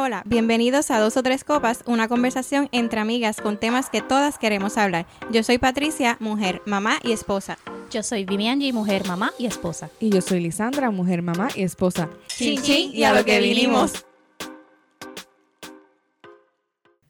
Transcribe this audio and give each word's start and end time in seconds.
Hola, 0.00 0.06
hola, 0.06 0.22
bienvenidos 0.24 0.90
a 0.90 0.98
Dos 0.98 1.18
o 1.18 1.22
Tres 1.22 1.44
Copas, 1.44 1.82
una 1.84 2.08
conversación 2.08 2.70
entre 2.72 3.00
amigas 3.00 3.38
con 3.38 3.58
temas 3.58 3.90
que 3.90 4.00
todas 4.00 4.38
queremos 4.38 4.78
hablar. 4.78 5.04
Yo 5.30 5.42
soy 5.42 5.58
Patricia, 5.58 6.16
mujer, 6.20 6.62
mamá 6.64 6.98
y 7.02 7.12
esposa. 7.12 7.58
Yo 7.90 8.02
soy 8.02 8.24
Vivianji, 8.24 8.72
mujer, 8.72 9.06
mamá 9.06 9.30
y 9.38 9.44
esposa. 9.44 9.90
Y 10.00 10.08
yo 10.08 10.22
soy 10.22 10.40
Lisandra, 10.40 10.90
mujer, 10.90 11.20
mamá 11.20 11.48
y 11.54 11.64
esposa. 11.64 12.08
Chin, 12.28 12.62
chin, 12.62 12.92
y 12.94 13.04
a 13.04 13.12
lo 13.12 13.26
que 13.26 13.40
vinimos. 13.40 14.06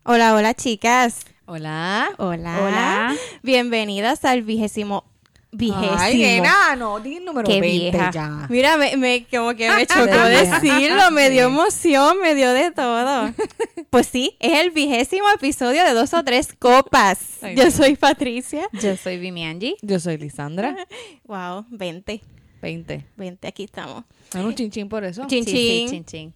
Hola, 0.02 0.34
hola 0.34 0.54
chicas. 0.54 1.26
Hola. 1.46 2.10
Hola. 2.18 2.58
Hola. 2.60 3.16
Bienvenidas 3.44 4.24
al 4.24 4.42
vigésimo... 4.42 5.04
Vigésimo. 5.52 5.96
Ay, 5.98 6.18
nena, 6.18 6.76
no, 6.76 7.00
di 7.00 7.16
el 7.16 7.24
número 7.24 7.46
Qué 7.48 7.60
20 7.60 7.90
vieja. 7.90 8.10
ya. 8.12 8.46
Mira, 8.48 8.76
me, 8.76 8.96
me- 8.96 9.26
como 9.30 9.54
que 9.56 9.68
me 9.68 9.84
chocó 9.86 10.04
decirlo, 10.06 11.10
me 11.10 11.28
dio 11.30 11.46
emoción, 11.46 12.20
me 12.20 12.34
dio 12.34 12.52
de 12.52 12.70
todo. 12.70 13.32
Pues 13.90 14.06
sí, 14.06 14.36
es 14.38 14.56
el 14.60 14.70
vigésimo 14.70 15.24
episodio 15.34 15.82
de 15.82 15.92
Dos 15.94 16.14
o 16.14 16.22
Tres 16.22 16.54
Copas. 16.56 17.18
Ay, 17.42 17.56
Yo 17.56 17.64
no. 17.64 17.70
soy 17.72 17.96
Patricia. 17.96 18.68
Yo 18.80 18.96
soy 18.96 19.18
Vivianji. 19.18 19.74
Yo 19.82 19.98
soy 19.98 20.16
Lisandra. 20.16 20.76
Wow, 21.24 21.66
20, 21.70 22.22
20. 22.62 23.04
20, 23.16 23.48
aquí 23.48 23.64
estamos. 23.64 24.04
Bueno, 24.32 24.46
un 24.46 24.54
chinchín 24.54 24.88
por 24.88 25.02
eso. 25.02 25.26
Chin, 25.26 25.44
Sí, 25.44 25.50
sí, 25.50 25.86
chin, 25.90 26.04
chin. 26.04 26.34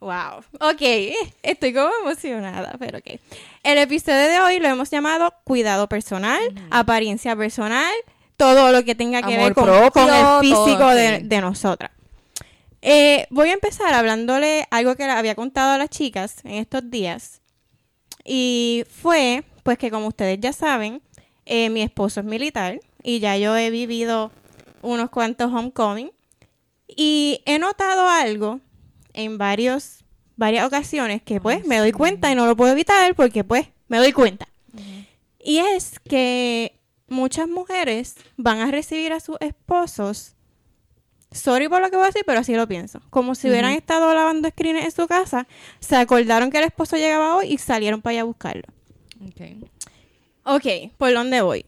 Wow. 0.00 0.44
Ok, 0.60 0.82
estoy 1.42 1.74
como 1.74 1.90
emocionada, 2.02 2.76
pero 2.78 2.98
ok. 2.98 3.20
El 3.64 3.78
episodio 3.78 4.28
de 4.28 4.40
hoy 4.40 4.60
lo 4.60 4.68
hemos 4.68 4.90
llamado 4.90 5.34
Cuidado 5.44 5.88
Personal, 5.88 6.40
Apariencia 6.70 7.34
Personal, 7.34 7.92
todo 8.36 8.70
lo 8.70 8.84
que 8.84 8.94
tenga 8.94 9.22
que 9.22 9.34
Amor 9.34 9.46
ver 9.46 9.54
con, 9.54 9.64
propio, 9.64 9.90
con 9.90 10.14
el 10.14 10.22
todo, 10.22 10.40
físico 10.40 10.88
de, 10.88 11.18
sí. 11.18 11.26
de 11.26 11.40
nosotras. 11.40 11.90
Eh, 12.80 13.26
voy 13.30 13.48
a 13.48 13.54
empezar 13.54 13.92
hablándole 13.92 14.66
algo 14.70 14.94
que 14.94 15.04
había 15.04 15.34
contado 15.34 15.72
a 15.72 15.78
las 15.78 15.90
chicas 15.90 16.36
en 16.44 16.54
estos 16.54 16.88
días. 16.90 17.40
Y 18.24 18.84
fue, 18.88 19.42
pues 19.64 19.78
que 19.78 19.90
como 19.90 20.06
ustedes 20.06 20.38
ya 20.40 20.52
saben, 20.52 21.02
eh, 21.44 21.70
mi 21.70 21.82
esposo 21.82 22.20
es 22.20 22.26
militar 22.26 22.78
y 23.02 23.20
ya 23.20 23.36
yo 23.36 23.56
he 23.56 23.70
vivido 23.70 24.30
unos 24.82 25.10
cuantos 25.10 25.52
homecoming. 25.52 26.12
Y 26.86 27.42
he 27.46 27.58
notado 27.58 28.08
algo 28.08 28.60
en 29.12 29.38
varios, 29.38 29.97
varias 30.38 30.66
ocasiones 30.66 31.20
que 31.20 31.40
pues 31.40 31.66
me 31.66 31.78
doy 31.78 31.92
cuenta 31.92 32.30
y 32.30 32.34
no 32.34 32.46
lo 32.46 32.56
puedo 32.56 32.72
evitar 32.72 33.14
porque 33.14 33.44
pues 33.44 33.66
me 33.88 33.98
doy 33.98 34.12
cuenta. 34.12 34.48
Y 35.38 35.58
es 35.58 35.98
que 35.98 36.80
muchas 37.08 37.48
mujeres 37.48 38.16
van 38.36 38.60
a 38.60 38.70
recibir 38.70 39.12
a 39.12 39.20
sus 39.20 39.36
esposos, 39.40 40.36
sorry 41.32 41.68
por 41.68 41.82
lo 41.82 41.90
que 41.90 41.96
voy 41.96 42.04
a 42.04 42.08
decir, 42.08 42.22
pero 42.24 42.40
así 42.40 42.54
lo 42.54 42.68
pienso, 42.68 43.00
como 43.10 43.34
si 43.34 43.48
hubieran 43.50 43.72
estado 43.72 44.14
lavando 44.14 44.48
screens 44.48 44.84
en 44.84 44.90
su 44.92 45.06
casa, 45.06 45.46
se 45.80 45.96
acordaron 45.96 46.50
que 46.50 46.58
el 46.58 46.64
esposo 46.64 46.96
llegaba 46.96 47.36
hoy 47.36 47.52
y 47.52 47.58
salieron 47.58 48.00
para 48.00 48.12
allá 48.12 48.20
a 48.22 48.24
buscarlo. 48.24 48.64
Ok. 49.26 49.68
Ok, 50.44 50.92
¿por 50.96 51.12
dónde 51.12 51.42
voy? 51.42 51.66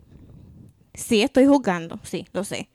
Sí, 0.95 1.23
estoy 1.23 1.47
juzgando, 1.47 1.99
sí, 2.03 2.27
lo 2.33 2.45
sé. 2.45 2.70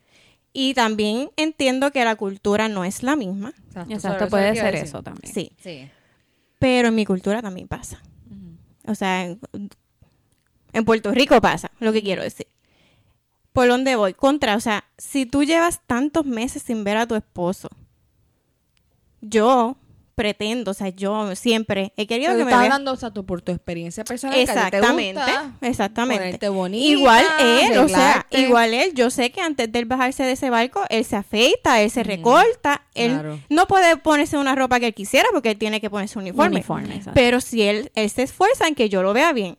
Y 0.58 0.72
también 0.72 1.30
entiendo 1.36 1.90
que 1.90 2.02
la 2.02 2.16
cultura 2.16 2.68
no 2.68 2.84
es 2.84 3.02
la 3.02 3.14
misma, 3.14 3.52
Exacto, 3.90 4.28
puede 4.28 4.56
ser 4.56 4.74
eso 4.76 5.02
también. 5.02 5.30
sí, 5.32 5.52
Sí. 5.62 5.90
pero 6.58 6.88
en 6.88 6.94
mi 6.94 7.04
cultura 7.04 7.42
también 7.42 7.68
pasa. 7.68 8.00
O 8.86 8.94
sea, 8.94 9.24
en, 9.24 9.38
en 10.72 10.84
Puerto 10.86 11.10
Rico 11.12 11.40
pasa, 11.42 11.70
lo 11.78 11.92
que 11.92 12.02
quiero 12.02 12.22
decir. 12.22 12.46
¿Por 13.52 13.68
dónde 13.68 13.96
voy? 13.96 14.14
Contra, 14.14 14.56
o 14.56 14.60
sea, 14.60 14.84
si 14.96 15.26
tú 15.26 15.44
llevas 15.44 15.80
tantos 15.86 16.24
meses 16.24 16.62
sin 16.62 16.84
ver 16.84 16.96
a 16.96 17.06
tu 17.06 17.16
esposo, 17.16 17.68
yo 19.20 19.76
pretendo, 20.16 20.70
o 20.70 20.74
sea, 20.74 20.88
yo 20.88 21.36
siempre 21.36 21.92
he 21.96 22.06
querido 22.06 22.32
Pero 22.32 22.38
que 22.38 22.44
me 22.46 22.50
estás 22.50 22.64
hablando, 22.64 22.92
o 22.92 22.96
sea, 22.96 23.12
tú 23.12 23.24
por 23.26 23.42
tu 23.42 23.52
experiencia 23.52 24.02
personal. 24.02 24.34
que 24.34 24.42
a 24.42 24.46
ti 24.46 24.52
te 24.52 24.58
Exactamente, 24.58 25.20
gusta 25.20 25.52
exactamente. 25.60 26.24
ponerte 26.24 26.48
bonita, 26.48 26.84
igual 26.86 27.24
él, 27.38 27.78
o 27.78 27.88
sea, 27.88 28.26
igual 28.30 28.72
él, 28.74 28.94
yo 28.94 29.10
sé 29.10 29.30
que 29.30 29.42
antes 29.42 29.70
de 29.70 29.78
él 29.78 29.84
bajarse 29.84 30.24
de 30.24 30.32
ese 30.32 30.48
barco, 30.48 30.82
él 30.88 31.04
se 31.04 31.16
afeita, 31.16 31.82
él 31.82 31.90
se 31.90 32.02
recorta, 32.02 32.82
él 32.94 33.12
claro. 33.12 33.38
no 33.50 33.66
puede 33.66 33.98
ponerse 33.98 34.38
una 34.38 34.54
ropa 34.54 34.80
que 34.80 34.86
él 34.86 34.94
quisiera 34.94 35.28
porque 35.32 35.50
él 35.50 35.58
tiene 35.58 35.82
que 35.82 35.90
ponerse 35.90 36.18
un 36.18 36.24
uniforme. 36.24 36.56
Uniforme. 36.56 37.02
Pero 37.14 37.42
si 37.42 37.62
él, 37.62 37.92
él 37.94 38.08
se 38.08 38.22
esfuerza 38.22 38.66
en 38.66 38.74
que 38.74 38.88
yo 38.88 39.02
lo 39.02 39.12
vea 39.12 39.34
bien 39.34 39.58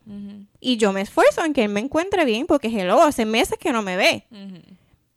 y 0.59 0.77
yo 0.77 0.91
me 0.91 1.01
esfuerzo 1.01 1.45
en 1.45 1.53
que 1.53 1.63
él 1.65 1.69
me 1.69 1.81
encuentre 1.81 2.25
bien 2.25 2.47
porque 2.47 2.67
hello, 2.67 3.03
hace 3.03 3.25
meses 3.25 3.59
que 3.59 3.71
no 3.71 3.83
me 3.83 3.95
ve. 3.95 4.25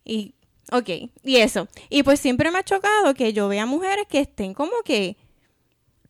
Y, 0.05 0.35
ok, 0.71 0.89
y 1.25 1.37
eso. 1.37 1.67
Y 1.89 2.03
pues 2.03 2.21
siempre 2.21 2.51
me 2.51 2.59
ha 2.59 2.63
chocado 2.63 3.15
que 3.15 3.33
yo 3.33 3.49
vea 3.49 3.65
mujeres 3.65 4.05
que 4.07 4.21
estén 4.21 4.53
como 4.53 4.73
que 4.85 5.17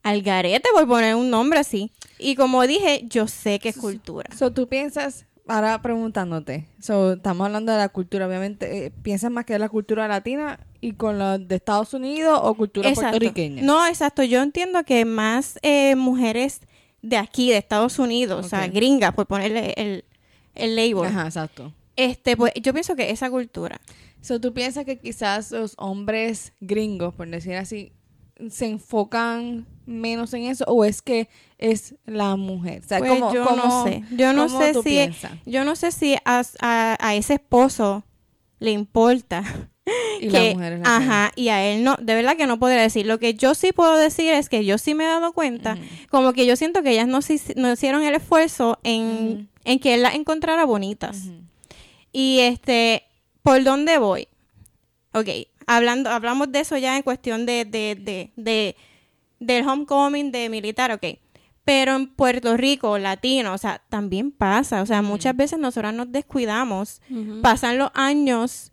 al 0.03 0.23
garete, 0.23 0.69
por 0.73 0.87
poner 0.87 1.15
un 1.15 1.31
nombre 1.31 1.59
así. 1.59 1.91
Y 2.19 2.35
como 2.35 2.67
dije, 2.67 3.05
yo 3.09 3.27
sé 3.29 3.59
que 3.59 3.71
es 3.71 3.77
cultura. 3.77 4.31
So, 4.37 4.53
tú 4.53 4.69
piensas, 4.69 5.27
ahora 5.47 5.81
preguntándote, 5.83 6.69
so, 6.81 7.15
estamos 7.15 7.47
hablando 7.47 7.73
de 7.73 7.79
la 7.79 7.89
cultura, 7.89 8.27
obviamente, 8.27 8.87
eh, 8.87 8.91
¿piensas 9.03 9.31
más 9.31 9.45
que 9.45 9.55
de 9.55 9.59
la 9.59 9.69
cultura 9.69 10.09
latina 10.09 10.61
y 10.81 10.93
con 10.93 11.19
la 11.19 11.39
de 11.39 11.55
Estados 11.57 11.95
Unidos 11.95 12.39
o 12.43 12.55
cultura 12.55 12.89
Exacto. 12.89 13.11
puertorriqueña? 13.11 13.63
No, 13.63 13.87
exacto. 13.87 14.23
Yo 14.23 14.43
entiendo 14.43 14.85
que 14.85 15.05
más 15.05 15.59
eh, 15.63 15.97
mujeres 15.97 16.61
de 17.03 17.17
aquí, 17.17 17.51
de 17.51 17.59
Estados 17.59 17.99
Unidos, 17.99 18.47
o 18.47 18.49
sea, 18.49 18.67
gringas, 18.69 19.15
por 19.15 19.27
ponerle 19.27 19.75
el, 19.77 20.05
el 20.55 20.77
label. 20.77 21.07
Ajá, 21.07 21.25
exacto. 21.27 21.73
Este, 21.97 22.37
pues 22.37 22.53
yo 22.63 22.73
pienso 22.73 22.97
que 22.97 23.11
esa 23.11 23.31
cultura. 23.31 23.81
So, 24.23 24.41
¿Tú 24.41 24.53
piensas 24.53 24.85
que 24.85 24.99
quizás 24.99 25.51
los 25.51 25.75
hombres 25.79 26.53
gringos, 26.61 27.15
por 27.15 27.29
decir 27.29 27.55
así, 27.57 27.93
se 28.49 28.67
enfocan 28.67 29.67
menos 29.87 30.33
en 30.35 30.45
eso 30.45 30.65
o 30.69 30.85
es 30.85 31.03
que 31.03 31.29
es 31.59 31.95
la 32.07 32.37
mujer? 32.37 32.83
O 32.85 32.89
sea, 32.89 32.99
Pues 32.99 33.11
¿cómo- 33.13 33.33
yo 33.35 33.45
cómo- 33.45 33.57
no 33.65 33.85
sé. 33.85 34.05
Yo 34.13 34.33
no 34.33 34.49
sé 34.49 34.73
si 34.75 34.81
piensas? 34.83 35.33
yo 35.47 35.65
no 35.65 35.77
sé 35.77 35.93
si 35.93 36.15
a, 36.25 36.43
a- 36.61 36.97
a 37.01 37.15
ese 37.15 37.35
esposo 37.35 38.05
le 38.61 38.71
importa 38.73 39.43
Y 40.21 40.29
que 40.29 40.49
la 40.49 40.55
mujer 40.55 40.73
es 40.75 40.81
la 40.81 40.97
ajá 40.97 41.33
y 41.35 41.49
a 41.49 41.65
él 41.67 41.83
no. 41.83 41.97
De 42.01 42.15
verdad 42.15 42.37
que 42.37 42.47
no 42.47 42.59
podría 42.61 42.81
decir. 42.83 43.07
Lo 43.07 43.19
que 43.19 43.35
yo 43.35 43.55
sí 43.55 43.73
puedo 43.73 43.97
decir 43.97 44.33
es 44.33 44.49
que 44.49 44.65
yo 44.65 44.79
sí 44.79 44.95
me 44.95 45.05
he 45.05 45.09
dado 45.09 45.33
cuenta 45.33 45.77
como 46.11 46.33
que 46.33 46.47
yo 46.47 46.55
siento 46.57 46.83
que 46.83 46.91
ellas 46.93 47.09
no, 47.09 47.19
no 47.57 47.73
hicieron 47.73 48.03
el 48.05 48.15
esfuerzo 48.15 48.79
en, 48.85 49.49
en 49.65 49.79
que 49.81 49.95
él 49.95 50.03
las 50.03 50.15
encontrara 50.15 50.65
bonitas. 50.65 51.25
Y 52.13 52.41
este 52.41 53.05
por 53.43 53.63
dónde 53.65 53.99
voy 53.99 54.29
Ok, 55.13 55.27
hablando 55.77 56.11
hablamos 56.11 56.51
de 56.53 56.61
eso 56.61 56.77
ya 56.77 56.97
en 56.97 57.03
cuestión 57.03 57.47
de, 57.47 57.65
de, 57.65 57.97
de, 58.01 58.33
de- 58.37 58.77
del 59.39 59.67
homecoming 59.67 60.31
de 60.33 60.49
militar, 60.49 60.91
ok. 60.93 61.05
Pero 61.65 61.95
en 61.95 62.09
Puerto 62.09 62.57
Rico, 62.57 62.99
latino, 62.99 63.53
o 63.55 63.59
sea, 63.59 63.81
también 63.89 64.33
pasa. 64.33 64.83
O 64.83 64.87
sea, 64.87 65.03
muchas 65.03 65.37
veces 65.37 65.59
nosotras 65.59 65.95
nos 65.95 66.11
descuidamos, 66.11 67.01
pasan 67.43 67.79
los 67.79 67.91
años 67.95 68.73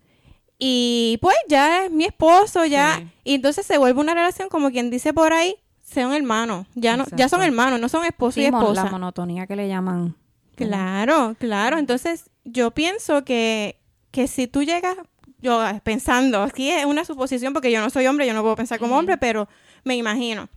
y 0.58 1.18
pues 1.22 1.36
ya 1.48 1.84
es 1.84 1.90
mi 1.92 2.04
esposo, 2.04 2.64
ya. 2.64 2.96
Sí. 2.98 3.06
Y 3.24 3.34
entonces 3.34 3.64
se 3.66 3.78
vuelve 3.78 4.00
una 4.00 4.14
relación 4.14 4.48
como 4.48 4.70
quien 4.70 4.90
dice 4.90 5.12
por 5.12 5.32
ahí, 5.32 5.54
son 5.84 6.12
hermanos. 6.12 6.66
Ya 6.74 6.96
no, 6.96 7.04
ya 7.14 7.28
son 7.28 7.42
hermanos, 7.42 7.78
no 7.80 7.88
son 7.88 8.04
esposo 8.04 8.34
Sí, 8.36 8.42
y 8.42 8.46
esposa. 8.46 8.84
la 8.84 8.90
monotonía 8.90 9.46
que 9.46 9.54
le 9.56 9.68
llaman. 9.68 10.16
Claro, 10.56 11.36
claro. 11.38 11.78
Entonces, 11.78 12.30
yo 12.44 12.72
pienso 12.72 13.24
que, 13.24 13.78
que 14.10 14.26
si 14.26 14.48
tú 14.48 14.64
llegas, 14.64 14.96
yo 15.40 15.60
ah, 15.60 15.80
pensando, 15.82 16.42
aquí 16.42 16.70
es 16.70 16.84
una 16.84 17.04
suposición 17.04 17.52
porque 17.52 17.70
yo 17.70 17.80
no 17.80 17.90
soy 17.90 18.06
hombre, 18.06 18.26
yo 18.26 18.34
no 18.34 18.42
puedo 18.42 18.56
pensar 18.56 18.78
como 18.78 18.98
hombre, 18.98 19.16
pero 19.16 19.48
me 19.84 19.96
imagino 19.96 20.48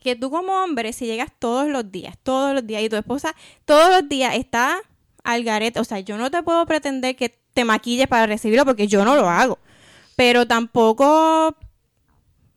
que 0.00 0.14
tú 0.14 0.30
como 0.30 0.52
hombre, 0.52 0.92
si 0.92 1.06
llegas 1.06 1.32
todos 1.38 1.66
los 1.66 1.90
días, 1.90 2.16
todos 2.22 2.54
los 2.54 2.66
días, 2.66 2.82
y 2.82 2.90
tu 2.90 2.96
esposa 2.96 3.34
todos 3.64 3.90
los 3.90 4.08
días 4.08 4.34
está 4.36 4.78
al 5.24 5.42
garete, 5.42 5.80
o 5.80 5.84
sea, 5.84 6.00
yo 6.00 6.18
no 6.18 6.30
te 6.30 6.42
puedo 6.42 6.66
pretender 6.66 7.16
que 7.16 7.30
te 7.54 7.64
maquilles 7.64 8.06
para 8.06 8.26
recibirlo 8.26 8.66
porque 8.66 8.86
yo 8.86 9.04
no 9.04 9.16
lo 9.16 9.28
hago, 9.28 9.58
pero 10.16 10.46
tampoco... 10.46 11.56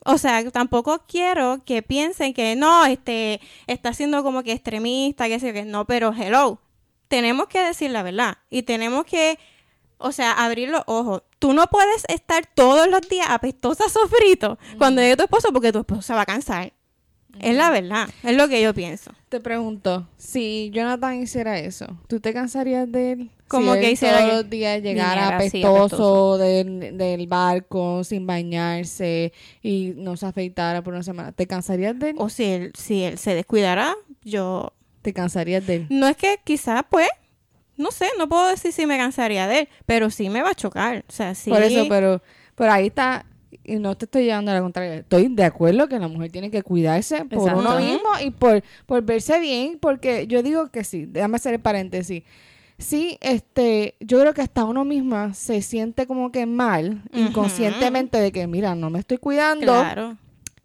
O 0.10 0.18
sea, 0.18 0.50
tampoco 0.52 1.04
quiero 1.06 1.62
que 1.66 1.82
piensen 1.82 2.34
que 2.34 2.56
no, 2.56 2.86
este, 2.86 3.42
está 3.68 3.92
siendo 3.94 4.24
como 4.24 4.42
que 4.42 4.54
extremista, 4.54 5.28
que 5.28 5.38
sé 5.38 5.52
que 5.52 5.66
no, 5.66 5.84
pero 5.84 6.14
hello, 6.14 6.62
tenemos 7.10 7.48
que 7.48 7.62
decir 7.62 7.92
la 7.92 8.04
verdad 8.04 8.38
y 8.50 8.64
tenemos 8.64 9.04
que, 9.04 9.38
o 9.98 10.12
sea, 10.12 10.32
abrir 10.32 10.70
los 10.70 10.84
ojos. 10.86 11.24
Tú 11.40 11.54
no 11.54 11.68
puedes 11.68 12.04
estar 12.08 12.46
todos 12.54 12.88
los 12.88 13.02
días 13.02 13.28
apestosa 13.30 13.90
sofrito 13.90 14.58
cuando 14.78 15.02
llegue 15.02 15.18
tu 15.18 15.24
esposo 15.24 15.50
porque 15.52 15.72
tu 15.72 15.80
esposo 15.80 16.02
se 16.02 16.14
va 16.14 16.22
a 16.22 16.26
cansar. 16.26 16.74
Es 17.40 17.56
la 17.56 17.70
verdad, 17.70 18.10
es 18.24 18.36
lo 18.36 18.48
que 18.48 18.62
yo 18.62 18.74
pienso. 18.74 19.12
Te 19.30 19.40
pregunto, 19.40 20.08
si 20.18 20.72
Jonathan 20.74 21.22
hiciera 21.22 21.60
eso, 21.60 21.86
¿tú 22.08 22.20
te 22.20 22.34
cansarías 22.34 22.92
de 22.92 23.12
él? 23.12 23.32
¿Cómo 23.48 23.74
Si 23.74 23.80
que 23.80 23.86
él 23.88 23.94
hiciera 23.94 24.20
todos 24.22 24.34
los 24.34 24.50
días 24.50 24.80
así, 24.80 25.00
apestoso, 25.00 25.78
apestoso. 25.78 26.38
Del, 26.38 26.98
del 26.98 27.28
barco, 27.28 28.04
sin 28.04 28.26
bañarse 28.26 29.34
y 29.62 29.94
no 29.96 30.18
se 30.18 30.26
afeitara 30.26 30.82
por 30.82 30.94
una 30.94 31.04
semana. 31.04 31.32
¿Te 31.32 31.48
cansarías 31.48 31.98
de 31.98 32.10
él? 32.10 32.16
O 32.18 32.30
si 32.30 32.44
él, 32.44 32.72
si 32.76 33.04
él 33.04 33.18
se 33.18 33.36
descuidara, 33.36 33.96
yo... 34.24 34.74
¿Te 35.02 35.14
cansarías 35.14 35.66
de 35.66 35.76
él? 35.76 35.88
No 35.90 36.08
es 36.08 36.18
que 36.18 36.40
quizás, 36.44 36.84
pues, 36.90 37.08
no 37.78 37.92
sé, 37.92 38.08
no 38.18 38.28
puedo 38.28 38.48
decir 38.48 38.72
si 38.72 38.86
me 38.86 38.98
cansaría 38.98 39.48
de 39.48 39.60
él, 39.60 39.70
pero 39.86 40.10
sí 40.10 40.30
me 40.30 40.42
va 40.42 40.52
a 40.52 40.56
chocar. 40.56 41.06
O 41.08 41.12
sea, 41.12 41.36
sí. 41.36 41.50
Por 41.50 41.62
eso, 41.62 41.86
pero, 41.88 42.22
pero 42.56 42.72
ahí 42.72 42.88
está 42.88 43.26
y 43.64 43.76
no 43.76 43.96
te 43.96 44.06
estoy 44.06 44.24
llevando 44.26 44.52
a 44.52 44.56
la 44.56 44.62
contraria, 44.62 44.96
estoy 44.96 45.28
de 45.28 45.44
acuerdo 45.44 45.88
que 45.88 46.00
la 46.00 46.08
mujer 46.08 46.32
tiene 46.32 46.50
que 46.50 46.64
cuidarse 46.64 47.26
por 47.26 47.40
Exacto. 47.40 47.60
uno 47.60 47.80
mismo 47.80 48.10
y 48.24 48.32
por, 48.32 48.64
por 48.86 49.02
verse 49.04 49.40
bien, 49.40 49.78
porque 49.80 50.28
yo 50.28 50.42
digo 50.42 50.68
que 50.68 50.84
sí, 50.84 51.06
déjame 51.06 51.36
hacer 51.36 51.54
el 51.54 51.60
paréntesis. 51.60 52.24
Sí, 52.78 53.18
este, 53.22 53.96
yo 54.00 54.20
creo 54.20 54.34
que 54.34 54.42
hasta 54.42 54.64
uno 54.64 54.86
misma 54.86 55.34
se 55.34 55.62
siente 55.62 56.06
como 56.06 56.32
que 56.32 56.46
mal, 56.46 57.02
inconscientemente, 57.12 58.20
de 58.20 58.32
que, 58.32 58.46
mira, 58.46 58.76
no 58.76 58.90
me 58.92 59.00
estoy 59.00 59.18
cuidando. 59.18 59.74
Claro. 59.74 60.18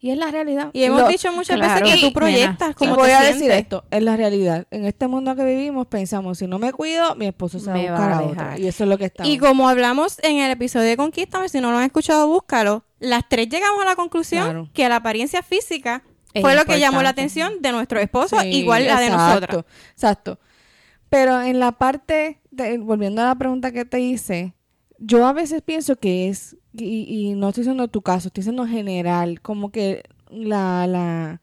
Y 0.05 0.11
es 0.11 0.19
la 0.19 0.33
realidad. 0.33 0.71
Y 0.73 0.83
hemos 0.83 1.03
Lo- 1.03 1.07
dicho 1.09 1.33
muchas 1.33 1.55
claro. 1.57 1.75
veces 1.85 2.01
que 2.01 2.07
Y, 2.07 2.09
tú 2.09 2.13
proyectas 2.13 2.69
nena, 2.71 2.75
como 2.75 2.97
voy 2.97 3.11
a 3.11 3.21
decir 3.23 3.53
esto, 3.53 3.85
es 3.89 4.03
la 4.03 4.17
realidad. 4.17 4.67
En 4.73 4.85
este 4.85 5.07
mundo 5.07 5.37
que 5.37 5.45
vivimos 5.45 5.87
pensamos, 5.87 6.39
si 6.39 6.49
no 6.49 6.59
me 6.59 6.73
cuido, 6.73 7.15
mi 7.15 7.27
esposo 7.27 7.61
se 7.61 7.67
va 7.67 7.75
a 7.75 7.77
Me 7.79 7.89
va 7.89 7.97
buscar 7.99 8.11
a 8.13 8.17
a, 8.17 8.23
otra. 8.23 8.43
dejar. 8.45 8.61
Y 8.61 8.67
eso 8.67 8.83
es 8.83 8.91
lo 8.91 8.99
que 8.99 9.05
está. 9.05 9.25
Y 9.25 9.39
como 9.39 9.69
hablamos 9.69 10.19
en 10.25 10.39
el 10.39 10.51
episodio 10.51 10.89
de 10.89 10.97
Conquístame, 10.97 11.49
si 11.49 11.61
no 11.61 11.71
lo 11.71 11.79
han 11.79 11.85
escuchado, 11.85 12.27
búscalo. 12.27 12.85
Las 12.99 13.29
tres 13.29 13.49
llegamos 13.49 13.81
a 13.81 13.85
la 13.85 13.95
conclusión 13.95 14.43
Claro. 14.45 14.69
que 14.75 14.89
la 14.89 14.97
apariencia 14.97 15.41
física 15.43 16.03
Es 16.35 16.43
fue 16.43 16.57
lo 16.57 16.65
que 16.65 16.81
llamó 16.81 17.01
la 17.05 17.11
atención 17.11 17.63
de 17.63 17.71
nuestro 17.71 18.01
esposo, 18.01 18.41
Sí, 18.41 18.49
igual 18.49 18.85
la 18.89 18.99
de 18.99 19.09
nosotros. 19.09 19.65
Exacto. 19.93 20.41
Pero 21.11 21.41
en 21.43 21.61
la 21.61 21.71
parte, 21.73 22.41
de- 22.51 22.79
volviendo 22.79 23.23
a 23.23 23.27
la 23.27 23.35
pregunta 23.37 23.71
que 23.71 23.85
te 23.85 24.01
hice, 24.01 24.55
yo 24.99 25.25
a 25.27 25.33
veces 25.33 25.63
pienso 25.63 25.95
que 25.95 26.29
es, 26.29 26.57
y, 26.75 27.31
y 27.31 27.35
no 27.35 27.49
estoy 27.49 27.63
diciendo 27.63 27.89
tu 27.89 28.03
caso, 28.03 28.29
estoy 28.29 28.43
diciendo 28.43 28.67
general, 28.67 29.41
como 29.41 29.71
que 29.71 30.05
la, 30.31 30.87
la, 30.87 31.41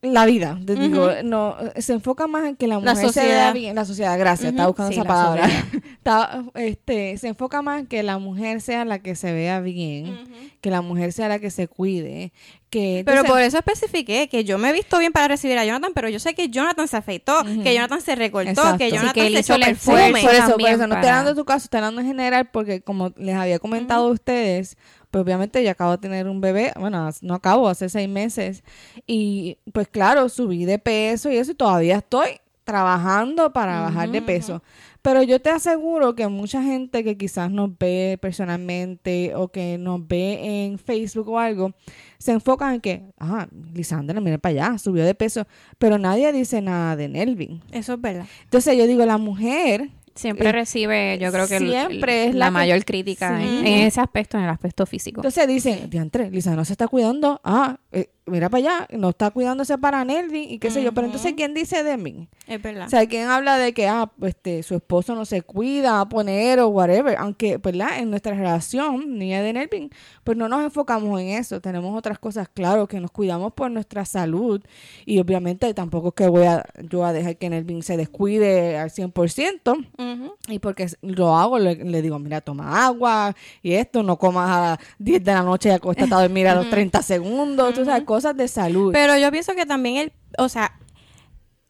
la 0.00 0.26
vida, 0.26 0.56
te 0.64 0.76
digo, 0.76 1.10
no, 1.24 1.56
se 1.76 1.92
enfoca 1.94 2.28
más 2.28 2.44
en 2.46 2.54
que 2.56 2.68
la 2.68 2.76
La 2.80 2.92
mujer 2.92 2.96
se 2.96 3.02
vea 3.02 3.12
sociedad. 3.12 3.54
bien, 3.54 3.74
la 3.74 3.84
sociedad, 3.84 4.16
gracias, 4.18 4.50
estaba 4.52 4.68
Ujú, 4.68 4.82
buscando 4.82 4.92
sí, 4.92 4.94
esa 5.00 5.02
la 5.04 5.08
palabra. 5.08 5.42
sociedad. 5.48 5.64
Estaba, 5.98 6.44
este, 6.54 7.18
se 7.18 7.28
enfoca 7.28 7.60
más 7.62 7.80
en 7.80 7.86
que 7.86 8.02
la 8.02 8.16
mujer 8.18 8.60
sea 8.62 8.84
la 8.86 9.00
que 9.00 9.14
se 9.16 9.32
vea 9.32 9.60
bien, 9.60 10.16
que 10.62 10.70
la 10.70 10.80
mujer 10.80 11.12
sea 11.12 11.28
la 11.28 11.38
que 11.40 11.50
se 11.50 11.66
cuide, 11.68 12.32
que 12.70 13.02
Pero 13.04 13.18
entonces- 13.22 13.30
por 13.30 13.40
eso 13.42 13.58
especifiqué 13.58 14.28
que 14.28 14.44
yo 14.44 14.56
me 14.56 14.70
he 14.70 14.72
visto 14.72 14.98
bien 15.00 15.12
para 15.12 15.28
recibir 15.28 15.58
a 15.58 15.64
Jonathan, 15.66 15.92
pero 15.94 16.08
yo 16.08 16.18
sé 16.20 16.34
que 16.34 16.48
Jonathan 16.48 16.86
se 16.88 16.96
afeitó, 16.96 17.42
que 17.62 17.74
Jonathan 17.74 18.00
se 18.00 18.14
recortó, 18.14 18.50
Exacto. 18.50 18.78
que 18.78 18.90
Sí, 18.90 18.96
Jonathan 18.96 19.14
que 19.14 19.20
se 19.22 19.28
hizo 19.30 19.38
echó 19.40 19.54
el 19.56 19.60
perfume. 19.62 20.10
por 20.22 20.30
eso, 20.30 20.40
por 20.42 20.50
también 20.52 20.74
eso, 20.74 20.86
no 20.86 20.94
estoy 20.94 21.10
hablando 21.10 21.30
de 21.34 21.36
tu 21.36 21.44
caso, 21.44 21.64
estoy 21.64 21.78
hablando 21.78 22.00
en 22.00 22.06
general 22.06 22.48
porque 22.50 22.80
como 22.80 23.12
les 23.16 23.34
había 23.34 23.58
comentado 23.58 24.06
a 24.06 24.10
ustedes, 24.12 24.76
pues 25.10 25.22
obviamente 25.22 25.62
yo 25.64 25.70
acabo 25.70 25.92
de 25.92 25.98
tener 25.98 26.28
un 26.28 26.40
bebé, 26.40 26.72
bueno, 26.78 27.08
no 27.22 27.34
acabo, 27.34 27.68
hace 27.68 27.88
seis 27.88 28.08
meses, 28.08 28.62
y 29.06 29.58
pues 29.72 29.88
claro, 29.88 30.28
subí 30.28 30.64
de 30.64 30.78
peso 30.78 31.30
y 31.30 31.36
eso 31.36 31.52
y 31.52 31.54
todavía 31.54 31.98
estoy 31.98 32.40
trabajando 32.64 33.50
para 33.52 33.80
bajar 33.80 34.10
de 34.10 34.20
peso. 34.20 34.62
Pero 35.00 35.22
yo 35.22 35.40
te 35.40 35.48
aseguro 35.48 36.14
que 36.14 36.28
mucha 36.28 36.62
gente 36.62 37.02
que 37.02 37.16
quizás 37.16 37.50
nos 37.50 37.70
ve 37.78 38.18
personalmente 38.20 39.34
o 39.34 39.48
que 39.48 39.78
nos 39.78 40.06
ve 40.06 40.64
en 40.66 40.78
Facebook 40.78 41.30
o 41.30 41.38
algo, 41.38 41.72
se 42.18 42.32
enfocan 42.32 42.74
en 42.74 42.80
que, 42.82 43.02
ah, 43.18 43.48
Lisandra, 43.72 44.20
mira 44.20 44.36
para 44.36 44.66
allá, 44.66 44.78
subió 44.78 45.06
de 45.06 45.14
peso, 45.14 45.46
pero 45.78 45.96
nadie 45.96 46.30
dice 46.30 46.60
nada 46.60 46.94
de 46.94 47.08
Nelvin. 47.08 47.62
Eso 47.72 47.94
es 47.94 48.00
verdad. 48.02 48.26
Entonces 48.44 48.76
yo 48.76 48.86
digo, 48.86 49.06
la 49.06 49.16
mujer 49.16 49.88
Siempre 50.18 50.48
Eh, 50.48 50.52
recibe, 50.52 51.16
yo 51.20 51.30
creo 51.30 51.46
que 51.46 51.58
siempre 51.58 52.24
el- 52.24 52.28
es 52.30 52.34
la, 52.34 52.50
mayor 52.50 52.84
crítica 52.84 53.38
Sí. 53.38 53.44
en, 53.46 53.66
en 53.68 53.86
ese 53.86 54.00
aspecto, 54.00 54.36
en 54.36 54.44
el 54.44 54.50
aspecto 54.50 54.84
físico. 54.84 55.20
Entonces 55.20 55.46
dicen, 55.46 55.88
diantre, 55.88 56.28
Lisa 56.30 56.56
no 56.56 56.64
se 56.64 56.72
está 56.72 56.88
cuidando. 56.88 57.40
Ah, 57.44 57.78
eh, 57.92 58.10
mira 58.28 58.48
para 58.48 58.58
allá, 58.58 58.88
no 58.96 59.10
está 59.10 59.30
cuidándose 59.30 59.78
para 59.78 60.04
Nelvin 60.04 60.50
y 60.50 60.58
qué 60.58 60.70
sé 60.70 60.82
yo. 60.82 60.92
Pero 60.92 61.06
entonces, 61.06 61.34
¿quién 61.36 61.54
dice 61.54 61.82
de 61.82 61.96
mí? 61.96 62.28
Es 62.46 62.62
verdad. 62.62 62.86
O 62.86 62.90
sea, 62.90 63.06
¿quién 63.06 63.28
habla 63.28 63.58
de 63.58 63.72
que, 63.72 63.88
ah, 63.88 64.10
pues, 64.18 64.34
este, 64.34 64.62
su 64.62 64.74
esposo 64.74 65.14
no 65.14 65.24
se 65.24 65.42
cuida, 65.42 65.92
va 65.92 66.00
a 66.02 66.08
poner 66.08 66.60
o 66.60 66.68
whatever? 66.68 67.16
Aunque, 67.18 67.58
¿verdad? 67.58 67.98
En 67.98 68.10
nuestra 68.10 68.34
relación, 68.34 69.18
niña 69.18 69.42
de 69.42 69.52
Nelvin, 69.52 69.90
pues 70.24 70.36
no 70.36 70.48
nos 70.48 70.62
enfocamos 70.64 71.20
en 71.20 71.28
eso. 71.28 71.60
Tenemos 71.60 71.96
otras 71.96 72.18
cosas, 72.18 72.48
claro, 72.48 72.86
que 72.86 73.00
nos 73.00 73.10
cuidamos 73.10 73.52
por 73.52 73.70
nuestra 73.70 74.04
salud. 74.04 74.62
Y 75.06 75.18
obviamente 75.18 75.72
tampoco 75.74 76.08
es 76.08 76.14
que 76.14 76.28
voy 76.28 76.44
a, 76.44 76.64
yo 76.88 77.04
a 77.04 77.12
dejar 77.12 77.36
que 77.36 77.50
Nelvin 77.50 77.82
se 77.82 77.96
descuide 77.96 78.78
al 78.78 78.90
100%. 78.90 79.86
Ujú. 79.98 80.34
Y 80.48 80.58
porque 80.58 80.86
lo 81.02 81.36
hago, 81.36 81.58
le, 81.58 81.76
le 81.76 82.02
digo, 82.02 82.18
mira, 82.18 82.40
toma 82.40 82.86
agua 82.86 83.34
y 83.62 83.72
esto, 83.72 84.02
no 84.02 84.18
comas 84.18 84.50
a 84.50 84.60
las 84.60 84.78
10 84.98 85.24
de 85.24 85.32
la 85.32 85.42
noche 85.42 85.68
y 85.68 85.72
acuéstate 85.72 86.12
a 86.12 86.22
dormir 86.22 86.48
a 86.48 86.54
los 86.54 86.70
30 86.70 87.02
segundos, 87.02 87.74
tú 87.74 87.84
sabes, 87.84 88.04
cosas 88.04 88.17
de 88.22 88.48
salud. 88.48 88.92
Pero 88.92 89.16
yo 89.18 89.30
pienso 89.30 89.54
que 89.54 89.66
también 89.66 89.96
el, 89.96 90.12
o 90.38 90.48
sea, 90.48 90.74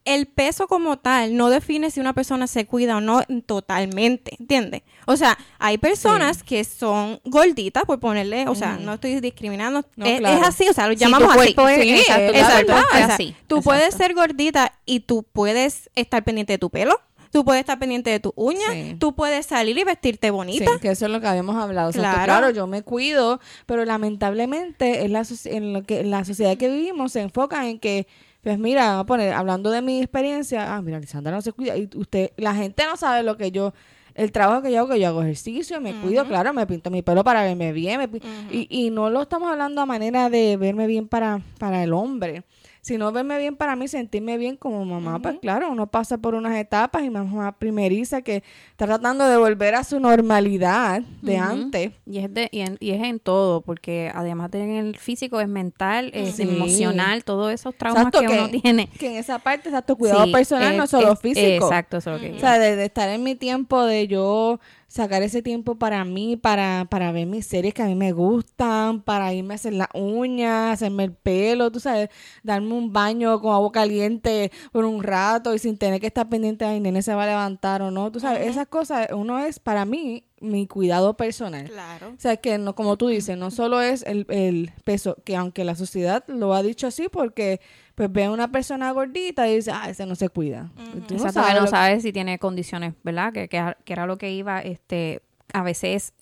el 0.04 0.26
peso 0.26 0.68
como 0.68 0.98
tal 0.98 1.36
no 1.36 1.50
define 1.50 1.90
si 1.90 2.00
una 2.00 2.14
persona 2.14 2.46
se 2.46 2.64
cuida 2.66 2.96
o 2.96 3.00
no 3.02 3.22
totalmente, 3.44 4.36
¿entiendes? 4.40 4.82
O 5.06 5.16
sea, 5.16 5.36
hay 5.58 5.76
personas 5.76 6.42
que 6.42 6.64
son 6.64 7.20
gorditas, 7.24 7.84
por 7.84 8.00
ponerle, 8.00 8.48
o 8.48 8.54
sea, 8.54 8.78
no 8.80 8.94
estoy 8.94 9.20
discriminando, 9.20 9.84
No, 9.96 10.06
es, 10.06 10.18
claro. 10.20 10.38
es 10.40 10.48
así, 10.48 10.66
o 10.68 10.72
sea, 10.72 10.86
lo 10.86 10.94
llamamos 10.94 11.28
así. 11.36 11.54
es- 11.58 11.82
Sí, 11.82 11.90
exacto, 11.90 12.32
Exacto. 12.38 12.74
es 12.96 13.04
así. 13.10 13.36
Tú 13.48 13.60
puedes 13.62 13.94
ser 13.94 14.14
gordita 14.14 14.72
y 14.86 15.00
tú 15.00 15.24
puedes 15.30 15.90
estar 15.94 16.24
pendiente 16.24 16.54
de 16.54 16.58
tu 16.58 16.70
pelo, 16.70 16.98
tú 17.30 17.44
puedes 17.44 17.60
estar 17.60 17.78
pendiente 17.78 18.10
de 18.10 18.20
tus 18.20 18.32
uñas, 18.36 18.62
Sí. 18.72 18.96
tú 18.98 19.14
puedes 19.14 19.46
salir 19.46 19.76
y 19.78 19.84
vestirte 19.84 20.28
Sí, 20.28 20.30
bonita. 20.32 20.70
que 20.80 20.90
eso 20.90 21.06
es 21.06 21.10
lo 21.12 21.20
que 21.20 21.26
habíamos 21.26 21.56
hablado. 21.56 21.90
O 21.90 21.92
sea, 21.92 22.02
que, 22.02 22.08
Claro. 22.08 22.24
claro, 22.24 22.50
yo 22.50 22.66
me 22.66 22.82
cuido, 22.82 23.40
pero 23.66 23.84
lamentablemente 23.84 25.04
en 25.04 25.12
la, 25.12 25.22
en 25.46 25.72
lo 25.72 25.82
que, 25.82 26.00
en 26.00 26.10
la 26.10 26.24
sociedad 26.24 26.56
que 26.56 26.68
vivimos 26.68 27.12
se 27.12 27.20
enfoca 27.20 27.68
en 27.68 27.78
que, 27.78 28.06
pues 28.42 28.58
mira, 28.58 28.86
vamos 28.86 29.02
a 29.02 29.06
poner, 29.06 29.32
hablando 29.32 29.70
de 29.70 29.82
mi 29.82 29.98
experiencia, 30.00 30.74
ah, 30.74 30.82
mira, 30.82 30.98
Lisandra 31.00 31.32
no 31.32 31.42
se 31.42 31.52
cuida. 31.52 31.76
Y 31.76 31.88
usted, 31.94 32.32
la 32.36 32.54
gente 32.54 32.84
no 32.84 32.96
sabe 32.96 33.22
lo 33.22 33.36
que 33.36 33.50
yo, 33.50 33.72
el 34.14 34.32
trabajo 34.32 34.62
que 34.62 34.72
yo 34.72 34.80
hago, 34.80 34.88
que 34.88 34.98
yo 35.00 35.08
hago 35.08 35.22
ejercicio, 35.22 35.80
me 35.80 35.94
cuido, 36.00 36.26
claro, 36.26 36.52
me 36.52 36.66
pinto 36.66 36.90
mi 36.90 37.02
pelo 37.02 37.22
para 37.24 37.42
verme 37.44 37.72
bien. 37.72 37.98
me 37.98 38.08
pi- 38.08 38.20
y, 38.50 38.66
y 38.86 38.90
no 38.90 39.10
lo 39.10 39.22
estamos 39.22 39.50
hablando 39.50 39.80
a 39.80 39.86
manera 39.86 40.28
de 40.28 40.56
verme 40.56 40.86
bien 40.86 41.06
para, 41.08 41.40
para 41.58 41.82
el 41.84 41.92
hombre. 41.92 42.42
Sino 42.88 43.12
verme 43.12 43.36
bien 43.38 43.54
para 43.54 43.76
mí, 43.76 43.86
sentirme 43.86 44.38
bien 44.38 44.56
como 44.56 44.82
mamá, 44.86 45.18
pues 45.18 45.38
claro, 45.40 45.70
uno 45.70 45.88
pasa 45.88 46.16
por 46.16 46.34
unas 46.34 46.56
etapas 46.56 47.04
y 47.04 47.10
mamá 47.10 47.52
primeriza 47.58 48.22
que 48.22 48.42
está 48.70 48.86
tratando 48.86 49.28
de 49.28 49.36
volver 49.36 49.74
a 49.74 49.84
su 49.84 50.00
normalidad 50.00 51.02
de 51.20 51.36
antes. 51.36 51.92
Y 52.06 52.18
es, 52.18 52.32
de, 52.32 52.48
y, 52.50 52.60
en, 52.60 52.78
y 52.80 52.92
es 52.92 53.02
en 53.02 53.20
todo, 53.20 53.60
porque 53.60 54.10
además 54.14 54.50
de 54.52 54.62
en 54.62 54.70
el 54.70 54.96
físico, 54.96 55.38
es 55.40 55.48
mental, 55.48 56.10
es 56.14 56.36
Sí. 56.36 56.44
emocional, 56.44 57.24
todos 57.24 57.52
esos 57.52 57.74
traumas 57.76 58.06
Exacto, 58.06 58.20
que, 58.26 58.38
uno 58.38 58.48
tiene. 58.48 58.86
Que 58.98 59.08
en 59.10 59.16
esa 59.16 59.38
parte, 59.38 59.68
exacto, 59.68 59.94
cuidado 59.96 60.24
Sí, 60.24 60.32
personal, 60.32 60.72
es- 60.72 60.78
no 60.78 60.86
solo 60.86 61.12
es- 61.12 61.20
físico. 61.20 61.66
Exacto, 61.66 61.98
eso 61.98 62.14
es 62.16 62.22
lo 62.22 62.28
que 62.30 62.36
O 62.36 62.40
sea, 62.40 62.58
de, 62.58 62.74
de 62.74 62.86
estar 62.86 63.10
en 63.10 63.22
mi 63.22 63.34
tiempo, 63.34 63.82
de 63.84 64.06
yo 64.08 64.60
sacar 64.88 65.22
ese 65.22 65.42
tiempo 65.42 65.78
para 65.78 66.04
mí, 66.04 66.36
para, 66.36 66.86
para 66.90 67.12
ver 67.12 67.26
mis 67.26 67.46
series 67.46 67.74
que 67.74 67.82
a 67.82 67.86
mí 67.86 67.94
me 67.94 68.12
gustan, 68.12 69.02
para 69.02 69.32
irme 69.34 69.54
a 69.54 69.56
hacer 69.56 69.74
las 69.74 69.88
uñas, 69.92 70.72
hacerme 70.72 71.04
el 71.04 71.12
pelo, 71.12 71.70
tú 71.70 71.78
sabes, 71.78 72.08
darme 72.42 72.72
un 72.72 72.92
baño 72.92 73.38
con 73.40 73.52
agua 73.52 73.70
caliente 73.70 74.50
por 74.72 74.86
un 74.86 75.02
rato 75.02 75.54
y 75.54 75.58
sin 75.58 75.76
tener 75.76 76.00
que 76.00 76.06
estar 76.06 76.28
pendiente 76.28 76.64
de, 76.64 76.72
ay, 76.72 76.80
nene 76.80 77.02
se 77.02 77.14
va 77.14 77.24
a 77.24 77.26
levantar 77.26 77.82
o 77.82 77.90
no, 77.90 78.10
tú 78.10 78.18
sabes, 78.18 78.46
esas 78.46 78.66
cosas, 78.66 79.08
uno 79.12 79.38
es 79.38 79.58
para 79.58 79.84
mí 79.84 80.24
mi 80.40 80.66
cuidado 80.66 81.16
personal. 81.16 81.64
Claro. 81.64 82.08
O 82.16 82.20
sea, 82.20 82.38
que 82.38 82.56
no, 82.56 82.74
como 82.74 82.96
tú 82.96 83.08
dices, 83.08 83.36
no 83.36 83.50
solo 83.50 83.82
es 83.82 84.02
el, 84.04 84.24
el 84.30 84.72
peso, 84.84 85.16
que 85.24 85.36
aunque 85.36 85.64
la 85.64 85.74
sociedad 85.74 86.24
lo 86.28 86.54
ha 86.54 86.62
dicho 86.62 86.86
así, 86.86 87.08
porque 87.10 87.60
pues 87.98 88.12
ve 88.12 88.26
a 88.26 88.30
una 88.30 88.52
persona 88.52 88.92
gordita 88.92 89.48
y 89.48 89.56
dice, 89.56 89.72
ah, 89.72 89.90
ese 89.90 90.06
no 90.06 90.14
se 90.14 90.28
cuida. 90.28 90.70
Y 90.94 91.00
tú 91.00 91.14
no 91.14 91.16
Exacto, 91.16 91.42
sabes 91.42 91.60
no 91.60 91.66
sabes 91.66 92.02
si 92.04 92.12
tiene 92.12 92.38
condiciones, 92.38 92.94
¿verdad? 93.02 93.32
Que, 93.32 93.48
que, 93.48 93.74
que 93.84 93.92
era 93.92 94.06
lo 94.06 94.18
que 94.18 94.30
iba, 94.30 94.60
este, 94.60 95.20
a 95.52 95.64
veces 95.64 96.12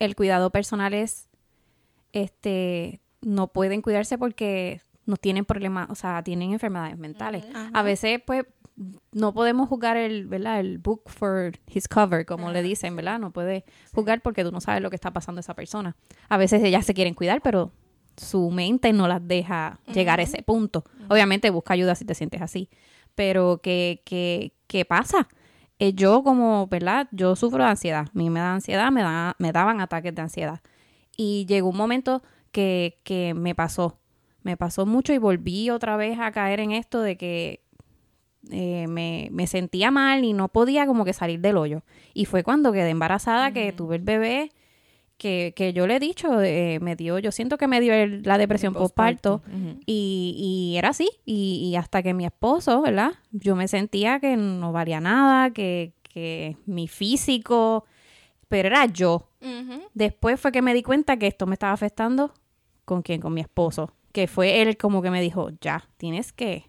el 0.00 0.16
cuidado 0.16 0.50
personal 0.50 0.94
es, 0.94 1.28
este, 2.12 2.98
no 3.20 3.46
pueden 3.46 3.82
cuidarse 3.82 4.18
porque 4.18 4.80
no 5.04 5.16
tienen 5.16 5.44
problemas, 5.44 5.88
o 5.90 5.94
sea, 5.94 6.24
tienen 6.24 6.52
enfermedades 6.52 6.98
mentales. 6.98 7.44
A 7.72 7.82
veces, 7.84 8.20
pues, 8.26 8.44
no 9.12 9.32
podemos 9.32 9.68
jugar 9.68 9.96
el, 9.96 10.26
¿verdad? 10.26 10.58
El 10.58 10.78
book 10.78 11.02
for 11.06 11.52
his 11.72 11.86
cover, 11.86 12.26
como 12.26 12.50
le 12.50 12.64
dicen, 12.64 12.96
¿verdad? 12.96 13.20
No 13.20 13.30
puedes 13.30 13.62
jugar 13.94 14.22
porque 14.22 14.42
tú 14.42 14.50
no 14.50 14.60
sabes 14.60 14.82
lo 14.82 14.90
que 14.90 14.96
está 14.96 15.12
pasando 15.12 15.38
a 15.38 15.42
esa 15.42 15.54
persona. 15.54 15.94
A 16.28 16.36
veces 16.36 16.64
ellas 16.64 16.84
se 16.84 16.94
quieren 16.94 17.14
cuidar, 17.14 17.42
pero 17.42 17.70
su 18.16 18.50
mente 18.50 18.92
no 18.92 19.08
las 19.08 19.26
deja 19.26 19.78
llegar 19.92 20.20
a 20.20 20.22
ese 20.22 20.42
punto. 20.42 20.84
Obviamente 21.08 21.50
busca 21.50 21.74
ayuda 21.74 21.94
si 21.94 22.04
te 22.04 22.14
sientes 22.14 22.42
así. 22.42 22.68
Pero 23.14 23.60
¿qué, 23.62 24.02
qué, 24.04 24.52
qué 24.66 24.84
pasa? 24.84 25.28
Eh, 25.78 25.92
yo 25.92 26.22
como, 26.22 26.66
¿verdad? 26.68 27.08
Yo 27.12 27.36
sufro 27.36 27.64
de 27.64 27.70
ansiedad. 27.70 28.06
A 28.08 28.10
mí 28.12 28.30
me 28.30 28.40
da 28.40 28.54
ansiedad, 28.54 28.90
me, 28.90 29.02
da, 29.02 29.36
me 29.38 29.52
daban 29.52 29.80
ataques 29.80 30.14
de 30.14 30.22
ansiedad. 30.22 30.60
Y 31.16 31.46
llegó 31.46 31.70
un 31.70 31.76
momento 31.76 32.22
que, 32.52 32.98
que 33.04 33.34
me 33.34 33.54
pasó. 33.54 33.98
Me 34.42 34.56
pasó 34.56 34.86
mucho 34.86 35.12
y 35.12 35.18
volví 35.18 35.70
otra 35.70 35.96
vez 35.96 36.18
a 36.18 36.30
caer 36.30 36.60
en 36.60 36.72
esto 36.72 37.00
de 37.00 37.16
que 37.16 37.60
eh, 38.50 38.86
me, 38.86 39.28
me 39.32 39.46
sentía 39.46 39.90
mal 39.90 40.24
y 40.24 40.32
no 40.32 40.48
podía 40.48 40.86
como 40.86 41.04
que 41.04 41.12
salir 41.12 41.40
del 41.40 41.56
hoyo. 41.56 41.82
Y 42.14 42.26
fue 42.26 42.42
cuando 42.42 42.72
quedé 42.72 42.90
embarazada 42.90 43.50
que 43.52 43.72
tuve 43.72 43.96
el 43.96 44.02
bebé 44.02 44.52
que, 45.18 45.54
que 45.56 45.72
yo 45.72 45.86
le 45.86 45.96
he 45.96 46.00
dicho, 46.00 46.42
eh, 46.42 46.78
me 46.80 46.94
dio, 46.96 47.18
yo 47.18 47.32
siento 47.32 47.56
que 47.58 47.66
me 47.66 47.80
dio 47.80 47.94
el- 47.94 48.22
la 48.22 48.36
depresión 48.38 48.74
postparto 48.74 49.42
Ujú. 49.46 49.80
y, 49.86 50.72
y 50.72 50.76
era 50.78 50.90
así. 50.90 51.08
Y, 51.24 51.70
y 51.70 51.76
hasta 51.76 52.02
que 52.02 52.12
mi 52.14 52.24
esposo, 52.26 52.82
¿verdad? 52.82 53.12
Yo 53.32 53.56
me 53.56 53.66
sentía 53.68 54.20
que 54.20 54.36
no 54.36 54.72
valía 54.72 55.00
nada, 55.00 55.50
que, 55.50 55.92
que 56.02 56.56
mi 56.66 56.86
físico 56.88 57.84
pero 58.48 58.68
era 58.68 58.86
yo. 58.86 59.28
Después 59.94 60.38
fue 60.40 60.52
que 60.52 60.62
me 60.62 60.72
di 60.74 60.82
cuenta 60.82 61.16
que 61.16 61.26
esto 61.26 61.46
me 61.46 61.54
estaba 61.54 61.72
afectando 61.72 62.32
con 62.84 63.02
quién, 63.02 63.20
con 63.20 63.34
mi 63.34 63.40
esposo, 63.40 63.92
que 64.12 64.28
fue 64.28 64.62
él 64.62 64.76
como 64.76 65.02
que 65.02 65.10
me 65.10 65.20
dijo, 65.20 65.50
ya, 65.60 65.88
tienes 65.96 66.32
que, 66.32 66.64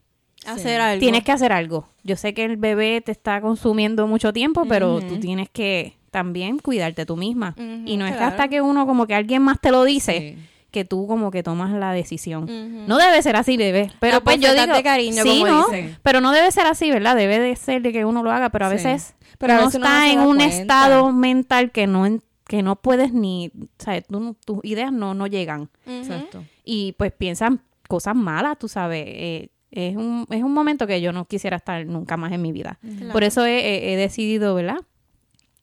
Hacer 0.45 0.81
algo. 0.81 0.99
tienes 0.99 1.23
que 1.23 1.31
hacer 1.31 1.51
algo. 1.51 1.87
Yo 2.03 2.15
sé 2.15 2.33
que 2.33 2.45
el 2.45 2.57
bebé 2.57 3.01
te 3.01 3.11
está 3.11 3.41
consumiendo 3.41 4.07
mucho 4.07 4.33
tiempo, 4.33 4.65
pero 4.67 5.01
tú 5.01 5.19
tienes 5.19 5.49
que 5.49 5.97
también 6.17 6.57
cuidarte 6.57 7.05
tú 7.05 7.15
misma. 7.15 7.53
Y 7.85 7.97
no 7.97 8.05
es 8.07 8.13
claro. 8.15 8.27
hasta 8.27 8.47
que 8.47 8.61
uno 8.61 8.87
como 8.87 9.05
que 9.05 9.13
alguien 9.13 9.41
más 9.43 9.59
te 9.61 9.69
lo 9.71 9.83
dice, 9.83 10.35
Sí. 10.35 10.43
que 10.71 10.83
tú 10.83 11.05
como 11.07 11.29
que 11.31 11.43
tomas 11.43 11.71
la 11.71 11.91
decisión. 11.93 12.87
No 12.87 12.97
debe 12.97 13.21
ser 13.21 13.35
así, 13.35 13.55
bebé. 13.55 13.91
Pero 13.99 14.21
pues 14.23 14.39
yo 14.39 14.51
digo, 14.53 14.73
cariño, 14.83 15.21
sí, 15.23 15.39
como 15.41 15.47
¿no? 15.51 15.65
dicen. 15.67 15.97
Pero 16.01 16.19
no 16.21 16.31
debe 16.31 16.51
ser 16.51 16.65
así, 16.65 16.89
¿verdad? 16.89 17.15
Debe 17.15 17.39
de 17.39 17.55
ser 17.55 17.81
de 17.83 17.91
que 17.93 18.03
uno 18.05 18.23
lo 18.23 18.31
haga, 18.31 18.49
pero 18.49 18.65
a 18.65 18.69
Sí. 18.69 18.75
veces 18.75 19.13
Pero 19.37 19.53
a 19.53 19.55
uno 19.57 19.65
veces 19.67 19.79
uno 19.79 19.87
no 19.89 19.95
está 19.95 20.11
en 20.11 20.19
un 20.19 20.35
cuenta. 20.37 20.45
estado 20.55 21.11
mental 21.13 21.71
que 21.71 21.85
no 21.87 22.19
que 22.47 22.63
no 22.63 22.77
puedes 22.77 23.11
ni, 23.11 23.51
o 23.53 23.67
sea, 23.83 24.01
tú 24.01 24.19
no- 24.21 24.33
tus 24.45 24.59
ideas 24.63 24.91
no 24.93 25.13
no 25.13 25.27
llegan. 25.27 25.69
Exacto. 25.85 26.43
y 26.63 26.93
pues 26.97 27.11
piensan 27.11 27.61
cosas 27.87 28.15
malas, 28.15 28.57
tú 28.57 28.67
sabes. 28.67 29.03
eh, 29.07 29.49
es 29.69 29.95
un, 29.97 30.25
es 30.31 30.41
un 30.43 30.53
momento 30.53 30.87
que 30.87 31.01
yo 31.01 31.11
no 31.11 31.25
quisiera 31.25 31.57
estar 31.57 31.85
nunca 31.85 32.15
más 32.17 32.31
en 32.31 32.41
mi 32.41 32.51
vida. 32.53 32.79
Claro. 32.81 33.11
Por 33.13 33.23
eso 33.25 33.45
he 33.45 33.95
decidido, 33.97 34.55
¿verdad? 34.55 34.77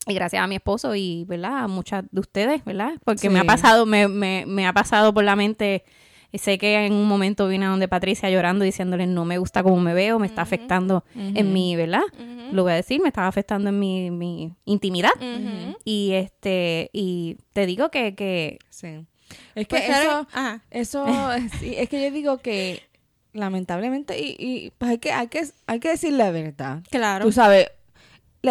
Y 0.06 0.14
gracias 0.14 0.42
a 0.42 0.46
mi 0.46 0.56
esposo 0.56 0.94
y, 0.94 1.24
¿verdad? 1.24 1.64
A 1.64 1.68
muchas 1.68 2.04
de 2.10 2.20
ustedes, 2.20 2.64
¿verdad? 2.64 2.92
Porque 3.04 3.30
me 3.30 3.40
ha 3.40 3.44
pasado, 3.44 3.86
me, 3.86 4.08
me, 4.08 4.44
me 4.46 4.66
ha 4.66 4.72
pasado 4.72 5.14
por 5.14 5.24
la 5.24 5.34
mente. 5.36 5.84
y 6.30 6.38
Sé 6.38 6.58
que 6.58 6.84
en 6.86 6.92
un 6.92 7.08
momento 7.08 7.48
vine 7.48 7.64
a 7.64 7.68
donde 7.70 7.88
Patricia 7.88 8.28
llorando 8.28 8.64
diciéndole 8.64 9.06
no 9.06 9.24
me 9.24 9.38
gusta 9.38 9.62
cómo 9.62 9.80
me 9.80 9.94
veo, 9.94 10.18
me 10.18 10.26
está 10.26 10.42
afectando 10.42 11.04
en 11.14 11.52
mi, 11.52 11.74
¿verdad? 11.76 12.02
Lo 12.52 12.62
voy 12.64 12.72
a 12.72 12.76
decir, 12.76 13.00
me 13.00 13.08
estaba 13.08 13.26
afectando 13.28 13.70
en 13.70 13.78
mi, 13.78 14.10
mi 14.10 14.52
intimidad. 14.66 15.12
Y 15.84 16.12
este, 16.12 16.90
y 16.92 17.38
te 17.52 17.64
digo 17.66 17.90
que, 17.90 18.14
que 18.14 18.58
Sí. 18.68 19.06
Es 19.54 19.66
que 19.66 19.76
Pues, 19.76 19.88
eso, 19.88 20.28
eso, 20.70 21.32
es, 21.32 21.50
sí, 21.60 21.74
es 21.76 21.88
que 21.88 22.04
yo 22.04 22.10
digo 22.10 22.38
que 22.38 22.82
lamentablemente, 23.32 24.18
y, 24.20 24.36
y 24.38 24.72
pues 24.78 24.92
hay 24.92 24.98
que, 24.98 25.12
hay 25.12 25.28
que, 25.28 25.44
hay 25.66 25.80
que 25.80 25.88
decir 25.88 26.12
la 26.12 26.30
verdad. 26.30 26.82
Claro. 26.90 27.24
Tú 27.24 27.32
sabes, 27.32 27.68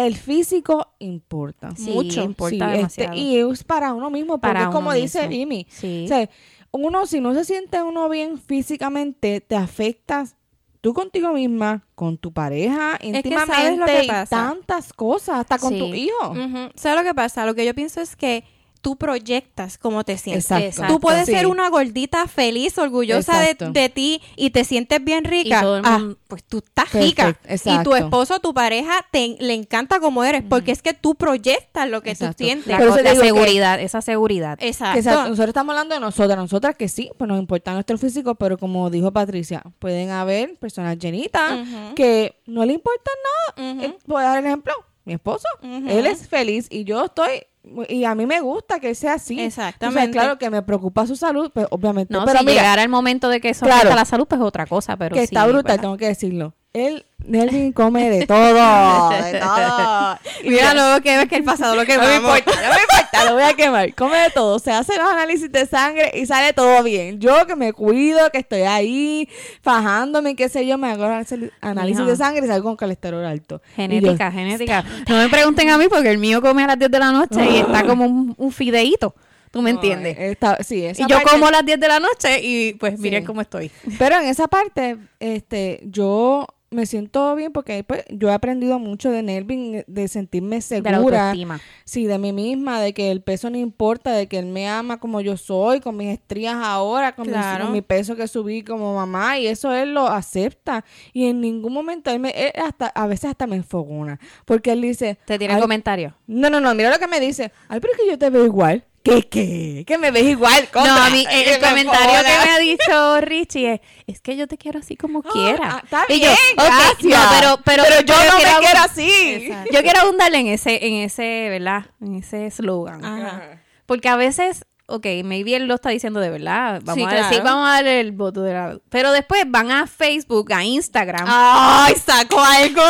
el 0.02 0.16
físico 0.16 0.94
importa. 0.98 1.70
Sí, 1.76 1.90
mucho. 1.90 2.22
importa 2.22 2.74
Sí, 2.74 2.80
este, 2.80 3.16
y 3.16 3.38
es 3.38 3.64
para 3.64 3.92
uno 3.94 4.10
mismo, 4.10 4.38
porque 4.38 4.52
Para 4.54 4.62
es 4.64 4.68
como 4.68 4.92
dice. 4.92 5.28
Jimmy. 5.28 5.66
sí. 5.70 6.04
O 6.04 6.08
sea, 6.08 6.28
uno, 6.72 7.06
si 7.06 7.20
no 7.20 7.34
se 7.34 7.44
siente 7.44 7.80
uno 7.82 8.08
bien 8.08 8.38
físicamente, 8.38 9.40
te 9.40 9.54
afectas 9.54 10.36
tú 10.80 10.92
contigo 10.92 11.32
misma, 11.32 11.86
con 11.94 12.18
tu 12.18 12.32
pareja, 12.32 12.98
íntimamente, 13.00 13.54
¿sabes 13.54 13.78
lo 13.78 13.86
que 13.86 14.04
y 14.04 14.08
pasa? 14.08 14.36
tantas 14.36 14.92
cosas, 14.92 15.38
hasta 15.38 15.58
con 15.58 15.78
tu 15.78 15.86
hijo. 15.94 16.30
Ujú. 16.30 16.70
¿Sabes 16.74 16.98
lo 16.98 17.04
que 17.04 17.14
pasa? 17.14 17.46
Lo 17.46 17.54
que 17.54 17.64
yo 17.64 17.74
pienso 17.74 18.00
es 18.00 18.16
que 18.16 18.44
tú 18.84 18.96
proyectas 18.96 19.78
cómo 19.78 20.04
te 20.04 20.18
sientes. 20.18 20.44
Exacto. 20.44 20.66
Exacto. 20.66 20.92
Tú 20.94 21.00
puedes 21.00 21.24
Sí. 21.26 21.32
ser 21.32 21.46
una 21.46 21.70
gordita 21.70 22.28
feliz, 22.28 22.76
orgullosa 22.76 23.38
de, 23.40 23.44
Exacto. 23.52 23.72
de 23.72 23.88
ti 23.88 24.20
y 24.36 24.50
te 24.50 24.62
sientes 24.64 25.02
bien 25.02 25.24
rica. 25.24 25.58
Y 25.58 25.62
todo 25.62 25.76
el 25.78 25.82
Ah, 25.86 26.00
pues 26.28 26.44
tú 26.44 26.58
estás 26.58 26.90
Perfecto, 26.90 27.06
rica. 27.06 27.28
Y 27.30 27.32
tu 27.48 27.52
exacto. 27.54 27.96
esposo, 27.96 28.40
tu 28.40 28.52
pareja, 28.52 28.92
te, 29.10 29.36
le 29.40 29.54
encanta 29.54 30.00
como 30.00 30.22
eres, 30.22 30.42
porque 30.48 30.70
es 30.70 30.82
que 30.82 30.92
tú 30.92 31.14
proyectas 31.14 31.88
lo 31.88 32.02
que 32.02 32.10
Exacto. 32.10 32.36
tú 32.36 32.44
sientes. 32.44 32.66
la, 32.66 32.76
te 32.78 33.02
la 33.02 33.12
que- 33.14 33.16
seguridad, 33.16 33.80
esa 33.80 34.02
seguridad. 34.02 34.58
Exacto. 34.60 35.02
Sa- 35.02 35.22
nosotros 35.28 35.48
estamos 35.48 35.72
hablando 35.72 35.94
de 35.94 36.00
nosotras, 36.02 36.36
nosotras 36.36 36.76
que 36.76 36.88
sí, 36.88 37.10
pues 37.16 37.26
nos 37.26 37.38
importa 37.38 37.72
nuestro 37.72 37.96
físico, 37.96 38.34
pero 38.34 38.58
como 38.58 38.90
dijo 38.90 39.10
Patricia, 39.12 39.62
pueden 39.78 40.10
haber 40.10 40.56
personas 40.58 40.98
llenitas 40.98 41.66
que 41.96 42.36
no 42.46 42.64
le 42.66 42.74
importa 42.74 43.10
nada. 43.56 43.84
Eh, 43.84 43.96
Voy 44.06 44.22
a 44.22 44.26
dar 44.26 44.38
el 44.40 44.46
ejemplo, 44.46 44.74
mi 45.04 45.14
esposo, 45.14 45.46
él 45.62 46.06
es 46.06 46.28
feliz 46.28 46.66
y 46.70 46.84
yo 46.84 47.04
estoy, 47.04 47.42
y 47.88 48.04
a 48.04 48.14
mí 48.14 48.26
me 48.26 48.40
gusta 48.40 48.80
que 48.80 48.94
sea 48.94 49.14
así. 49.14 49.40
Exactamente. 49.40 50.00
O 50.00 50.02
sea, 50.04 50.10
claro 50.12 50.38
que 50.38 50.50
me 50.50 50.62
preocupa 50.62 51.06
su 51.06 51.16
salud, 51.16 51.50
pues 51.52 51.66
obviamente. 51.70 52.12
No, 52.12 52.24
pero 52.24 52.38
si 52.40 52.44
mira, 52.46 52.56
llegara 52.60 52.82
el 52.82 52.88
momento 52.88 53.28
de 53.28 53.40
que 53.40 53.50
eso 53.50 53.64
Claro. 53.66 53.78
afecta 53.80 53.96
la 53.96 54.04
salud, 54.04 54.26
pues 54.26 54.40
es 54.40 54.46
otra 54.46 54.66
cosa, 54.66 54.96
pero 54.96 55.14
que 55.14 55.20
sí, 55.20 55.24
está 55.34 55.44
brutal, 55.46 55.62
¿verdad? 55.64 55.80
tengo 55.80 55.96
que 55.96 56.06
decirlo. 56.06 56.54
Él, 56.72 57.04
Nelvin 57.26 57.72
come 57.72 58.10
de 58.10 58.26
todo, 58.26 59.10
de 59.10 59.38
todo. 59.40 60.18
Y 60.42 60.50
Mira 60.50 60.74
luego 60.74 61.00
que 61.00 61.16
ves 61.16 61.28
que 61.28 61.36
el 61.36 61.44
pasado 61.44 61.74
lo 61.74 61.84
que 61.84 61.96
No 61.96 62.02
me 62.04 62.16
importa, 62.16 62.50
no 62.50 62.74
me 62.74 62.80
importa, 62.82 63.24
lo 63.24 63.34
voy 63.34 63.42
a 63.42 63.54
quemar. 63.54 63.94
Come 63.94 64.18
de 64.18 64.30
todo. 64.30 64.58
Se 64.58 64.70
hace 64.72 64.96
los 64.98 65.08
análisis 65.10 65.50
de 65.50 65.66
sangre 65.66 66.12
y 66.14 66.26
sale 66.26 66.52
todo 66.52 66.82
bien. 66.82 67.20
Yo 67.20 67.46
que 67.46 67.56
me 67.56 67.72
cuido, 67.72 68.30
que 68.30 68.38
estoy 68.38 68.62
ahí 68.62 69.28
fajándome, 69.62 70.36
qué 70.36 70.48
sé 70.48 70.66
yo, 70.66 70.76
me 70.78 70.90
hago 70.90 71.04
análisis- 71.04 72.04
de 72.04 72.16
sangre 72.16 72.44
y 72.44 72.48
salgo 72.48 72.68
con 72.68 72.76
colesterol 72.76 73.24
alto. 73.24 73.62
Genética, 73.74 74.30
genética. 74.30 74.84
No 75.08 75.16
me 75.16 75.28
pregunten 75.28 75.70
a 75.70 75.78
mí 75.78 75.86
porque 75.88 76.10
el 76.10 76.18
mío 76.18 76.42
come 76.42 76.64
a 76.64 76.66
las 76.66 76.78
10 76.78 76.90
de 76.90 76.98
la 76.98 77.10
noche 77.12 77.50
y 77.50 77.56
está 77.58 77.84
como 77.86 78.04
un, 78.04 78.34
un 78.36 78.52
fideíto. 78.52 79.14
¿Tú 79.50 79.62
me 79.62 79.70
entiendes? 79.70 80.16
Está- 80.18 80.58
sí, 80.64 80.84
esa 80.84 81.02
y 81.02 81.06
yo 81.06 81.16
parte- 81.16 81.30
como 81.30 81.46
a 81.46 81.50
las 81.52 81.64
10 81.64 81.78
de 81.78 81.88
la 81.88 82.00
noche 82.00 82.40
y 82.42 82.74
pues 82.74 82.98
miren 82.98 83.22
Sí. 83.22 83.26
cómo 83.26 83.40
estoy. 83.40 83.70
Pero 83.98 84.16
en 84.16 84.24
esa 84.26 84.48
parte, 84.48 84.96
este, 85.20 85.80
yo 85.84 86.46
me 86.74 86.86
siento 86.86 87.34
bien 87.34 87.52
porque 87.52 87.82
pues, 87.84 88.04
yo 88.10 88.28
he 88.28 88.32
aprendido 88.32 88.78
mucho 88.78 89.10
de 89.10 89.22
Nelvin, 89.22 89.84
de 89.86 90.08
sentirme 90.08 90.56
De 90.56 90.80
la 90.82 90.96
segura. 90.96 90.96
autoestima. 91.30 91.60
Sí, 91.84 92.06
de 92.06 92.18
mí 92.18 92.32
misma, 92.32 92.80
de 92.80 92.92
que 92.92 93.10
el 93.10 93.22
peso 93.22 93.48
no 93.50 93.56
importa, 93.58 94.12
de 94.12 94.26
que 94.26 94.38
él 94.38 94.46
me 94.46 94.68
ama 94.68 94.98
como 95.00 95.20
yo 95.20 95.36
soy, 95.36 95.80
con 95.80 95.96
mis 95.96 96.08
estrías 96.10 96.56
ahora, 96.56 97.14
con, 97.14 97.26
Claro. 97.26 97.68
mi 97.70 97.80
peso 97.82 98.16
que 98.16 98.28
subí 98.28 98.62
como 98.62 98.94
mamá, 98.94 99.38
y 99.38 99.46
eso 99.46 99.72
él 99.72 99.94
lo 99.94 100.06
acepta. 100.08 100.84
Y 101.12 101.26
en 101.28 101.40
ningún 101.40 101.72
momento 101.72 102.10
él, 102.10 102.18
me, 102.20 102.30
él 102.30 102.52
hasta, 102.62 102.86
a 102.88 103.06
veces 103.06 103.30
hasta 103.30 103.46
me 103.46 103.56
enfogona, 103.56 104.18
porque 104.44 104.72
él 104.72 104.82
dice, 104.82 105.16
¿Te 105.24 105.38
tiene 105.38 105.54
"Ay, 105.54 105.60
comentarios? 105.60 106.12
no, 106.26 106.50
no, 106.50 106.60
no, 106.60 106.74
mira 106.74 106.90
lo 106.90 106.98
que 106.98 107.06
me 107.08 107.20
dice, 107.20 107.52
ay, 107.68 107.80
pero 107.80 107.92
es 107.94 107.98
que 108.00 108.06
yo 108.10 108.18
te 108.18 108.30
veo 108.30 108.44
igual. 108.44 108.84
¿Qué, 109.04 109.22
qué? 109.28 109.84
Que 109.86 109.98
me 109.98 110.10
ves 110.10 110.24
igual. 110.24 110.62
No, 110.74 110.80
contra". 110.80 111.06
a 111.06 111.10
mí 111.10 111.26
el, 111.30 111.44
Que 111.44 111.54
el 111.54 111.60
me 111.60 111.68
comentario 111.68 112.20
que 112.22 112.46
me 112.46 112.50
ha 112.52 112.58
dicho 112.58 113.20
Richie 113.20 113.74
es, 113.74 113.80
es 114.06 114.20
que 114.22 114.34
yo 114.36 114.48
te 114.48 114.56
quiero 114.56 114.78
así 114.78 114.96
como 114.96 115.22
quiera. 115.22 115.76
ah, 115.76 115.80
está 115.84 116.04
Y 116.08 116.20
bien, 116.20 116.34
gracias. 116.56 117.02
no, 117.02 117.28
pero, 117.38 117.58
pero, 117.64 117.84
Pero 117.86 118.00
yo 118.00 118.14
no 118.16 118.38
me 118.38 118.64
quiero 118.64 118.80
así. 118.80 119.10
Exacto. 119.34 119.70
Yo 119.74 119.82
quiero 119.82 120.00
abundarle 120.00 120.38
en 120.38 120.46
ese, 120.48 120.86
en 120.86 120.94
ese, 120.94 121.48
¿verdad? 121.50 121.84
En 122.00 122.14
ese 122.16 122.50
slogan. 122.50 123.04
Ajá. 123.04 123.60
Porque 123.84 124.08
a 124.08 124.16
veces, 124.16 124.64
ok, 124.86 125.06
maybe 125.24 125.56
él 125.56 125.66
lo 125.66 125.74
está 125.76 125.90
diciendo 125.90 126.20
de 126.20 126.30
verdad. 126.30 126.80
Vamos 126.84 126.94
Sí, 126.94 127.04
a 127.04 127.16
decir, 127.16 127.40
claro. 127.40 127.44
vamos 127.44 127.68
a 127.68 127.72
darle 127.72 128.00
el 128.00 128.12
voto 128.12 128.42
de 128.42 128.52
la... 128.52 128.78
Pero 128.90 129.12
después 129.12 129.44
van 129.46 129.70
a 129.70 129.86
Facebook, 129.86 130.52
a 130.52 130.62
Instagram 130.64 131.24
¡Ay, 131.28 131.94
sacó 131.96 132.40
algo! 132.40 132.82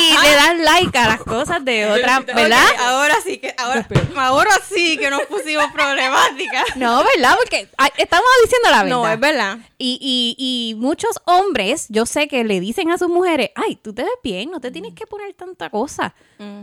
y 0.00 0.22
le 0.22 0.34
dan 0.34 0.64
like 0.64 0.98
a 0.98 1.08
las 1.08 1.20
cosas 1.22 1.64
de 1.64 1.86
otra, 1.90 2.20
¿verdad? 2.20 2.64
Ahora 2.80 3.14
sí 3.24 3.38
que, 3.38 3.54
ahora, 3.56 3.86
ahora 4.16 4.50
sí 4.68 4.98
que 4.98 5.10
nos 5.10 5.22
pusimos 5.22 5.66
problemáticas. 5.72 6.64
No, 6.76 7.02
¿verdad? 7.14 7.34
Porque 7.38 7.68
ay, 7.76 7.90
estamos 7.96 8.26
diciendo 8.44 8.70
la 8.70 8.82
verdad. 8.82 8.96
No, 8.96 9.08
es 9.08 9.20
verdad. 9.20 9.58
Y, 9.78 9.98
y, 10.00 10.36
y 10.38 10.74
muchos 10.76 11.20
hombres, 11.24 11.86
yo 11.88 12.04
sé 12.06 12.28
que 12.28 12.44
le 12.44 12.60
dicen 12.60 12.90
a 12.90 12.98
sus 12.98 13.08
mujeres, 13.08 13.50
ay, 13.54 13.76
tú 13.76 13.92
te 13.94 14.02
ves 14.02 14.12
bien, 14.22 14.50
no 14.50 14.60
te 14.60 14.70
tienes 14.70 14.94
que 14.94 15.06
poner 15.06 15.32
tanta 15.34 15.70
cosa. 15.70 16.14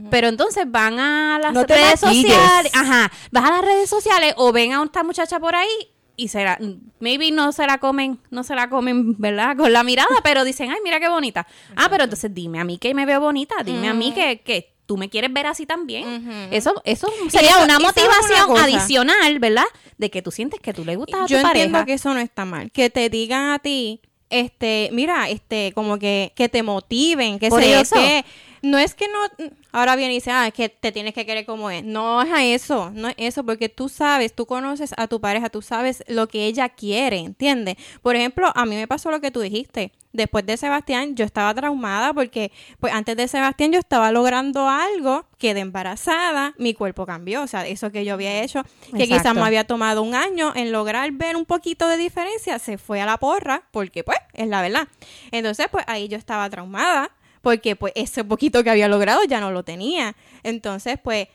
Pero 0.10 0.28
entonces 0.28 0.66
van 0.68 1.00
a 1.00 1.38
las 1.40 1.54
No 1.54 1.64
redes 1.64 2.00
sociales, 2.00 2.72
ajá, 2.74 3.12
vas 3.32 3.44
a 3.46 3.52
las 3.52 3.62
redes 3.62 3.88
sociales 3.88 4.17
o 4.38 4.52
ven 4.52 4.74
a 4.74 4.84
esta 4.84 5.04
muchacha 5.04 5.40
por 5.40 5.56
ahí 5.56 5.68
y 6.16 6.30
se 6.30 6.44
la, 6.44 6.60
maybe 7.00 7.32
no 7.32 7.52
se 7.52 7.66
la 7.68 7.78
comen, 7.78 8.20
no 8.32 8.44
se 8.44 8.56
la 8.56 8.70
comen, 8.70 9.16
¿verdad? 9.20 9.56
Con 9.56 9.72
la 9.72 9.84
mirada, 9.84 10.10
pero 10.24 10.44
dicen, 10.44 10.72
ay, 10.72 10.78
mira 10.84 11.00
qué 11.00 11.08
bonita. 11.10 11.46
Ah, 11.76 11.88
pero 11.90 12.06
entonces 12.06 12.34
dime 12.34 12.60
a 12.60 12.64
mí 12.64 12.78
que 12.80 12.94
me 12.94 13.06
veo 13.06 13.20
bonita, 13.22 13.56
dime 13.64 13.88
a 13.88 13.94
mí 13.94 14.12
que, 14.14 14.42
que 14.42 14.74
tú 14.88 14.98
me 14.98 15.10
quieres 15.10 15.32
ver 15.32 15.46
así 15.46 15.66
también. 15.68 16.50
Eso, 16.52 16.82
eso 16.86 17.08
sería 17.30 17.52
eso- 17.52 17.64
una 17.66 17.78
motivación 17.80 18.58
adicional, 18.58 19.38
¿verdad? 19.40 19.66
De 19.98 20.10
que 20.10 20.22
tú 20.22 20.32
sientes 20.32 20.60
que 20.60 20.74
tú 20.74 20.84
le 20.86 20.96
gustas 20.96 21.22
a 21.22 21.26
Yo 21.28 21.40
tu 21.42 21.46
entiendo 21.48 21.74
pareja. 21.74 21.86
que 21.86 21.94
eso 21.94 22.14
no 22.14 22.20
está 22.20 22.46
mal. 22.46 22.72
Que 22.72 22.90
te 22.90 23.10
digan 23.10 23.52
a 23.52 23.60
ti, 23.60 24.02
este, 24.30 24.90
mira, 24.94 25.30
este, 25.30 25.72
como 25.74 26.00
que, 26.00 26.34
que 26.36 26.50
te 26.50 26.64
motiven, 26.64 27.38
que 27.40 27.50
Por 27.50 27.62
sé 27.62 27.72
yo 27.72 27.84
qué. 27.94 28.26
No 28.62 28.78
es 28.78 28.94
que 28.96 29.08
no, 29.08 29.52
ahora 29.72 29.96
viene 29.96 30.14
y 30.14 30.18
dice, 30.18 30.32
ah, 30.32 30.48
es 30.48 30.54
que 30.54 30.70
te 30.70 30.92
tienes 30.92 31.14
que 31.14 31.26
querer 31.26 31.46
como 31.46 31.70
es. 31.70 31.84
No 31.84 32.22
es 32.22 32.32
a 32.32 32.44
eso, 32.44 32.92
no 32.94 33.10
es 33.10 33.16
eso, 33.18 33.44
porque 33.44 33.70
tú 33.70 33.90
sabes, 33.90 34.34
tú 34.34 34.46
conoces 34.46 34.94
a 34.98 35.08
tu 35.08 35.22
pareja, 35.22 35.50
tú 35.50 35.62
sabes 35.62 36.04
lo 36.08 36.28
que 36.28 36.46
ella 36.46 36.70
quiere, 36.70 37.18
¿entiendes? 37.18 37.76
Por 38.02 38.16
ejemplo, 38.16 38.52
a 38.56 38.66
mí 38.66 38.76
me 38.76 38.88
pasó 38.88 39.12
lo 39.12 39.22
que 39.22 39.32
tú 39.32 39.42
dijiste. 39.42 39.92
Después 40.14 40.46
de 40.48 40.58
Sebastián, 40.58 41.16
yo 41.16 41.26
estaba 41.26 41.54
traumada 41.54 42.12
porque, 42.12 42.52
pues 42.80 42.92
antes 42.92 43.16
de 43.18 43.28
Sebastián, 43.28 43.72
yo 43.72 43.78
estaba 43.78 44.12
logrando 44.12 44.68
algo, 44.68 45.26
quedé 45.38 45.60
embarazada, 45.60 46.56
mi 46.58 46.74
cuerpo 46.74 47.06
cambió, 47.06 47.44
o 47.44 47.48
sea, 47.48 47.68
eso 47.68 47.92
que 47.92 48.04
yo 48.04 48.16
había 48.16 48.42
hecho, 48.42 48.64
que 48.96 49.08
quizás 49.08 49.36
me 49.36 49.42
había 49.42 49.66
tomado 49.66 50.02
un 50.02 50.16
año 50.16 50.54
en 50.56 50.72
lograr 50.72 51.12
ver 51.12 51.36
un 51.36 51.46
poquito 51.46 51.88
de 51.88 51.98
diferencia, 51.98 52.58
se 52.58 52.80
fue 52.80 53.00
a 53.00 53.06
la 53.06 53.18
porra, 53.18 53.64
porque 53.70 54.04
pues 54.04 54.18
es 54.34 54.48
la 54.48 54.62
verdad. 54.64 54.88
Entonces, 55.32 55.68
pues 55.70 55.84
ahí 55.88 56.08
yo 56.08 56.18
estaba 56.18 56.50
traumada, 56.50 57.12
porque 57.48 57.78
pues 57.78 57.94
ese 57.96 58.26
poquito 58.26 58.62
que 58.62 58.70
había 58.70 58.90
logrado 58.90 59.24
ya 59.24 59.40
no 59.40 59.52
lo 59.52 59.64
tenía. 59.64 60.16
Entonces, 60.44 61.00
pues 61.02 61.30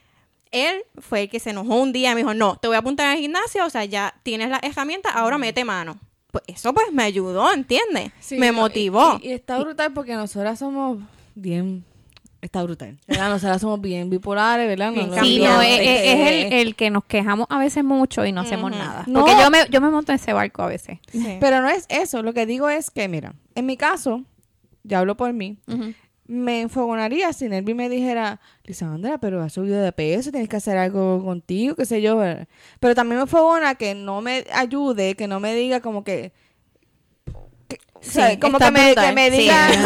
él 0.50 0.82
fue 0.98 1.22
el 1.22 1.28
que 1.30 1.40
se 1.40 1.48
enojó 1.50 1.76
un 1.80 1.90
día 1.92 2.10
y 2.10 2.14
me 2.14 2.20
dijo, 2.20 2.34
no, 2.34 2.56
te 2.56 2.68
voy 2.68 2.76
a 2.76 2.80
apuntar 2.80 3.06
al 3.06 3.16
gimnasio, 3.16 3.64
o 3.64 3.70
sea, 3.70 3.86
ya 3.86 4.12
tienes 4.22 4.50
las 4.50 4.62
herramientas, 4.62 5.12
ahora 5.14 5.38
mete 5.38 5.64
mano. 5.64 5.98
Pues 6.30 6.44
eso 6.48 6.74
pues 6.74 6.92
me 6.92 7.02
ayudó, 7.02 7.50
¿entiendes? 7.50 8.10
Sí, 8.20 8.36
me 8.36 8.52
motivó. 8.52 9.18
Y, 9.22 9.28
y 9.28 9.32
está 9.32 9.58
brutal 9.58 9.94
porque 9.94 10.14
nosotras 10.14 10.58
somos 10.58 10.98
bien 11.34 11.82
está 12.42 12.62
brutal. 12.62 12.98
¿verdad? 13.06 13.30
Nosotras 13.30 13.60
somos 13.62 13.80
bien 13.80 14.10
bipolares, 14.10 14.66
¿verdad? 14.68 14.92
Sí, 15.22 15.38
no, 15.38 15.62
es, 15.62 15.78
es- 15.80 15.88
es 16.04 16.28
el, 16.28 16.52
el 16.52 16.74
que 16.74 16.90
nos 16.90 17.04
quejamos 17.04 17.46
a 17.48 17.58
veces 17.58 17.84
mucho 17.84 18.26
y 18.26 18.32
no 18.32 18.42
hacemos 18.42 18.70
nada. 18.72 19.04
No. 19.06 19.20
Porque 19.20 19.40
yo 19.40 19.48
me, 19.50 19.60
yo 19.70 19.80
me 19.80 19.88
monto 19.88 20.12
en 20.12 20.16
ese 20.16 20.34
barco 20.34 20.62
a 20.62 20.66
veces. 20.66 20.98
Sí. 21.10 21.38
Pero 21.40 21.62
no 21.62 21.68
es 21.70 21.86
eso. 21.88 22.22
Lo 22.22 22.34
que 22.34 22.44
digo 22.44 22.68
es 22.68 22.90
que, 22.90 23.08
mira, 23.08 23.32
en 23.54 23.64
mi 23.64 23.76
caso, 23.78 24.22
ya 24.84 24.98
hablo 25.00 25.16
por 25.16 25.32
mí, 25.32 25.58
me 26.26 26.62
enfogonaría 26.62 27.32
si 27.32 27.48
Nelvi 27.48 27.74
me 27.74 27.88
dijera, 27.88 28.40
Lisandra, 28.64 29.18
pero 29.18 29.42
has 29.42 29.52
subido 29.52 29.80
de 29.82 29.92
peso, 29.92 30.30
tienes 30.30 30.48
que 30.48 30.56
hacer 30.56 30.76
algo 30.78 31.22
contigo, 31.24 31.74
qué 31.74 31.84
sé 31.84 32.00
yo. 32.00 32.16
¿verdad? 32.16 32.46
Pero 32.80 32.94
también 32.94 33.16
me 33.18 33.22
enfogona 33.22 33.74
que 33.74 33.94
no 33.94 34.20
me 34.22 34.44
ayude, 34.52 35.14
que 35.14 35.26
no 35.26 35.40
me 35.40 35.54
diga 35.54 35.80
como 35.80 36.04
que... 36.04 36.32
que- 37.68 37.78
o 37.94 37.98
sea, 38.02 38.30
Sí, 38.30 38.38
como 38.38 38.58
que 38.58 38.70
me, 38.70 38.94
que 38.94 39.12
me 39.12 39.30
Sí, 39.30 39.36
diga... 39.42 39.68
Sí, 39.68 39.76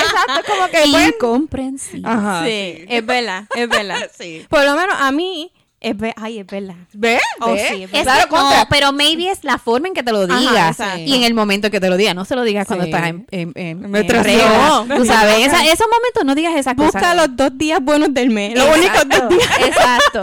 exacto, 0.00 0.52
como 0.52 0.66
que... 0.68 0.90
bueno, 0.90 1.08
Incomprensible. 1.08 2.08
Ajá. 2.08 2.44
Sí, 2.44 2.84
es 2.88 3.06
verdad, 3.06 3.44
es 3.54 3.68
verdad. 3.68 4.10
Sí. 4.18 4.44
Por 4.48 4.64
lo 4.64 4.74
menos 4.76 4.96
a 4.98 5.12
mí, 5.12 5.52
es 5.80 5.96
ver- 5.96 6.14
ay, 6.16 6.38
es 6.40 6.46
verdad. 6.46 6.74
¿Ves? 6.92 7.20
Oh, 7.40 7.54
sí, 7.56 7.82
es 7.84 7.90
Es 7.92 8.02
Claro, 8.02 8.28
que 8.28 8.34
no, 8.36 8.42
contra. 8.42 8.68
pero 8.68 8.92
maybe 8.92 9.30
es 9.30 9.44
la 9.44 9.58
forma 9.58 9.88
en 9.88 9.94
que 9.94 10.02
te 10.02 10.10
lo 10.12 10.26
digas 10.26 10.78
y 10.98 11.14
en 11.14 11.22
el 11.22 11.34
momento 11.34 11.70
que 11.70 11.80
te 11.80 11.88
lo 11.90 11.96
digas. 11.96 12.14
No 12.14 12.24
se 12.24 12.34
lo 12.34 12.42
digas 12.42 12.66
cuando 12.66 12.84
estás 12.86 13.06
en, 13.08 13.26
en, 13.30 13.52
en, 13.54 13.94
en. 13.94 14.06
Tú 14.06 15.04
sabes, 15.04 15.46
esa- 15.46 15.64
esos 15.64 15.86
momentos 15.86 16.24
no 16.24 16.34
digas 16.34 16.54
esas 16.56 16.74
Busca 16.76 16.98
cosas. 17.00 17.16
los 17.16 17.36
dos 17.36 17.56
días 17.58 17.80
buenos 17.82 18.12
del 18.14 18.30
mes. 18.30 18.54
Los 18.58 18.76
únicos 18.76 19.02
dos 19.08 19.28
días. 19.28 19.50
Exacto. 19.66 20.22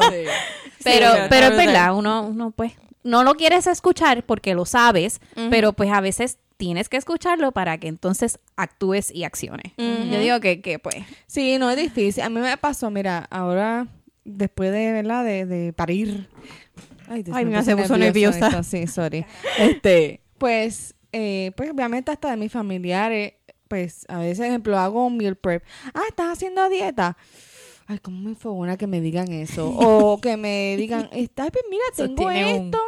Pero, 0.84 1.12
Sí, 1.14 1.20
pero 1.30 1.48
es 1.48 1.56
verdad, 1.58 1.96
uno, 1.96 2.24
uno 2.28 2.52
pues 2.52 2.74
no 3.04 3.24
lo 3.24 3.36
quieres 3.36 3.68
escuchar 3.68 4.24
porque 4.24 4.54
lo 4.56 4.66
sabes, 4.66 5.22
pero 5.50 5.74
pues 5.74 5.92
a 5.92 6.02
veces 6.02 6.40
tienes 6.58 6.90
que 6.90 6.98
escucharlo 6.98 7.52
para 7.52 7.78
que 7.78 7.88
entonces 7.88 8.40
actúes 8.58 9.10
y 9.14 9.24
acciones. 9.24 9.72
Yo 9.78 10.20
digo 10.20 10.40
que, 10.40 10.62
que 10.62 10.80
pues 10.80 10.96
Sí, 11.28 11.58
no 11.58 11.70
es 11.70 11.78
difícil. 11.78 12.24
A 12.24 12.30
mí 12.30 12.40
me 12.40 12.58
pasó, 12.58 12.90
mira, 12.92 13.28
ahora, 13.30 13.88
después 14.26 14.72
de, 14.72 14.92
¿verdad? 14.92 15.24
De, 15.24 15.46
de 15.46 15.74
parir. 15.74 16.28
Ay, 17.08 17.24
Dios 17.24 17.36
Ay, 17.36 17.46
se 17.64 17.76
puso 17.76 17.98
nerviosa. 17.98 18.48
esto, 18.48 18.64
Sí, 18.64 18.88
sorry. 18.88 19.26
Este, 19.60 20.22
pues, 20.38 20.96
eh, 21.12 21.52
pues 21.56 21.72
obviamente 21.72 22.12
hasta 22.12 22.32
de 22.32 22.38
mis 22.38 22.52
familiares, 22.52 23.34
pues 23.68 24.06
a 24.08 24.20
veces, 24.20 24.48
ejemplo, 24.48 24.78
hago 24.80 25.06
un 25.06 25.18
meal 25.18 25.36
prep. 25.36 25.64
Ah, 25.94 26.02
¿estás 26.08 26.32
haciendo 26.34 26.68
dieta? 26.70 27.18
Ay, 27.86 28.00
cómo 28.00 28.22
me 28.22 28.30
enfogona 28.30 28.78
que 28.78 28.88
me 28.88 29.02
digan 29.02 29.32
eso. 29.32 29.68
O 29.78 30.20
que 30.22 30.38
me 30.38 30.76
digan, 30.78 31.10
"Está- 31.12 31.50
pues 31.52 31.66
mira, 31.70 31.84
tengo 31.96 32.26
un- 32.28 32.32
esto. 32.34 32.80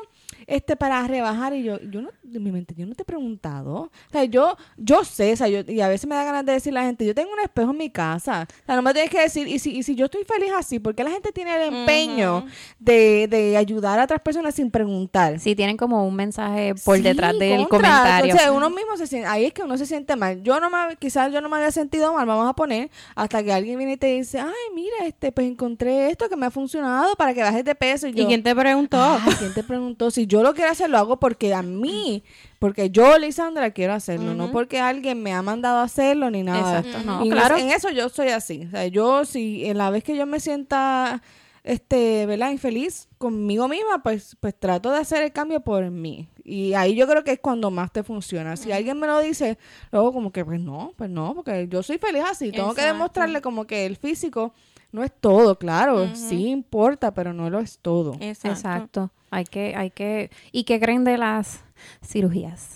Este, 0.47 0.75
para 0.75 1.05
rebajar, 1.07 1.53
y 1.55 1.63
yo, 1.63 1.79
yo 1.81 2.01
no, 2.01 2.09
de 2.23 2.39
mi 2.39 2.51
mente, 2.51 2.73
yo 2.77 2.85
no 2.85 2.93
te 2.95 3.01
he 3.03 3.05
preguntado. 3.05 3.73
O 3.75 3.91
sea, 4.11 4.23
yo, 4.25 4.57
yo 4.77 5.03
sé, 5.03 5.33
o 5.33 5.35
sea, 5.35 5.47
yo, 5.47 5.59
y 5.67 5.81
a 5.81 5.87
veces 5.87 6.07
me 6.07 6.15
da 6.15 6.23
ganas 6.23 6.45
de 6.45 6.51
decirle 6.53 6.79
a 6.79 6.83
la 6.83 6.87
gente, 6.87 7.05
yo 7.05 7.15
tengo 7.15 7.31
un 7.33 7.39
espejo 7.39 7.71
en 7.71 7.77
mi 7.77 7.89
casa. 7.89 8.47
O 8.63 8.65
sea, 8.65 8.75
no 8.75 8.81
me 8.81 8.93
tienes 8.93 9.09
que 9.11 9.21
decir, 9.21 9.47
y 9.47 9.59
si, 9.59 9.71
y 9.77 9.83
si 9.83 9.95
yo 9.95 10.05
estoy 10.05 10.23
feliz 10.23 10.51
así, 10.57 10.79
¿por 10.79 10.93
qué 10.95 11.03
la 11.03 11.11
gente 11.11 11.31
tiene 11.31 11.55
el 11.55 11.73
empeño 11.73 12.45
de, 12.79 13.27
de 13.29 13.57
ayudar 13.57 13.99
a 13.99 14.03
otras 14.03 14.21
personas 14.21 14.55
sin 14.55 14.71
preguntar? 14.71 15.39
sí 15.39 15.55
tienen 15.55 15.77
como 15.77 16.05
un 16.07 16.15
mensaje 16.15 16.73
por 16.83 16.97
Sí, 16.97 17.03
detrás 17.03 17.37
del 17.37 17.67
contra. 17.67 17.89
comentario. 17.89 18.33
O 18.35 18.37
sea, 18.37 18.51
uno 18.51 18.69
mismo 18.69 18.97
se 18.97 19.07
siente, 19.07 19.27
ahí 19.27 19.45
es 19.45 19.53
que 19.53 19.63
uno 19.63 19.77
se 19.77 19.85
siente 19.85 20.15
mal. 20.15 20.41
Yo 20.43 20.59
no 20.59 20.69
me, 20.69 20.95
quizás 20.97 21.31
yo 21.31 21.41
no 21.41 21.49
me 21.49 21.57
había 21.57 21.71
sentido 21.71 22.13
mal, 22.13 22.25
vamos 22.25 22.49
a 22.49 22.53
poner, 22.53 22.89
hasta 23.15 23.43
que 23.43 23.51
alguien 23.53 23.77
viene 23.77 23.93
y 23.93 23.97
te 23.97 24.07
dice, 24.07 24.39
ay, 24.39 24.53
mira, 24.73 24.95
este, 25.05 25.31
pues 25.31 25.47
encontré 25.47 26.09
esto 26.09 26.29
que 26.29 26.35
me 26.35 26.45
ha 26.45 26.51
funcionado 26.51 27.15
para 27.15 27.33
que 27.33 27.41
bajes 27.41 27.63
de 27.65 27.75
peso. 27.75 28.07
Y, 28.07 28.11
¿Y 28.11 28.13
yo, 28.13 28.27
quién 28.27 28.43
te 28.43 28.55
preguntó? 28.55 28.97
Ay, 29.01 29.33
¿quién 29.39 29.53
te 29.53 29.63
preguntó? 29.63 30.11
Si 30.11 30.27
yo 30.27 30.34
lo 30.43 30.53
quiero 30.53 30.71
hacer, 30.71 30.89
lo 30.89 30.97
hago 30.97 31.19
porque 31.19 31.53
a 31.53 31.61
mí, 31.61 32.23
porque 32.59 32.89
yo, 32.89 33.17
Lisandra, 33.17 33.71
quiero 33.71 33.93
hacerlo, 33.93 34.33
no 34.33 34.51
porque 34.51 34.79
alguien 34.79 35.21
me 35.21 35.33
ha 35.33 35.41
mandado 35.41 35.77
a 35.79 35.83
hacerlo 35.83 36.29
ni 36.31 36.43
nada. 36.43 36.79
Exacto, 36.79 37.03
no, 37.05 37.23
Y 37.23 37.27
en 37.27 37.33
claro. 37.33 37.55
eso- 37.55 37.65
En 37.65 37.71
eso 37.71 37.89
yo 37.91 38.09
soy 38.09 38.29
así. 38.29 38.63
O 38.67 38.71
sea, 38.71 38.87
yo, 38.87 39.25
si 39.25 39.65
en 39.65 39.77
la 39.77 39.89
vez 39.89 40.03
que 40.03 40.15
yo 40.17 40.25
me 40.25 40.39
sienta, 40.39 41.21
este, 41.63 42.25
¿verdad? 42.27 42.51
Infeliz 42.51 43.07
conmigo 43.17 43.67
misma, 43.67 44.03
pues, 44.03 44.37
pues 44.39 44.53
trato 44.59 44.91
de 44.91 44.99
hacer 44.99 45.23
el 45.23 45.31
cambio 45.31 45.61
por 45.61 45.89
mí. 45.89 46.29
Y 46.43 46.73
ahí 46.75 46.95
yo 46.95 47.07
creo 47.07 47.23
que 47.23 47.31
es 47.31 47.39
cuando 47.39 47.71
más 47.71 47.91
te 47.91 48.03
funciona. 48.03 48.55
Si 48.55 48.71
alguien 48.71 49.00
me 49.00 49.07
lo 49.07 49.19
dice, 49.19 49.57
luego 49.91 50.13
como 50.13 50.31
que, 50.31 50.45
pues 50.45 50.59
no, 50.59 50.93
pues 50.95 51.09
no, 51.09 51.33
porque 51.33 51.67
yo 51.67 51.81
soy 51.81 51.98
feliz 51.98 52.24
así. 52.29 52.51
Tengo 52.51 52.75
que 52.75 52.83
demostrarle 52.83 53.41
como 53.41 53.65
que 53.65 53.85
el 53.87 53.95
físico 53.95 54.53
no 54.91 55.03
es 55.03 55.11
todo, 55.19 55.57
claro. 55.57 56.07
Sí 56.15 56.48
importa, 56.50 57.13
pero 57.15 57.33
no 57.33 57.50
lo 57.50 57.59
es 57.59 57.79
todo. 57.79 58.13
Exacto. 58.19 58.48
Exacto. 58.50 59.11
Hay 59.35 59.43
que, 59.43 59.75
hay 59.75 59.89
que, 59.91 60.29
¿y 60.53 60.63
qué 60.63 60.79
creen 60.79 61.03
de 61.03 61.17
las 61.17 61.59
cirugías? 62.05 62.69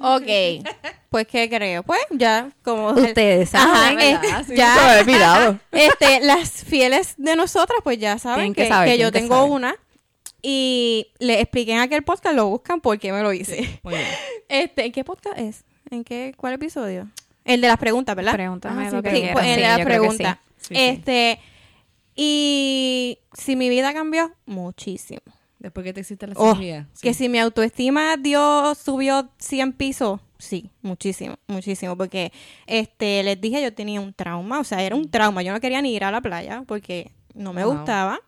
Ok. 0.00 0.26
Pues, 1.10 1.26
¿qué 1.26 1.48
creo? 1.48 1.82
Pues, 1.82 2.00
ya, 2.10 2.50
como... 2.62 2.88
Ustedes 2.90 3.54
Ajá, 3.54 3.90
saben. 3.90 4.00
eh, 4.00 4.18
sí, 4.46 4.56
ya. 4.56 4.98
olvidado. 5.00 5.58
Este, 5.72 6.20
las 6.20 6.64
fieles 6.64 7.14
de 7.18 7.36
nosotras, 7.36 7.78
pues 7.84 7.98
ya 7.98 8.18
saben 8.18 8.54
que 8.54 8.62
que, 8.62 8.68
saber, 8.68 8.88
que 8.90 8.98
yo 8.98 9.12
tengo 9.12 9.34
saber. 9.36 9.50
una. 9.50 9.74
Y 10.42 11.08
le 11.18 11.40
expliqué 11.40 11.72
en 11.74 11.80
aquel 11.80 12.02
podcast, 12.02 12.34
lo 12.34 12.48
buscan 12.48 12.80
porque 12.80 13.12
me 13.12 13.22
lo 13.22 13.32
hice. 13.32 13.78
Muy 13.82 13.94
bien. 13.94 14.06
Este, 14.48 14.86
¿en 14.86 14.92
qué 14.92 15.04
podcast 15.04 15.38
es? 15.38 15.64
¿En 15.90 16.02
qué, 16.02 16.34
cuál 16.36 16.54
episodio? 16.54 17.08
El 17.44 17.60
de 17.60 17.68
las 17.68 17.76
preguntas, 17.78 18.16
¿verdad? 18.16 18.32
Pregúntame 18.32 18.86
Ah, 18.86 18.90
sí, 18.90 18.96
lo 18.96 19.02
que 19.02 19.10
Sí, 19.10 19.16
quieras. 19.16 19.32
pues 19.34 19.46
el 19.46 19.56
de 19.56 19.68
las 19.68 19.80
preguntas. 19.80 20.38
Sí, 20.56 20.74
sí. 20.74 20.74
Este, 20.76 21.40
y 22.14 23.18
si 23.32 23.56
mi 23.56 23.68
vida 23.68 23.92
cambió, 23.92 24.32
muchísimo. 24.46 25.20
Después 25.58 25.84
que 25.84 25.92
te 25.92 26.00
hiciste 26.00 26.26
la 26.26 26.34
Oh, 26.36 26.52
cirugía. 26.54 26.88
sí. 26.94 27.00
Que 27.02 27.12
si 27.14 27.28
mi 27.28 27.38
autoestima 27.38 28.16
dio, 28.16 28.74
subió 28.74 29.28
100 29.38 29.72
pisos, 29.74 30.20
sí, 30.38 30.70
muchísimo, 30.80 31.36
muchísimo, 31.48 31.96
porque 31.96 32.32
este 32.66 33.22
les 33.22 33.38
dije 33.40 33.62
yo 33.62 33.72
tenía 33.74 34.00
un 34.00 34.14
trauma, 34.14 34.58
o 34.60 34.64
sea, 34.64 34.82
era 34.82 34.96
un 34.96 35.10
trauma, 35.10 35.42
yo 35.42 35.52
no 35.52 35.60
quería 35.60 35.82
ni 35.82 35.94
ir 35.94 36.04
a 36.04 36.10
la 36.10 36.22
playa 36.22 36.64
porque 36.66 37.12
no 37.34 37.52
me 37.52 37.64
Wow. 37.64 37.74
gustaba. 37.76 38.20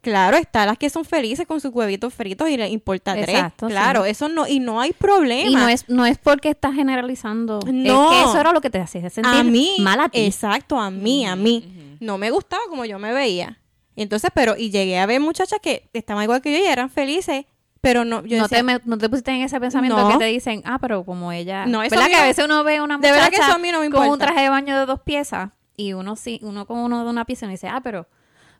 Claro, 0.00 0.36
está 0.36 0.64
las 0.64 0.78
que 0.78 0.88
son 0.88 1.04
felices 1.04 1.44
con 1.46 1.60
sus 1.60 1.74
huevitos 1.74 2.14
fritos 2.14 2.48
y 2.48 2.56
les 2.56 2.70
importa 2.70 3.12
tres. 3.14 3.28
Exacto, 3.28 3.66
Claro, 3.66 4.04
sí. 4.04 4.10
eso 4.10 4.28
no 4.28 4.46
y 4.46 4.60
no 4.60 4.80
hay 4.80 4.92
problema. 4.92 5.50
Y 5.50 5.54
no 5.56 5.68
es, 5.68 5.88
no 5.88 6.06
es 6.06 6.16
porque 6.18 6.50
estás 6.50 6.74
generalizando. 6.74 7.58
No. 7.66 8.12
Es 8.12 8.16
que 8.16 8.22
eso 8.30 8.40
era 8.40 8.52
lo 8.52 8.60
que 8.60 8.70
te 8.70 8.78
hacía 8.78 9.10
sentir 9.10 9.24
a 9.34 9.42
mí, 9.42 9.72
mal 9.80 10.00
a 10.00 10.08
ti. 10.08 10.20
Exacto, 10.20 10.78
a 10.78 10.90
mí, 10.90 11.26
a 11.26 11.34
mí. 11.36 11.77
No 12.00 12.18
me 12.18 12.30
gustaba 12.30 12.62
como 12.68 12.84
yo 12.84 12.98
me 12.98 13.12
veía. 13.12 13.60
Y 13.94 14.02
entonces, 14.02 14.30
pero, 14.34 14.56
y 14.56 14.70
llegué 14.70 14.98
a 14.98 15.06
ver 15.06 15.20
muchachas 15.20 15.58
que 15.60 15.88
estaban 15.92 16.22
igual 16.24 16.40
que 16.40 16.52
yo 16.52 16.58
y 16.64 16.68
eran 16.68 16.88
felices, 16.90 17.46
pero 17.80 18.04
no, 18.04 18.24
yo 18.24 18.36
no, 18.36 18.44
decía, 18.44 18.58
te, 18.58 18.62
me- 18.62 18.80
no 18.84 18.98
te 18.98 19.08
pusiste 19.08 19.30
en 19.32 19.42
ese 19.42 19.58
pensamiento 19.60 19.96
No. 20.00 20.08
que 20.10 20.18
te 20.18 20.24
dicen, 20.26 20.62
ah, 20.64 20.78
pero 20.80 21.04
como 21.04 21.32
ella... 21.32 21.66
No, 21.66 21.82
eso 21.82 21.94
¿Verdad 21.94 22.08
que 22.08 22.16
a 22.16 22.20
no- 22.20 22.26
veces 22.26 22.44
uno 22.44 22.62
ve 22.64 22.80
una 22.80 22.94
de 22.94 22.98
muchacha 22.98 23.14
verdad 23.14 23.30
que 23.30 23.36
eso 23.36 23.52
a 23.54 23.58
mí 23.58 23.72
no 23.72 23.80
me 23.80 23.90
con 23.90 24.00
un 24.00 24.06
importa. 24.06 24.26
traje 24.26 24.42
de 24.42 24.48
baño 24.50 24.78
de 24.78 24.86
dos 24.86 25.00
piezas 25.00 25.50
y 25.76 25.92
uno 25.94 26.14
sí, 26.16 26.38
uno 26.42 26.66
con 26.66 26.78
uno 26.78 27.04
de 27.04 27.10
una 27.10 27.24
pieza 27.24 27.44
y 27.44 27.46
uno 27.46 27.52
dice, 27.52 27.68
ah, 27.68 27.80
pero... 27.82 28.08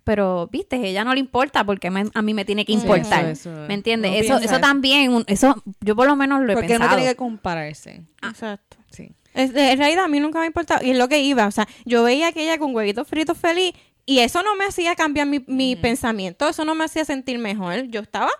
Pero, 0.05 0.48
viste, 0.51 0.77
ella 0.88 1.05
no 1.05 1.12
le 1.12 1.20
importa 1.20 1.64
porque 1.64 1.90
me- 1.90 2.09
a 2.14 2.22
mí 2.22 2.33
me 2.33 2.46
tiene 2.46 2.64
que 2.64 2.72
Sí, 2.72 2.79
importar. 2.79 3.27
eso, 3.27 3.51
eso. 3.53 3.68
¿Me 3.68 3.74
entiendes? 3.74 4.24
Eso, 4.24 4.38
eso 4.38 4.59
también, 4.59 5.12
un- 5.12 5.24
eso 5.27 5.62
yo 5.81 5.94
por 5.94 6.07
lo 6.07 6.16
menos 6.16 6.40
lo 6.40 6.53
he 6.53 6.55
Porque 6.55 6.68
uno 6.77 6.79
pensado. 6.79 6.96
tiene 6.96 7.11
que 7.12 7.16
compararse. 7.16 8.05
Exacto. 8.22 8.79
Sí. 8.90 9.12
Es, 9.34 9.54
en 9.54 9.78
realidad 9.78 10.04
a 10.04 10.08
mí 10.08 10.20
nunca 10.20 10.40
me 10.40 10.46
importaba 10.46 10.82
y 10.82 10.90
es 10.90 10.96
lo 10.96 11.08
que 11.08 11.20
iba, 11.20 11.46
o 11.46 11.50
sea, 11.50 11.68
yo 11.84 12.02
veía 12.02 12.32
que 12.32 12.42
ella 12.42 12.58
con 12.58 12.74
huevitos 12.74 13.06
fritos 13.06 13.38
feliz 13.38 13.72
y 14.06 14.20
eso 14.20 14.42
no 14.42 14.56
me 14.56 14.64
hacía 14.64 14.94
cambiar 14.96 15.26
mi, 15.26 15.44
mi 15.46 15.76
pensamiento, 15.76 16.48
eso 16.48 16.64
no 16.64 16.74
me 16.74 16.84
hacía 16.84 17.04
sentir 17.04 17.38
mejor, 17.38 17.82
yo 17.88 18.00
estaba, 18.00 18.30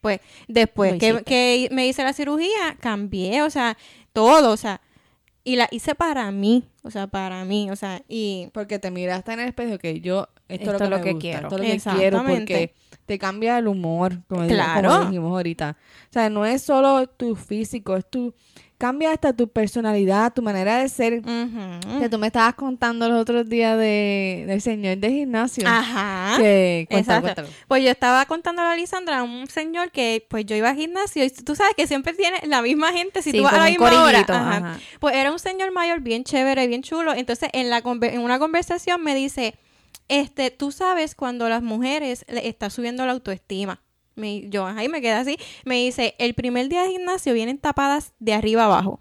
pues 0.00 0.20
después 0.46 0.98
que, 0.98 1.22
que 1.24 1.68
me 1.72 1.86
hice 1.88 2.04
la 2.04 2.12
cirugía, 2.12 2.76
cambié, 2.80 3.42
o 3.42 3.50
sea, 3.50 3.76
todo, 4.12 4.52
o 4.52 4.56
sea, 4.56 4.80
y 5.44 5.56
la 5.56 5.66
hice 5.70 5.94
para 5.94 6.30
mí, 6.30 6.64
o 6.82 6.90
sea, 6.90 7.06
para 7.06 7.44
mí, 7.44 7.70
o 7.70 7.76
sea, 7.76 8.02
y 8.08 8.48
Porque 8.52 8.78
te 8.78 8.90
miraste 8.90 9.32
en 9.32 9.40
el 9.40 9.48
espejo 9.48 9.78
que 9.78 10.00
yo, 10.00 10.28
esto, 10.46 10.72
Esto 10.72 10.84
es 10.84 10.90
lo 10.90 11.00
que, 11.00 11.12
gusta, 11.12 11.20
quiero. 11.20 11.48
esto 11.48 11.56
es 11.56 11.60
lo 11.62 11.66
que 11.66 11.96
quiero, 11.98 12.18
Exactamente. 12.18 12.38
porque 12.40 12.74
te 13.06 13.18
cambia 13.18 13.58
el 13.58 13.66
humor, 13.66 14.22
como, 14.28 14.46
Claro. 14.46 14.90
como 14.90 15.04
dijimos 15.06 15.32
ahorita. 15.32 15.76
O 16.10 16.12
sea, 16.12 16.28
no 16.30 16.44
es 16.44 16.62
solo 16.62 17.06
tu 17.06 17.34
físico, 17.34 17.96
es 17.96 18.08
tu, 18.08 18.34
cambia 18.78 19.10
hasta 19.12 19.32
tu 19.32 19.48
personalidad, 19.48 20.32
tu 20.32 20.40
manera 20.40 20.78
de 20.78 20.88
ser. 20.88 21.14
ujú. 21.18 21.98
Que 21.98 22.08
tú 22.08 22.16
me 22.18 22.28
estabas 22.28 22.54
contando 22.54 23.08
los 23.08 23.20
otros 23.20 23.48
días 23.48 23.76
de, 23.76 24.44
del 24.46 24.62
señor 24.62 24.98
de 24.98 25.10
gimnasio. 25.10 25.64
Ajá. 25.66 26.36
Que, 26.38 26.86
cuéntalo. 26.88 27.48
Pues 27.66 27.82
yo 27.82 27.90
estaba 27.90 28.24
contando 28.26 28.62
a 28.62 28.74
Lisandra, 28.76 29.22
un 29.24 29.48
señor 29.48 29.90
que 29.90 30.24
pues 30.30 30.46
yo 30.46 30.54
iba 30.54 30.70
al 30.70 30.76
gimnasio 30.76 31.24
y 31.24 31.30
tú 31.30 31.56
sabes 31.56 31.74
que 31.76 31.86
siempre 31.86 32.14
tiene 32.14 32.38
la 32.46 32.62
misma 32.62 32.92
gente 32.92 33.20
si 33.20 33.32
Sí, 33.32 33.38
tú 33.38 33.44
vas 33.44 33.54
a 33.54 33.58
la 33.58 33.64
misma 33.66 34.04
hora. 34.04 34.20
Ajá. 34.20 34.56
ajá. 34.56 34.80
Pues 35.00 35.16
era 35.16 35.32
un 35.32 35.38
señor 35.38 35.72
mayor 35.72 36.00
bien 36.00 36.22
chévere, 36.24 36.66
bien 36.68 36.82
chulo. 36.82 37.12
Entonces 37.14 37.50
en, 37.52 37.70
la, 37.70 37.82
en 37.84 38.20
una 38.20 38.38
conversación 38.38 39.02
me 39.02 39.14
dice, 39.14 39.54
este, 40.06 40.50
tú 40.52 40.70
sabes 40.70 41.14
cuando 41.16 41.48
las 41.48 41.62
mujeres 41.62 42.24
le 42.28 42.48
está 42.48 42.70
subiendo 42.70 43.04
la 43.06 43.12
autoestima. 43.12 43.80
Me, 44.18 44.48
yo 44.50 44.66
ahí 44.66 44.88
me 44.88 45.00
quedé 45.00 45.12
así. 45.12 45.38
Me 45.64 45.76
dice, 45.76 46.14
el 46.18 46.34
primer 46.34 46.68
día 46.68 46.82
de 46.82 46.90
gimnasio 46.90 47.32
vienen 47.32 47.58
tapadas 47.58 48.12
de 48.18 48.34
arriba 48.34 48.64
abajo. 48.64 49.00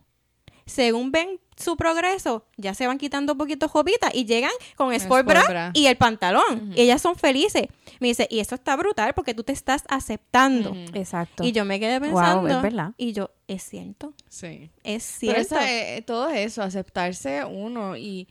Según 0.66 1.12
ven 1.12 1.40
su 1.56 1.76
progreso, 1.78 2.46
ya 2.58 2.74
se 2.74 2.86
van 2.86 2.98
quitando 2.98 3.32
un 3.34 3.38
poquito 3.38 3.68
jopitas 3.70 4.14
y 4.14 4.26
llegan 4.26 4.52
con 4.76 4.94
sport 4.94 5.26
bra, 5.26 5.40
sport 5.40 5.50
bra. 5.50 5.72
y 5.74 5.88
el 5.88 5.96
pantalón. 5.98 6.74
Y 6.76 6.82
ellas 6.82 7.02
son 7.02 7.16
felices. 7.16 7.64
Me 8.00 8.10
dice, 8.10 8.28
y 8.30 8.40
eso 8.42 8.54
está 8.56 8.76
brutal 8.76 9.14
porque 9.16 9.34
tú 9.34 9.44
te 9.44 9.54
estás 9.54 9.84
aceptando. 9.90 10.74
Exacto. 10.94 11.44
Y 11.44 11.52
yo 11.54 11.66
me 11.66 11.80
quedé 11.80 12.00
Wow, 12.00 12.10
pensando. 12.12 12.48
es 12.58 12.62
verdad. 12.62 12.92
Y 12.98 13.14
yo, 13.14 13.32
es 13.48 13.64
cierto. 13.64 14.14
Sí. 14.30 14.70
Es 14.84 15.18
Pero 15.22 15.44
cierto. 15.44 15.56
es- 15.66 16.06
todo 16.06 16.30
eso, 16.30 16.62
aceptarse 16.62 17.44
uno 17.46 17.96
y, 17.98 18.28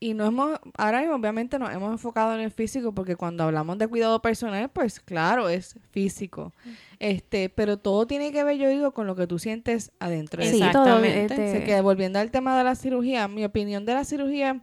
Y 0.00 0.12
no 0.12 0.26
hemos, 0.26 0.58
ahora 0.76 1.00
mismo 1.00 1.14
obviamente 1.14 1.58
nos 1.58 1.72
hemos 1.72 1.90
enfocado 1.92 2.34
en 2.34 2.40
el 2.40 2.50
físico 2.50 2.92
porque 2.92 3.16
cuando 3.16 3.44
hablamos 3.44 3.78
de 3.78 3.88
cuidado 3.88 4.20
personal, 4.20 4.68
pues 4.68 5.00
claro, 5.00 5.48
es 5.48 5.76
físico. 5.90 6.52
Este, 6.98 7.48
pero 7.48 7.78
todo 7.78 8.06
tiene 8.06 8.30
que 8.30 8.44
ver, 8.44 8.58
yo 8.58 8.68
digo, 8.68 8.92
con 8.92 9.06
lo 9.06 9.16
que 9.16 9.26
tú 9.26 9.38
sientes 9.38 9.92
adentro. 10.00 10.42
de 10.44 10.50
Sí, 10.50 10.60
ti. 10.60 10.70
todo, 10.72 10.98
Exactamente. 10.98 11.34
este, 11.34 11.56
Así 11.56 11.64
que 11.64 11.80
volviendo 11.80 12.18
al 12.18 12.30
tema 12.30 12.58
de 12.58 12.64
la 12.64 12.74
cirugía, 12.74 13.28
mi 13.28 13.44
opinión 13.44 13.86
de 13.86 13.94
la 13.94 14.04
cirugía 14.04 14.60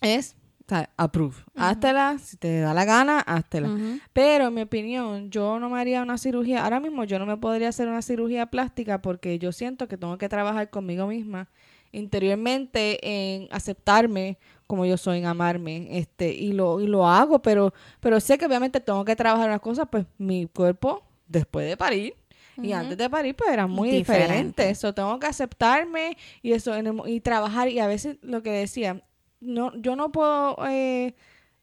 es, 0.00 0.34
o 0.66 0.68
sea, 0.68 0.90
approve. 0.96 1.36
Háztela, 1.54 2.18
si 2.18 2.36
te 2.36 2.60
da 2.60 2.74
la 2.74 2.84
gana, 2.84 3.20
háztela. 3.20 3.68
Pero 4.12 4.48
en 4.48 4.54
mi 4.54 4.62
opinión, 4.62 5.30
yo 5.30 5.60
no 5.60 5.70
me 5.70 5.80
haría 5.80 6.02
una 6.02 6.18
cirugía, 6.18 6.64
ahora 6.64 6.80
mismo 6.80 7.04
yo 7.04 7.20
no 7.20 7.26
me 7.26 7.36
podría 7.36 7.68
hacer 7.68 7.86
una 7.88 8.02
cirugía 8.02 8.46
plástica 8.46 9.00
porque 9.00 9.38
yo 9.38 9.52
siento 9.52 9.86
que 9.86 9.96
tengo 9.96 10.18
que 10.18 10.28
trabajar 10.28 10.70
conmigo 10.70 11.06
misma 11.06 11.48
interiormente 11.92 12.98
en 13.02 13.48
aceptarme 13.50 14.38
como 14.66 14.86
yo 14.86 14.96
soy, 14.96 15.18
en 15.18 15.26
amarme, 15.26 15.98
este, 15.98 16.32
y 16.32 16.52
lo, 16.52 16.80
y 16.80 16.86
lo 16.86 17.06
hago, 17.06 17.42
pero, 17.42 17.74
pero 18.00 18.18
sé 18.20 18.38
que 18.38 18.46
obviamente 18.46 18.80
tengo 18.80 19.04
que 19.04 19.14
trabajar 19.14 19.48
unas 19.48 19.60
cosas, 19.60 19.86
pues 19.90 20.06
mi 20.16 20.46
cuerpo 20.46 21.02
después 21.26 21.68
de 21.68 21.76
parir 21.76 22.14
y 22.62 22.72
antes 22.72 22.98
de 22.98 23.08
parir 23.08 23.34
pues 23.34 23.50
era 23.50 23.66
muy 23.66 23.90
Diferente. 23.90 24.24
diferente. 24.24 24.70
Eso 24.70 24.92
tengo 24.94 25.18
que 25.18 25.26
aceptarme 25.26 26.16
y 26.42 26.52
eso 26.52 26.72
y 27.06 27.20
trabajar 27.20 27.68
y 27.68 27.78
a 27.80 27.86
veces 27.86 28.16
lo 28.22 28.42
que 28.42 28.50
decía, 28.50 29.02
no, 29.40 29.74
yo 29.76 29.96
no 29.96 30.12
puedo 30.12 30.56
eh, 30.68 31.14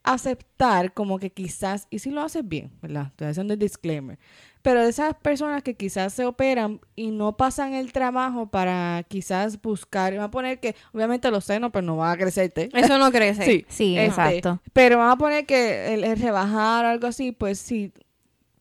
aceptar 0.04 0.94
como 0.94 1.20
que 1.20 1.32
quizás, 1.32 1.88
y 1.90 2.00
si 2.00 2.10
lo 2.12 2.22
haces 2.22 2.48
bien, 2.48 2.72
¿verdad? 2.82 3.08
Estoy 3.08 3.28
haciendo 3.28 3.54
el 3.54 3.60
disclaimer. 3.60 4.18
Pero 4.62 4.84
de 4.84 4.90
esas 4.90 5.16
personas 5.16 5.64
que 5.64 5.76
quizás 5.76 6.14
se 6.14 6.26
operan 6.26 6.82
y 6.96 7.12
no 7.12 7.38
pasan 7.38 7.74
el 7.74 7.94
trabajo 7.94 8.48
para 8.48 9.04
quizás 9.08 9.62
buscar, 9.62 10.18
va 10.20 10.26
a 10.26 10.32
poner 10.32 10.60
que, 10.60 10.76
obviamente 10.94 11.32
los 11.32 11.46
senos, 11.46 11.72
pues 11.72 11.84
no 11.86 11.96
van 11.96 12.12
a 12.12 12.18
crecerte. 12.18 12.70
Eso 12.74 12.98
no 12.98 13.12
crece. 13.12 13.46
Sí, 13.50 13.66
Sí, 13.70 13.98
este, 13.98 14.06
exacto. 14.08 14.62
Pero 14.74 14.98
vamos 14.98 15.16
a 15.16 15.18
poner 15.18 15.46
que 15.46 15.94
el, 15.94 16.04
el 16.04 16.20
rebajar 16.20 16.86
o 16.86 16.90
algo 16.90 17.08
así, 17.08 17.32
pues 17.32 17.58
sí, 17.60 17.94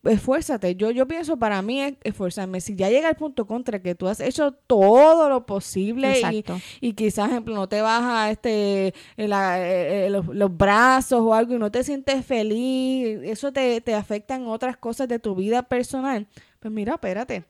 esfuérzate. 0.09 0.75
Yo, 0.75 0.91
yo 0.91 1.07
pienso 1.07 1.37
para 1.37 1.61
mí 1.61 1.81
es 1.81 1.93
esforzarme. 2.03 2.59
Si 2.61 2.75
ya 2.75 2.89
llega 2.89 3.09
el 3.09 3.15
punto 3.15 3.45
contra 3.47 3.81
que 3.81 3.95
tú 3.95 4.07
has 4.07 4.19
hecho 4.19 4.51
todo 4.51 5.29
lo 5.29 5.45
posible 5.45 6.19
y, 6.31 6.43
y 6.81 6.93
quizás, 6.93 7.29
ejemplo, 7.29 7.55
no 7.55 7.69
te 7.69 7.81
baja 7.81 8.29
este, 8.31 8.93
la- 9.15 9.59
eh, 9.59 10.07
eh, 10.07 10.09
los, 10.09 10.25
los 10.27 10.55
brazos 10.55 11.21
o 11.21 11.33
algo 11.33 11.53
y 11.55 11.59
no 11.59 11.71
te 11.71 11.83
sientes 11.83 12.25
feliz, 12.25 13.19
eso 13.23 13.51
te, 13.53 13.79
te 13.81 13.93
afecta 13.95 14.35
en 14.35 14.47
otras 14.47 14.77
cosas 14.77 15.07
de 15.07 15.19
tu 15.19 15.35
vida 15.35 15.63
personal. 15.63 16.27
Pues 16.59 16.73
mira, 16.73 16.95
espérate. 16.95 17.45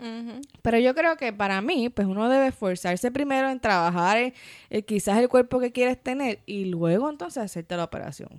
Pero 0.61 0.77
yo 0.77 0.93
creo 0.93 1.17
que 1.17 1.33
para 1.33 1.61
mí, 1.61 1.89
pues 1.89 2.07
uno 2.07 2.29
debe 2.29 2.47
esforzarse 2.47 3.09
primero 3.11 3.49
en 3.49 3.59
trabajar 3.59 4.17
eh, 4.19 4.33
eh, 4.69 4.83
quizás 4.83 5.17
el 5.17 5.27
cuerpo 5.29 5.59
que 5.59 5.71
quieres 5.71 5.97
tener 6.01 6.39
y 6.45 6.65
luego 6.65 7.09
entonces 7.09 7.41
hacerte 7.43 7.75
la 7.75 7.85
operación. 7.85 8.29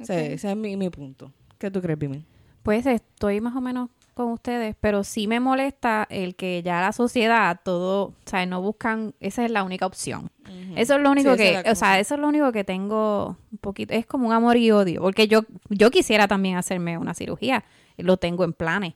O 0.00 0.04
sea, 0.04 0.16
Ok. 0.16 0.22
ese 0.32 0.50
es 0.50 0.56
mi, 0.56 0.76
mi 0.76 0.90
punto. 0.90 1.32
¿Qué 1.58 1.70
tú 1.70 1.80
crees, 1.80 1.98
Pimi? 1.98 2.24
Pues 2.66 2.84
estoy 2.84 3.40
más 3.40 3.54
o 3.54 3.60
menos 3.60 3.90
con 4.14 4.32
ustedes, 4.32 4.74
pero 4.80 5.04
sí 5.04 5.28
me 5.28 5.38
molesta 5.38 6.04
el 6.10 6.34
que 6.34 6.64
ya 6.64 6.80
la 6.80 6.90
sociedad 6.90 7.60
todo, 7.64 8.06
o 8.06 8.14
sea, 8.24 8.44
no 8.44 8.60
buscan, 8.60 9.14
esa 9.20 9.44
es 9.44 9.52
la 9.52 9.62
única 9.62 9.86
opción. 9.86 10.32
Eso 10.74 10.96
es 10.96 11.00
lo 11.00 11.12
único 11.12 11.30
Sí, 11.36 11.36
que, 11.36 11.62
o 11.70 11.74
sea, 11.76 12.00
eso 12.00 12.16
es 12.16 12.20
lo 12.20 12.26
único 12.26 12.50
que 12.50 12.64
tengo 12.64 13.36
un 13.52 13.58
poquito, 13.58 13.94
es 13.94 14.04
como 14.04 14.26
un 14.26 14.32
amor 14.32 14.56
y 14.56 14.72
odio, 14.72 15.00
porque 15.00 15.28
yo 15.28 15.42
yo 15.68 15.92
quisiera 15.92 16.26
también 16.26 16.56
hacerme 16.56 16.98
una 16.98 17.14
cirugía, 17.14 17.62
lo 17.98 18.16
tengo 18.16 18.42
en 18.42 18.52
planes, 18.52 18.94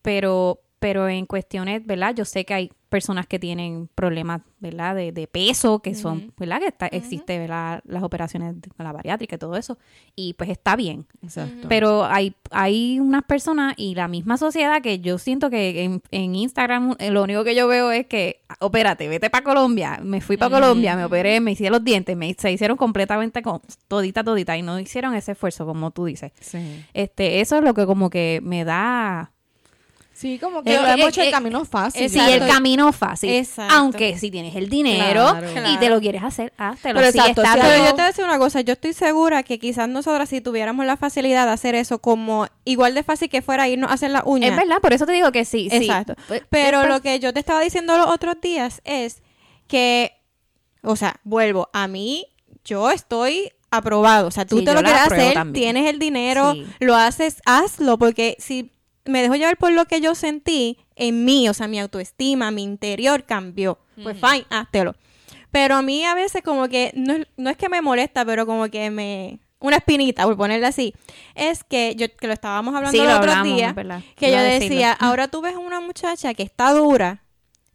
pero 0.00 0.60
pero 0.78 1.08
en 1.08 1.26
cuestiones, 1.26 1.84
¿verdad? 1.84 2.14
Yo 2.14 2.24
sé 2.24 2.44
que 2.44 2.54
hay 2.54 2.72
personas 2.88 3.26
que 3.26 3.38
tienen 3.38 3.88
problemas, 3.94 4.40
¿verdad? 4.60 4.94
De, 4.94 5.12
de 5.12 5.26
peso, 5.26 5.80
que 5.80 5.94
son, 5.94 6.32
¿verdad? 6.38 6.58
Que 6.60 6.68
está, 6.68 6.86
existe, 6.86 7.38
¿verdad? 7.38 7.80
Las 7.84 8.02
operaciones 8.02 8.60
de 8.60 8.68
la 8.78 8.92
bariátrica 8.92 9.36
y 9.36 9.38
todo 9.38 9.56
eso, 9.56 9.78
y 10.16 10.32
pues 10.34 10.50
está 10.50 10.74
bien. 10.74 11.06
Exacto. 11.22 11.68
Pero 11.68 12.04
hay, 12.06 12.34
hay 12.50 12.98
unas 12.98 13.24
personas 13.24 13.74
y 13.76 13.94
la 13.94 14.08
misma 14.08 14.36
sociedad 14.38 14.80
que 14.82 15.00
yo 15.00 15.18
siento 15.18 15.50
que 15.50 15.84
en, 15.84 16.02
en 16.10 16.34
Instagram 16.34 16.96
eh, 16.98 17.10
lo 17.10 17.22
único 17.22 17.44
que 17.44 17.54
yo 17.54 17.68
veo 17.68 17.90
es 17.90 18.06
que, 18.06 18.40
"Ah, 18.48 18.56
opérate, 18.60 19.06
vete 19.08 19.28
para 19.30 19.44
Colombia. 19.44 20.00
Me 20.02 20.20
fui 20.20 20.36
para 20.36 20.50
Colombia, 20.58 20.96
me 20.96 21.04
operé, 21.04 21.40
me 21.40 21.52
hice 21.52 21.68
los 21.70 21.84
dientes, 21.84 22.16
me, 22.16 22.34
se 22.38 22.50
hicieron 22.50 22.76
completamente 22.76 23.42
con, 23.42 23.60
todita, 23.86 24.24
todita 24.24 24.56
y 24.56 24.62
no 24.62 24.80
hicieron 24.80 25.14
ese 25.14 25.32
esfuerzo 25.32 25.66
como 25.66 25.90
tú 25.90 26.06
dices. 26.06 26.32
sí. 26.40 26.84
Este, 26.94 27.40
eso 27.40 27.56
es 27.58 27.62
lo 27.64 27.74
que 27.74 27.86
como 27.86 28.10
que 28.10 28.40
me 28.42 28.64
da... 28.64 29.32
Sí, 30.18 30.36
como 30.40 30.64
que 30.64 30.72
Eh, 30.72 30.76
hemos 30.76 30.88
eh, 30.98 31.08
hecho 31.10 31.22
el 31.22 31.28
eh, 31.28 31.30
camino 31.30 31.64
fácil. 31.64 32.10
Sí, 32.10 32.18
el 32.18 32.44
camino 32.46 32.92
fácil. 32.92 33.30
Exacto. 33.30 33.72
Aunque 33.74 34.18
si 34.18 34.32
tienes 34.32 34.56
el 34.56 34.68
dinero 34.68 35.36
Claro. 35.38 35.70
y 35.70 35.76
te 35.78 35.88
lo 35.88 36.00
quieres 36.00 36.24
hacer, 36.24 36.52
háztelo. 36.56 36.98
Pero 36.98 37.12
Sí, 37.12 37.18
exacto, 37.18 37.42
está 37.42 37.54
sí, 37.54 37.60
Pero 37.62 37.76
yo 37.84 37.84
te 37.90 37.92
voy 37.92 38.00
a 38.00 38.06
decir 38.06 38.24
una 38.24 38.38
cosa, 38.38 38.60
yo 38.62 38.72
estoy 38.72 38.94
segura 38.94 39.44
que 39.44 39.60
quizás 39.60 39.88
nosotras 39.88 40.28
si 40.28 40.40
tuviéramos 40.40 40.84
la 40.86 40.96
facilidad 40.96 41.46
de 41.46 41.52
hacer 41.52 41.76
eso 41.76 42.00
como 42.00 42.48
igual 42.64 42.94
de 42.94 43.04
fácil 43.04 43.28
que 43.28 43.42
fuera 43.42 43.68
irnos 43.68 43.90
a 43.90 43.94
hacer 43.94 44.10
las 44.10 44.22
uñas. 44.26 44.50
Es 44.50 44.56
verdad, 44.56 44.78
por 44.82 44.92
eso 44.92 45.06
te 45.06 45.12
digo 45.12 45.30
que 45.30 45.44
sí. 45.44 45.68
sí. 45.70 45.76
Exacto. 45.76 46.14
Pues, 46.26 46.42
Pero 46.50 46.86
lo 46.86 47.00
que 47.00 47.20
yo 47.20 47.32
te 47.32 47.38
estaba 47.38 47.60
diciendo 47.60 47.96
los 47.96 48.08
otros 48.08 48.40
días 48.42 48.80
es 48.84 49.22
que, 49.68 50.12
o 50.82 50.96
sea, 50.96 51.20
vuelvo, 51.22 51.68
a 51.72 51.86
mí 51.86 52.26
yo 52.64 52.90
estoy 52.90 53.52
aprobado. 53.70 54.26
O 54.26 54.30
sea, 54.32 54.46
tú 54.46 54.58
Sí, 54.58 54.64
te 54.64 54.74
lo 54.74 54.80
la 54.82 54.88
quieres 54.88 55.12
hacer, 55.12 55.34
también. 55.34 55.62
tienes 55.74 55.90
el 55.90 55.98
dinero, 56.00 56.54
Sí. 56.54 56.66
lo 56.80 56.96
haces, 56.96 57.40
hazlo, 57.46 57.98
porque 57.98 58.34
si 58.40 58.72
me 59.08 59.22
dejo 59.22 59.34
llevar 59.34 59.56
por 59.56 59.72
lo 59.72 59.84
que 59.86 60.00
yo 60.00 60.14
sentí 60.14 60.78
en 60.96 61.24
mí, 61.24 61.48
o 61.48 61.54
sea, 61.54 61.66
mi 61.68 61.80
autoestima, 61.80 62.50
mi 62.50 62.62
interior 62.62 63.24
cambió. 63.24 63.78
Pues 64.02 64.16
fine, 64.20 64.46
háztelo. 64.50 64.94
Pero 65.50 65.76
a 65.76 65.82
mí 65.82 66.04
a 66.04 66.14
veces 66.14 66.42
como 66.42 66.68
que, 66.68 66.92
no, 66.94 67.14
es- 67.14 67.26
no 67.36 67.50
es 67.50 67.56
que 67.56 67.68
me 67.68 67.80
molesta, 67.82 68.24
pero 68.24 68.46
como 68.46 68.68
que 68.68 68.90
me... 68.90 69.38
Una 69.60 69.78
espinita, 69.78 70.22
por 70.24 70.36
ponerle 70.36 70.66
así. 70.66 70.94
Es 71.34 71.64
que 71.64 71.96
yo, 71.96 72.06
que 72.16 72.28
lo 72.28 72.32
estábamos 72.32 72.76
hablando 72.76 72.96
Sí, 72.96 73.02
el 73.04 73.10
otro 73.10 73.32
hablamos, 73.32 73.56
día, 73.56 73.72
verdad. 73.72 74.02
que 74.14 74.28
Iba 74.30 74.38
yo 74.38 74.44
decía, 74.44 74.92
ahora 74.92 75.26
tú 75.26 75.40
ves 75.40 75.56
a 75.56 75.58
una 75.58 75.80
muchacha 75.80 76.32
que 76.34 76.44
está 76.44 76.72
dura, 76.72 77.24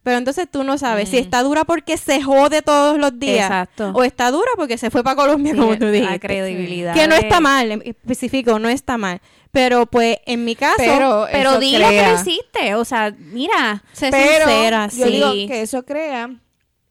pero 0.02 0.16
entonces 0.16 0.48
tú 0.50 0.64
no 0.64 0.78
sabes 0.78 1.10
si 1.10 1.18
está 1.18 1.42
dura 1.42 1.64
porque 1.64 1.98
se 1.98 2.22
jode 2.22 2.62
todos 2.62 2.96
los 2.98 3.18
días 3.18 3.46
Exacto. 3.50 3.90
o 3.94 4.02
está 4.02 4.30
dura 4.30 4.48
porque 4.56 4.78
se 4.78 4.90
fue 4.90 5.02
para 5.04 5.16
Colombia, 5.16 5.52
Sí, 5.52 5.58
como 5.58 5.76
tú 5.76 5.84
la 5.86 5.90
dijiste. 5.90 6.20
credibilidad. 6.20 6.94
Que 6.94 7.06
no 7.06 7.14
está 7.16 7.40
mal, 7.40 7.70
específico, 7.84 8.58
no 8.58 8.68
está 8.70 8.96
mal. 8.96 9.20
Pero 9.54 9.86
pues 9.86 10.18
en 10.26 10.44
mi 10.44 10.54
caso, 10.56 10.74
Pero, 10.76 11.26
Pero 11.32 11.58
di 11.58 11.78
lo 11.78 11.88
que 11.88 12.02
lo 12.02 12.14
hiciste. 12.14 12.74
O 12.74 12.84
sea, 12.84 13.14
mira. 13.18 13.82
sé 13.92 14.10
Pero 14.10 14.44
sincera, 14.46 14.88
yo 14.88 15.06
sí. 15.06 15.12
digo 15.12 15.30
que 15.48 15.62
eso 15.62 15.82
crea... 15.84 16.28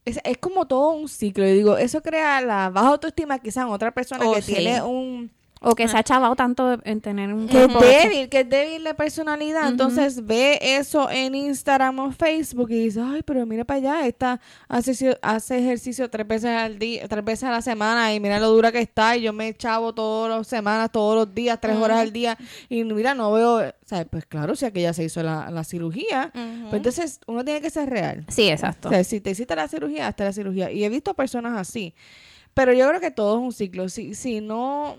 Es, 0.05 0.19
es 0.23 0.37
como 0.37 0.65
todo 0.65 0.91
un 0.91 1.07
ciclo. 1.07 1.45
Yo 1.45 1.53
digo, 1.53 1.77
eso 1.77 2.01
crea 2.01 2.41
la 2.41 2.69
baja 2.69 2.87
autoestima 2.87 3.37
quizás 3.39 3.65
en 3.65 3.71
otra 3.71 3.91
persona 3.93 4.25
Oh, 4.27 4.33
que 4.33 4.41
sí. 4.41 4.53
tiene 4.55 4.81
un... 4.81 5.31
O 5.65 5.75
que 5.75 5.87
se 5.87 5.97
ha 5.97 6.03
chavado 6.03 6.35
tanto 6.35 6.77
en 6.83 6.99
tener 7.01 7.33
un 7.33 7.47
que 7.47 7.63
es 7.63 7.67
débil, 8.03 8.29
que 8.29 8.39
es 8.41 8.49
débil 8.49 8.83
de 8.83 8.93
personalidad. 8.93 9.69
Entonces 9.69 10.25
ve 10.25 10.59
eso 10.61 11.09
en 11.09 11.35
Instagram 11.35 11.99
o 11.99 12.11
Facebook 12.11 12.69
y 12.71 12.83
dice, 12.85 13.01
ay, 13.01 13.21
pero 13.23 13.45
mira 13.45 13.63
para 13.63 13.77
allá, 13.77 14.07
esta 14.07 14.41
hace, 14.67 14.91
ejercicio- 14.91 15.17
hace 15.21 15.59
ejercicio 15.59 16.09
tres 16.09 16.27
veces 16.27 16.49
al 16.49 16.77
día, 16.79 17.07
tres 17.07 17.23
veces 17.23 17.43
a 17.45 17.51
la 17.51 17.61
semana 17.61 18.13
y 18.13 18.19
mira 18.19 18.39
lo 18.39 18.49
dura 18.49 18.71
que 18.71 18.79
está 18.79 19.15
y 19.15 19.21
yo 19.21 19.31
me 19.33 19.53
chavo 19.53 19.93
todas 19.93 20.37
las 20.37 20.47
semanas, 20.47 20.91
todos 20.91 21.15
los 21.15 21.33
días, 21.33 21.59
tres 21.61 21.77
horas 21.77 21.99
al 21.99 22.11
día 22.13 22.37
y 22.69 22.83
mira, 22.83 23.15
no 23.15 23.31
veo, 23.31 23.57
o 23.59 23.71
sea, 23.85 24.05
pues 24.05 24.25
claro, 24.25 24.55
si 24.55 24.65
aquella 24.65 24.91
se 24.93 25.05
hizo 25.05 25.23
la, 25.23 25.49
la 25.49 25.63
cirugía, 25.63 26.31
pues 26.69 26.73
entonces 26.73 27.19
uno 27.25 27.45
tiene 27.45 27.61
que 27.61 27.69
ser 27.69 27.89
real. 27.89 28.25
Sí, 28.27 28.49
exacto. 28.49 28.89
O 28.89 28.91
sea, 28.91 29.03
si 29.05 29.21
te 29.21 29.31
hiciste 29.31 29.55
la 29.55 29.67
cirugía, 29.67 30.07
hasta 30.07 30.25
la 30.25 30.33
cirugía. 30.33 30.71
Y 30.71 30.83
he 30.83 30.89
visto 30.89 31.13
personas 31.13 31.57
así. 31.57 31.93
Pero 32.53 32.73
yo 32.73 32.87
creo 32.89 32.99
que 32.99 33.11
todo 33.11 33.37
es 33.37 33.41
un 33.43 33.51
ciclo. 33.53 33.89
Si, 33.89 34.13
si 34.13 34.41
no, 34.41 34.97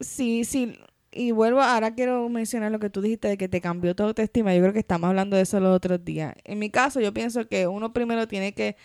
si, 0.00 0.44
si, 0.44 0.78
y 1.12 1.30
vuelvo, 1.30 1.60
ahora 1.60 1.94
quiero 1.94 2.28
mencionar 2.28 2.72
lo 2.72 2.78
que 2.80 2.90
tú 2.90 3.00
dijiste 3.00 3.28
de 3.28 3.36
que 3.36 3.48
te 3.48 3.60
cambió 3.60 3.94
tu 3.94 4.02
autoestima. 4.02 4.54
Yo 4.54 4.60
creo 4.60 4.72
que 4.72 4.80
estamos 4.80 5.08
hablando 5.08 5.36
de 5.36 5.42
eso 5.42 5.60
los 5.60 5.74
otros 5.76 6.04
días. 6.04 6.34
En 6.44 6.58
mi 6.58 6.70
caso, 6.70 7.00
yo 7.00 7.14
pienso 7.14 7.46
que 7.48 7.66
uno 7.66 7.92
primero 7.92 8.26
tiene 8.26 8.52
que 8.52 8.76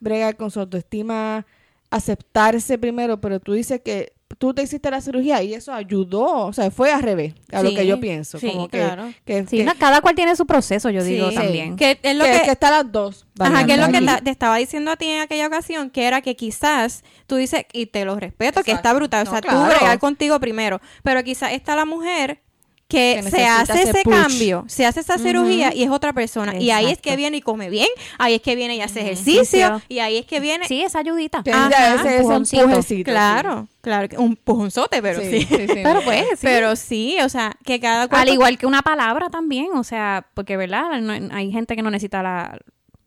bregar 0.00 0.36
con 0.36 0.50
su 0.50 0.60
autoestima, 0.60 1.46
aceptarse 1.90 2.78
primero, 2.78 3.20
pero 3.20 3.40
tú 3.40 3.52
dices 3.52 3.80
que 3.82 4.15
tú 4.38 4.52
te 4.52 4.62
hiciste 4.62 4.90
la 4.90 5.00
cirugía 5.00 5.42
y 5.42 5.54
eso 5.54 5.72
ayudó, 5.72 6.46
o 6.46 6.52
sea, 6.52 6.70
fue 6.70 6.92
al 6.92 7.02
revés, 7.02 7.34
a 7.52 7.62
lo 7.62 7.70
que 7.74 7.86
yo 7.86 8.00
pienso. 8.00 8.38
sí, 8.38 8.48
como 8.50 8.68
que, 8.68 8.78
claro. 8.78 9.12
que, 9.24 9.46
Sí, 9.46 9.58
que- 9.58 9.64
no, 9.64 9.72
cada 9.78 10.00
cual 10.00 10.14
tiene 10.14 10.34
su 10.36 10.46
proceso, 10.46 10.90
yo 10.90 11.00
Sí. 11.02 11.12
digo 11.12 11.30
Sí. 11.30 11.36
también. 11.36 11.76
Que 11.76 11.98
es 12.02 12.16
lo 12.16 12.24
que- 12.24 12.32
que, 12.32 12.40
que 12.42 12.50
está 12.50 12.70
las 12.70 12.90
dos. 12.90 13.26
Ajá, 13.38 13.64
que 13.64 13.74
es 13.74 13.80
lo 13.80 13.88
que 13.90 14.02
ta- 14.02 14.20
te 14.20 14.30
estaba 14.30 14.56
diciendo 14.56 14.90
a 14.90 14.96
ti 14.96 15.06
en 15.06 15.20
aquella 15.20 15.46
ocasión, 15.46 15.90
que 15.90 16.04
era 16.06 16.20
que 16.22 16.34
quizás 16.36 17.04
tú 17.26 17.36
dices, 17.36 17.64
y 17.72 17.86
te 17.86 18.04
lo 18.04 18.16
respeto, 18.18 18.62
que 18.62 18.72
está 18.72 18.92
brutal, 18.92 19.22
o 19.22 19.24
No, 19.26 19.30
sea, 19.30 19.40
claro. 19.40 19.60
tú 19.60 19.66
bregar 19.66 19.98
contigo 19.98 20.40
primero, 20.40 20.80
pero 21.02 21.22
quizás 21.22 21.52
está 21.52 21.76
la 21.76 21.84
mujer 21.84 22.40
que, 22.88 23.20
Que 23.22 23.30
se 23.30 23.44
hace 23.44 23.82
ese 23.82 24.02
push. 24.04 24.14
cambio, 24.14 24.64
se 24.68 24.86
hace 24.86 25.00
esa 25.00 25.18
cirugía 25.18 25.74
y 25.74 25.82
es 25.82 25.90
otra 25.90 26.12
persona. 26.12 26.56
Y 26.56 26.70
ahí 26.70 26.86
es 26.86 26.98
que 27.00 27.16
viene 27.16 27.38
y 27.38 27.40
come 27.40 27.68
bien, 27.68 27.88
ahí 28.18 28.34
es 28.34 28.42
que 28.42 28.54
viene 28.54 28.76
y 28.76 28.80
hace 28.80 29.00
ejercicio, 29.00 29.82
y 29.88 29.98
ahí 29.98 30.18
es 30.18 30.26
que 30.26 30.38
viene... 30.38 30.68
Sí, 30.68 30.82
esa 30.82 31.00
ayudita. 31.00 31.42
Ajá, 31.52 31.94
ese, 31.96 32.04
ese 32.04 32.16
empujoncito. 32.18 32.62
empujecito, 32.62 33.10
Claro, 33.10 33.66
claro, 33.80 34.08
que 34.08 34.16
un 34.18 34.36
pujonzote, 34.36 35.02
pero 35.02 35.20
sí. 35.20 35.40
sí. 35.42 35.46
Sí, 35.50 35.66
sí, 35.66 35.80
Pero 35.82 36.00
pues, 36.02 36.24
sí. 36.30 36.38
Pero 36.42 36.76
sí, 36.76 37.16
o 37.22 37.28
sea, 37.28 37.52
que 37.64 37.80
cada 37.80 38.06
cual... 38.08 38.22
Al 38.22 38.28
igual 38.28 38.56
que 38.58 38.66
una 38.66 38.82
palabra 38.82 39.30
también, 39.30 39.68
o 39.74 39.82
sea, 39.82 40.26
porque, 40.34 40.56
¿verdad? 40.56 41.00
No- 41.00 41.34
hay 41.34 41.50
gente 41.50 41.74
que 41.74 41.82
no 41.82 41.90
necesita 41.90 42.22
la, 42.22 42.58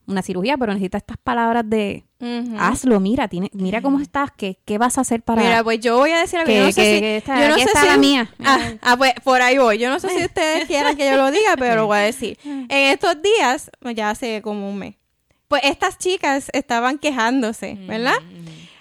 una 0.09 0.21
cirugía, 0.21 0.57
pero 0.57 0.73
necesita 0.73 0.97
estas 0.97 1.17
palabras 1.17 1.63
de 1.69 2.03
hazlo, 2.59 2.99
mira, 2.99 3.27
tiene, 3.29 3.49
mira 3.53 3.81
cómo 3.81 3.99
estás, 4.01 4.31
¿qué, 4.35 4.57
qué 4.65 4.77
vas 4.77 4.97
a 4.97 5.01
hacer 5.01 5.21
para 5.21 5.41
Mira, 5.41 5.63
pues 5.63 5.79
yo 5.79 5.97
voy 5.97 6.11
a 6.11 6.17
decir 6.19 6.39
algo. 6.39 6.47
que, 6.51 6.57
yo 6.57 6.63
no 6.65 6.71
sé 6.73 6.99
si, 6.99 7.05
esta- 7.05 7.41
yo 7.41 7.47
no 7.49 7.55
sé 7.55 7.61
está 7.63 7.81
si- 7.81 7.87
la 7.87 7.97
mía? 7.97 8.29
Ah, 8.43 8.71
ah, 8.81 8.97
pues 8.97 9.13
por 9.23 9.41
ahí 9.41 9.57
voy. 9.57 9.77
Yo 9.77 9.89
no 9.89 9.99
sé 9.99 10.09
si 10.09 10.23
ustedes 10.25 10.65
quieran 10.65 10.97
que 10.97 11.09
yo 11.09 11.15
lo 11.15 11.31
diga, 11.31 11.55
pero 11.57 11.75
lo 11.75 11.87
voy 11.87 11.97
a 11.97 12.01
decir. 12.01 12.37
En 12.43 12.69
estos 12.69 13.15
días, 13.21 13.71
ya 13.95 14.09
hace 14.09 14.41
como 14.41 14.69
un 14.69 14.77
mes, 14.79 14.95
pues 15.47 15.61
estas 15.63 15.97
chicas 15.97 16.49
estaban 16.53 16.97
quejándose, 16.97 17.75
¿verdad? 17.87 18.17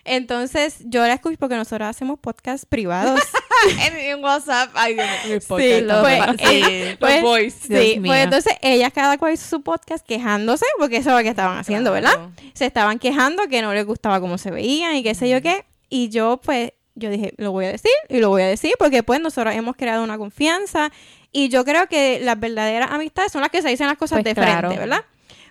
Entonces 0.09 0.77
yo 0.85 1.07
la 1.07 1.15
escuché 1.15 1.37
porque 1.37 1.55
nosotros 1.57 1.89
hacemos 1.89 2.19
podcasts 2.19 2.67
privados. 2.67 3.21
en, 3.87 3.97
en 3.97 4.25
WhatsApp. 4.25 4.71
Ay, 4.75 4.95
Dios 4.95 5.07
mío, 5.27 5.35
mis 5.35 5.45
Sí, 5.45 5.81
los- 5.83 6.01
pues, 6.01 6.21
eh, 6.51 6.97
los 7.01 7.21
boys. 7.23 7.55
Sí, 7.55 7.69
Dios 7.69 7.85
pues 7.85 8.01
mío. 8.01 8.15
entonces 8.15 8.55
ellas 8.63 8.93
cada 8.95 9.19
cual 9.19 9.35
hizo 9.35 9.49
su 9.49 9.63
podcast 9.63 10.07
quejándose, 10.07 10.67
porque 10.79 10.97
eso 10.99 11.11
es 11.11 11.17
lo 11.17 11.23
que 11.23 11.29
estaban 11.29 11.59
haciendo, 11.59 11.93
¿verdad? 11.93 12.31
Se 12.55 12.67
estaban 12.67 12.99
quejando 12.99 13.47
que 13.49 13.63
no 13.63 13.73
les 13.75 13.85
gustaba 13.87 14.21
cómo 14.21 14.39
se 14.39 14.51
veían 14.51 14.95
y 14.97 15.03
qué 15.03 15.15
sé 15.15 15.29
yo 15.29 15.41
qué. 15.43 15.65
Y 15.89 16.09
yo, 16.11 16.41
pues, 16.43 16.73
yo 16.95 17.11
dije, 17.11 17.33
lo 17.37 17.53
voy 17.53 17.67
a 17.67 17.73
decir 17.73 17.91
y 18.09 18.19
lo 18.19 18.29
voy 18.31 18.43
a 18.43 18.47
decir 18.47 18.73
porque, 18.79 19.03
pues, 19.03 19.21
nosotros 19.21 19.55
hemos 19.55 19.77
creado 19.77 20.03
una 20.05 20.19
confianza 20.19 20.91
y 21.33 21.49
yo 21.49 21.65
creo 21.65 21.87
que 21.89 22.21
las 22.21 22.39
verdaderas 22.41 22.91
amistades 22.91 23.33
son 23.33 23.43
las 23.43 23.51
que 23.51 23.63
se 23.63 23.69
dicen 23.69 23.87
las 23.87 23.99
cosas 23.99 24.17
Pues 24.17 24.25
de 24.25 24.35
claro. 24.35 24.69
frente, 24.69 24.79
¿verdad? 24.79 25.05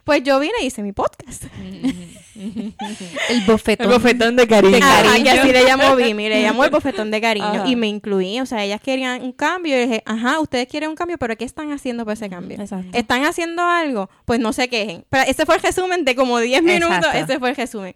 Pues 0.08 0.24
yo 0.24 0.40
vine 0.40 0.54
y 0.62 0.68
hice 0.68 0.82
mi 0.84 0.94
podcast. 0.94 1.44
el 2.36 3.42
bofetón. 3.46 3.88
El 3.88 3.94
bofetón 3.94 4.36
de 4.38 4.48
cariño. 4.48 4.78
Ajá, 4.82 5.22
que 5.22 5.30
así 5.30 5.52
le 5.52 5.66
llamó 5.66 5.98
Vimi, 5.98 6.30
le 6.30 6.42
llamó 6.42 6.64
el 6.64 6.70
bofetón 6.72 7.12
de 7.12 7.20
cariño 7.20 7.46
Ajá. 7.46 7.68
y 7.68 7.76
me 7.76 7.88
incluí, 7.88 8.40
o 8.40 8.46
sea, 8.46 8.64
ellas 8.64 8.80
querían 8.80 9.22
un 9.22 9.34
cambio 9.34 9.76
y 9.78 9.82
dije, 9.86 10.04
ajá, 10.06 10.40
ustedes 10.40 10.68
quieren 10.70 10.92
un 10.92 10.96
cambio, 10.96 11.18
pero 11.18 11.36
¿qué 11.36 11.44
están 11.44 11.74
haciendo 11.74 12.06
para 12.06 12.14
ese 12.14 12.30
cambio? 12.30 12.58
Exacto. 12.58 12.98
¿Están 12.98 13.26
haciendo 13.26 13.64
algo? 13.64 14.10
Pues 14.24 14.40
no 14.40 14.54
se 14.54 14.70
quejen. 14.70 15.04
Pero 15.10 15.24
ese 15.30 15.46
fue 15.46 15.56
el 15.56 15.62
resumen 15.62 16.06
de 16.06 16.16
como 16.16 16.40
10 16.40 16.64
minutos, 16.64 16.96
Exacto. 16.96 17.18
ese 17.18 17.40
fue 17.40 17.50
el 17.50 17.56
resumen. 17.58 17.94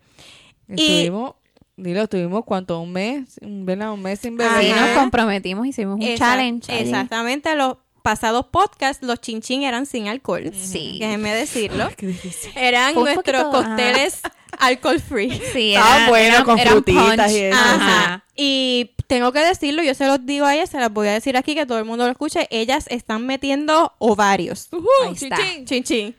Estuvimos, 0.68 1.36
dilo, 1.78 2.02
estuvimos 2.02 2.44
cuánto, 2.44 2.82
un 2.82 2.92
mes, 2.92 3.40
un, 3.42 3.66
¿verdad? 3.66 3.94
un 3.94 4.02
mes 4.02 4.20
sin 4.20 4.40
Ajá. 4.42 4.58
beber. 4.60 4.74
Sí, 4.74 4.80
nos 4.82 4.90
comprometimos, 5.00 5.66
hicimos 5.66 5.96
un 5.96 6.02
Exact- 6.02 6.18
challenge. 6.18 6.72
ahí. 6.74 6.80
Exactamente, 6.84 7.56
los 7.56 7.78
pasados 8.02 8.46
podcasts, 8.52 9.04
los 9.06 9.20
chinchín 9.22 9.64
eran 9.64 9.86
sin 9.86 10.08
alcohol. 10.08 10.52
Sí. 10.54 10.98
Déjenme 11.00 11.34
decirlo. 11.34 11.90
Qué 11.98 12.08
difícil. 12.08 12.52
Eran 12.56 12.96
nuestros 12.96 13.44
poquito, 13.44 13.58
ajá. 13.60 13.68
cócteles 13.70 14.22
alcohol 14.60 15.00
free. 15.00 15.42
Sí, 15.54 15.74
Estaba 15.76 15.98
era- 15.98 16.10
bueno 16.10 16.36
era- 16.36 16.44
con 16.44 16.60
era 16.60 16.72
un 16.76 16.84
frutitas 16.84 17.16
punch. 17.18 17.32
y 17.32 17.38
eso. 17.40 17.58
Ajá. 17.60 18.26
Y 18.36 18.92
tengo 19.08 19.32
que 19.32 19.40
decirlo, 19.40 19.84
yo 19.84 19.94
se 19.94 20.08
los 20.08 20.26
digo 20.26 20.46
a 20.46 20.56
ellas, 20.56 20.70
se 20.70 20.80
las 20.80 20.92
voy 20.92 21.08
a 21.08 21.14
decir 21.14 21.38
aquí 21.38 21.54
que 21.56 21.66
todo 21.66 21.78
el 21.78 21.86
mundo 21.86 22.06
lo 22.06 22.12
escuche. 22.12 22.48
Ellas 22.50 22.86
están 22.90 23.26
metiendo 23.26 23.94
ovarios. 24.00 24.70
Ahí 25.06 25.14
está. 25.14 25.36
Chichín. 25.38 25.66
Chin 25.66 25.84
chin. 25.84 26.16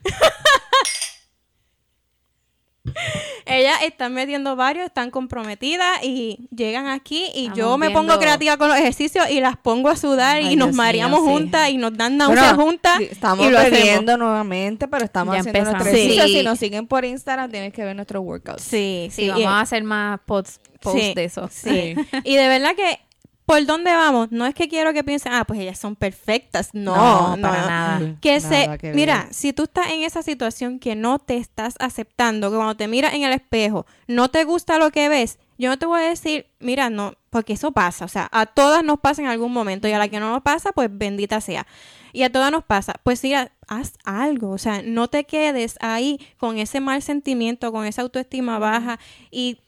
Ellas 3.47 3.83
están 3.83 4.15
metiendo 4.15 4.55
varios, 4.57 4.87
están 4.87 5.11
comprometidas 5.11 6.03
y 6.03 6.47
llegan 6.55 6.87
aquí 6.87 7.25
y 7.35 7.43
Estamos 7.47 7.59
yo 7.59 7.79
me 7.79 7.89
viendo- 7.89 8.07
pongo 8.07 8.21
creativa 8.21 8.57
con 8.57 8.69
los 8.69 8.79
ejercicios 8.79 9.29
y 9.31 9.41
las 9.41 9.57
pongo 9.57 9.89
a 9.89 9.97
sudar 9.97 10.41
y 10.43 10.57
nos 10.57 10.69
Dios 10.69 10.77
mareamos 10.77 11.21
sí. 11.21 11.27
juntas 11.27 11.71
y 11.71 11.77
nos 11.77 11.97
dan 11.97 12.17
náuseas 12.17 12.55
Bueno, 12.55 12.63
juntas 12.71 13.01
Estamos 13.01 13.47
y 13.47 13.51
lo 13.51 13.59
hacemos. 13.59 13.79
bebiendo 13.79 14.17
nuevamente, 14.17 14.87
pero 14.89 15.05
estamos 15.05 15.35
Ya 15.35 15.41
haciendo. 15.41 15.85
Sí. 15.85 16.21
Si 16.27 16.43
nos 16.43 16.59
siguen 16.59 16.87
por 16.87 17.05
Instagram, 17.05 17.51
tienes 17.51 17.73
que 17.73 17.85
ver 17.85 17.97
nuestros 17.97 18.23
workouts. 18.25 18.63
Sí, 18.63 19.09
Sí, 19.13 19.29
vamos 19.29 19.47
a 19.47 19.61
hacer 19.61 19.83
más 19.83 20.21
posts, 20.25 20.61
posts 20.81 21.01
Sí, 21.03 21.15
de 21.15 21.25
eso. 21.25 21.49
Sí. 21.51 21.95
y 22.25 22.37
de 22.37 22.49
verdad 22.49 22.75
que 22.77 23.01
por 23.45 23.65
dónde 23.67 23.93
vamos, 23.93 24.31
no 24.31 24.47
es 24.47 24.55
que 24.55 24.69
quiero 24.69 24.93
que 24.93 25.03
piensen, 25.03 25.33
ah, 25.33 25.45
pues 25.45 25.59
ellas 25.61 25.79
son 25.79 25.97
perfectas. 25.97 26.71
No, 26.73 27.37
No, 27.37 27.43
para 27.43 27.67
nada. 27.67 28.17
Que 28.21 28.39
Nada 28.39 28.73
se, 28.73 28.79
que 28.79 28.93
mira, 28.93 29.29
si 29.31 29.53
tú 29.53 29.65
estás 29.65 29.91
en 29.91 30.03
esa 30.03 30.23
situación 30.23 30.79
que 30.79 30.95
no 30.95 31.19
te 31.19 31.37
estás 31.37 31.75
aceptando, 31.81 32.51
que 32.51 32.57
cuando 32.57 32.77
te 32.77 32.89
miras 32.89 33.15
en 33.15 33.25
el 33.25 33.33
espejo, 33.33 33.87
no 34.07 34.29
te 34.29 34.45
gusta 34.45 34.79
lo 34.79 34.91
que 34.91 35.09
ves, 35.09 35.39
yo 35.59 35.71
no 35.71 35.79
te 35.79 35.87
voy 35.87 36.01
a 36.01 36.09
decir, 36.09 36.47
mira, 36.61 36.89
no, 36.91 37.15
porque 37.31 37.53
eso 37.53 37.73
pasa, 37.73 38.05
o 38.05 38.09
sea, 38.09 38.29
a 38.33 38.47
todas 38.47 38.85
nos 38.85 39.01
pasa 39.01 39.23
en 39.23 39.29
algún 39.29 39.53
momento 39.53 39.89
y 39.89 39.93
a 39.93 39.99
la 39.99 40.09
que 40.09 40.21
no 40.21 40.31
nos 40.31 40.43
pasa, 40.43 40.73
pues 40.73 40.89
bendita 40.91 41.41
sea. 41.41 41.67
Y 42.13 42.25
a 42.25 42.33
todas 42.33 42.53
nos 42.53 42.65
pasa, 42.65 42.95
pues 43.03 43.23
mira, 43.23 43.53
haz 43.69 43.95
algo, 44.05 44.51
o 44.51 44.59
sea, 44.59 44.83
no 44.83 45.09
te 45.09 45.25
quedes 45.25 45.77
ahí 45.81 46.21
con 46.37 46.59
ese 46.59 46.81
mal 46.81 47.01
sentimiento, 47.03 47.73
con 47.73 47.87
esa 47.87 48.03
autoestima 48.03 48.59
baja 48.59 48.99
y 49.31 49.59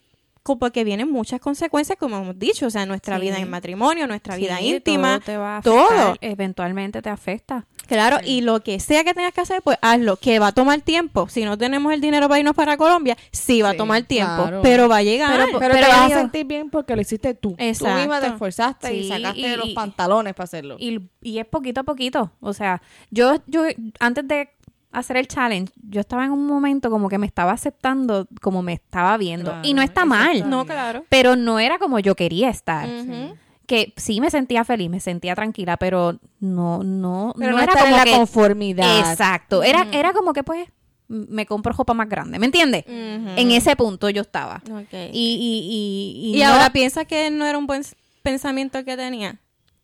porque 0.44 0.84
vienen 0.84 1.10
muchas 1.10 1.40
consecuencias, 1.40 1.98
como 1.98 2.18
hemos 2.18 2.38
dicho, 2.38 2.66
o 2.66 2.70
sea, 2.70 2.84
nuestra 2.86 3.16
Sí. 3.16 3.22
vida 3.22 3.38
en 3.38 3.48
matrimonio, 3.48 4.06
nuestra 4.06 4.36
vida 4.36 4.60
íntima, 4.60 5.14
todo 5.18 5.24
te 5.24 5.36
va 5.38 5.56
a 5.58 5.62
todo. 5.62 5.84
afectar, 5.88 6.18
Eventualmente 6.20 7.00
te 7.02 7.08
afecta. 7.08 7.66
Claro, 7.86 8.18
y 8.24 8.40
lo 8.42 8.60
que 8.62 8.78
sea 8.80 9.04
que 9.04 9.12
tengas 9.14 9.32
que 9.32 9.40
hacer, 9.42 9.60
pues 9.62 9.76
hazlo, 9.82 10.16
que 10.16 10.38
va 10.38 10.48
a 10.48 10.52
tomar 10.52 10.80
tiempo. 10.82 11.28
Si 11.28 11.44
no 11.44 11.56
tenemos 11.58 11.92
el 11.92 12.00
dinero 12.00 12.28
para 12.28 12.38
irnos 12.40 12.54
para 12.54 12.76
Colombia, 12.76 13.16
sí 13.30 13.60
va 13.62 13.70
a 13.70 13.76
tomar 13.76 14.02
tiempo, 14.04 14.42
claro. 14.42 14.60
pero 14.62 14.88
va 14.88 14.98
a 14.98 15.02
llegar. 15.02 15.44
Pero, 15.46 15.58
Pero 15.58 15.74
te 15.74 15.80
vas 15.80 16.12
a 16.12 16.14
sentir 16.14 16.46
bien 16.46 16.70
porque 16.70 16.94
lo 16.94 17.02
hiciste 17.02 17.34
tú. 17.34 17.50
Tú 17.50 17.56
Exacto. 17.58 17.98
misma 17.98 18.20
te 18.20 18.26
esforzaste 18.28 18.94
y 18.94 19.08
sacaste 19.08 19.38
y- 19.40 19.56
los 19.56 19.68
pantalones 19.70 20.34
para 20.34 20.44
hacerlo. 20.44 20.76
Y, 20.78 21.00
y 21.22 21.38
es 21.38 21.46
poquito 21.46 21.80
a 21.80 21.84
poquito. 21.84 22.32
O 22.40 22.52
sea, 22.54 22.80
yo, 23.10 23.34
yo 23.46 23.64
antes 24.00 24.26
de 24.28 24.48
hacer 24.94 25.16
el 25.16 25.26
challenge, 25.28 25.72
yo 25.88 26.00
estaba 26.00 26.24
en 26.24 26.30
un 26.32 26.46
momento 26.46 26.90
como 26.90 27.08
que 27.08 27.18
me 27.18 27.26
estaba 27.26 27.52
aceptando 27.52 28.26
como 28.40 28.62
me 28.62 28.72
estaba 28.74 29.16
viendo. 29.16 29.50
Claro, 29.50 29.68
y 29.68 29.74
no 29.74 29.82
está 29.82 30.04
mal. 30.04 30.48
no, 30.48 30.64
claro. 30.64 31.04
Pero 31.08 31.36
no 31.36 31.58
era 31.58 31.78
como 31.78 31.98
yo 31.98 32.14
quería 32.14 32.48
estar. 32.50 32.88
Que 33.66 33.94
sí 33.96 34.20
me 34.20 34.30
sentía 34.30 34.62
feliz, 34.64 34.90
me 34.90 35.00
sentía 35.00 35.34
tranquila, 35.34 35.78
pero 35.78 36.18
no, 36.40 36.82
no, 36.84 37.32
Pero 37.38 37.52
no, 37.52 37.56
no, 37.56 37.62
era 37.62 37.72
estar 37.72 37.84
como 37.84 37.94
en 37.94 37.98
la 37.98 38.04
que... 38.04 38.16
conformidad. 38.16 38.98
Exacto. 39.10 39.62
Era, 39.62 39.86
era 39.90 40.12
como 40.12 40.34
que 40.34 40.42
pues 40.44 40.68
me 41.08 41.46
compro 41.46 41.72
ropa 41.72 41.94
más 41.94 42.08
grande, 42.08 42.38
¿me 42.38 42.46
entiendes? 42.46 42.84
En 42.86 43.50
ese 43.50 43.74
punto 43.76 44.10
yo 44.10 44.20
estaba. 44.22 44.62
Ok. 44.70 44.92
Y, 45.12 46.28
y, 46.30 46.30
y, 46.32 46.36
Y 46.36 46.42
no- 46.42 46.48
ahora 46.52 46.70
piensa 46.74 47.04
que 47.06 47.30
no 47.30 47.46
era 47.46 47.56
un 47.56 47.66
buen 47.66 47.82
pensamiento 48.22 48.84
que 48.84 48.96
tenía. 48.98 49.38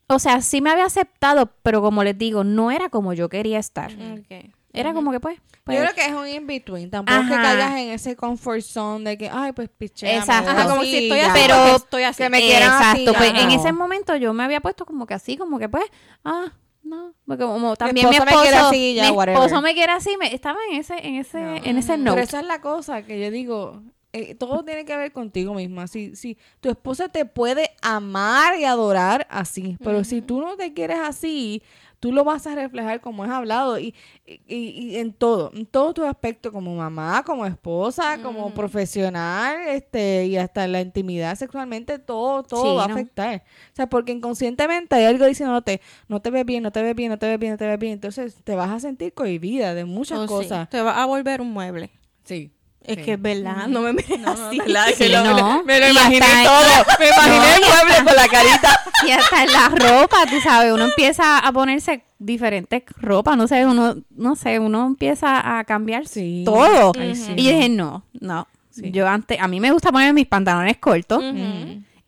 o 0.09 0.19
sea, 0.19 0.43
sí 0.43 0.61
me 0.61 0.71
había 0.71 0.85
aceptado, 0.85 1.51
pero 1.63 1.81
como 1.81 2.05
les 2.05 2.19
digo, 2.19 2.45
no 2.45 2.71
era 2.71 2.91
como 2.91 3.13
yo 3.15 3.29
quería 3.31 3.59
estar. 3.59 3.93
Ok. 3.93 4.51
Era 4.73 4.93
como 4.95 5.11
que 5.11 5.19
pues... 5.21 5.41
pues, 5.65 5.79
Yo 5.79 5.85
creo 5.85 5.95
que 5.95 6.05
es 6.07 6.13
un 6.13 6.29
in-between. 6.29 6.91
Tampoco 6.91 7.21
es 7.21 7.27
que 7.29 7.35
Ajá. 7.35 7.43
caigas 7.43 7.71
en 7.73 7.91
ese 7.91 8.15
comfort 8.17 8.61
zone 8.63 9.11
de 9.11 9.19
que, 9.19 9.29
ay, 9.29 9.53
pues 9.53 9.69
piché. 9.69 10.17
Exacto. 10.17 10.51
Ajá, 10.51 10.69
como 10.69 10.83
si 10.83 10.97
estoy 11.05 11.21
así, 11.21 11.41
Pero- 11.47 11.77
estoy 11.77 12.03
así. 12.05 12.23
que 12.23 12.31
me 12.31 12.41
quieran 12.41 12.71
así, 12.73 13.01
Exacto, 13.03 13.19
pues 13.19 13.31
ajá. 13.33 13.41
en 13.43 13.51
ese 13.51 13.73
momento 13.73 14.15
yo 14.17 14.33
me 14.33 14.45
había 14.45 14.61
puesto 14.61 14.87
como 14.87 15.07
que 15.07 15.15
así, 15.15 15.37
como 15.37 15.59
que 15.59 15.69
pues, 15.69 15.85
ah, 16.25 16.53
no, 16.83 17.13
porque 17.27 17.45
como 17.45 17.75
también 17.77 18.09
mi 18.09 18.15
esposo 18.17 18.29
esposo, 18.31 18.45
me 18.45 18.49
quiere 18.51 18.57
así, 18.67 18.95
ya, 18.95 19.05
mi 19.05 19.11
whatever. 19.11 19.43
esposo 19.43 19.61
me 19.63 19.75
quiere 19.75 19.93
así, 19.93 20.17
me, 20.19 20.33
estaba 20.35 20.59
en 20.71 20.77
ese, 20.79 20.95
en 21.07 21.17
ese, 21.17 21.39
en 21.39 21.77
ese 21.77 21.93
Pero 21.93 22.03
note. 22.05 22.23
esa 22.23 22.41
es 22.41 22.47
la 22.47 22.61
cosa 22.61 23.03
que 23.03 23.21
yo 23.21 23.31
digo. 23.31 23.83
eh, 24.13 24.35
todo 24.35 24.65
tiene 24.65 24.85
que 24.85 24.97
ver 24.97 25.13
contigo 25.13 25.53
misma. 25.55 25.87
Si, 25.89 26.17
si 26.17 26.37
tu 26.61 26.69
esposa 26.71 27.09
te 27.09 27.25
puede 27.27 27.71
amar 27.83 28.59
y 28.59 28.65
adorar 28.65 29.27
así, 29.31 29.77
pero 29.85 30.03
si 30.05 30.21
tú 30.23 30.41
no 30.41 30.57
te 30.57 30.73
quieres 30.73 30.99
así, 31.01 31.63
tú 32.01 32.13
lo 32.13 32.25
vas 32.25 32.47
a 32.47 32.55
reflejar 32.55 33.01
como 33.01 33.23
has 33.25 33.31
hablado 33.31 33.79
y, 33.79 33.95
y, 34.27 34.39
y 34.49 34.97
en 34.97 35.13
todo, 35.13 35.51
en 35.55 35.67
todo 35.67 35.95
tu 35.95 36.05
aspecto, 36.05 36.51
como 36.51 36.75
mamá, 36.75 37.23
como 37.25 37.47
esposa, 37.47 38.21
como 38.23 38.53
profesional, 38.55 39.59
este, 39.69 40.27
y 40.27 40.37
hasta 40.37 40.65
en 40.65 40.73
la 40.73 40.81
intimidad 40.81 41.37
sexualmente, 41.37 41.99
todo, 41.99 42.43
todo 42.43 42.63
Sí, 42.63 42.75
va 42.77 42.83
a 42.85 42.87
afectar. 42.87 43.45
O 43.73 43.77
sea, 43.77 43.87
porque 43.89 44.13
inconscientemente 44.13 44.95
hay 44.97 45.05
algo 45.05 45.27
diciéndote, 45.27 45.81
no 46.09 46.21
te 46.21 46.31
ves 46.31 46.45
bien, 46.45 46.63
no 46.63 46.73
te 46.73 46.83
ves 46.83 46.95
bien, 46.95 47.11
no 47.11 47.19
te 47.19 47.27
ves 47.29 47.39
bien, 47.39 47.53
no 47.53 47.59
te 47.59 47.67
ves 47.67 47.79
bien. 47.79 47.93
Entonces 47.95 48.35
te 48.43 48.55
vas 48.55 48.71
a 48.71 48.81
sentir 48.81 49.13
cohibida 49.15 49.75
de 49.75 49.85
muchas 49.85 50.19
Oh, 50.21 50.23
sí. 50.23 50.29
cosas. 50.29 50.69
Te 50.71 50.81
va 50.83 51.03
a 51.03 51.07
volver 51.07 51.41
un 51.41 51.53
mueble. 51.53 51.91
Sí. 52.25 52.53
Es 52.83 52.97
Sí. 52.97 53.03
que 53.05 53.13
es 53.13 53.23
verdad, 53.23 53.67
no 53.69 53.83
me 53.83 53.93
mires 53.93 54.21
así. 54.25 54.59
Sí, 54.97 55.13
no. 55.13 55.63
Me 55.65 55.79
lo 55.81 55.89
imaginé 55.91 56.27
todo. 56.45 56.85
Me 56.99 57.09
imaginé 57.09 57.55
el 57.55 57.61
mueble 57.61 58.05
con 58.05 58.17
la 58.17 58.29
carita. 58.29 58.81
Y 59.07 59.11
hasta 59.13 59.43
en 59.45 59.53
la 59.53 59.69
ropa, 59.71 60.27
tú 60.29 60.41
sabes, 60.43 60.73
uno 60.73 60.85
empieza 60.85 61.39
a 61.39 61.53
ponerse 61.53 62.05
diferentes 62.19 62.83
ropas, 62.99 63.35
no 63.37 63.49
sé, 63.49 63.65
uno, 63.65 63.97
no 64.11 64.37
sé, 64.37 64.59
uno 64.59 64.87
empieza 64.87 65.59
a 65.59 65.65
cambiar 65.65 66.07
Sí. 66.07 66.43
todo. 66.45 66.93
Ay, 66.99 67.13
y 67.37 67.45
yo 67.45 67.51
dije, 67.51 67.69
no, 67.71 68.05
no. 68.21 68.47
Yo 68.77 69.07
antes, 69.09 69.39
a 69.41 69.49
mí 69.49 69.59
me 69.61 69.73
gusta 69.73 69.91
ponerme 69.91 70.13
mis 70.13 70.27
pantalones 70.27 70.77
cortos 70.79 71.23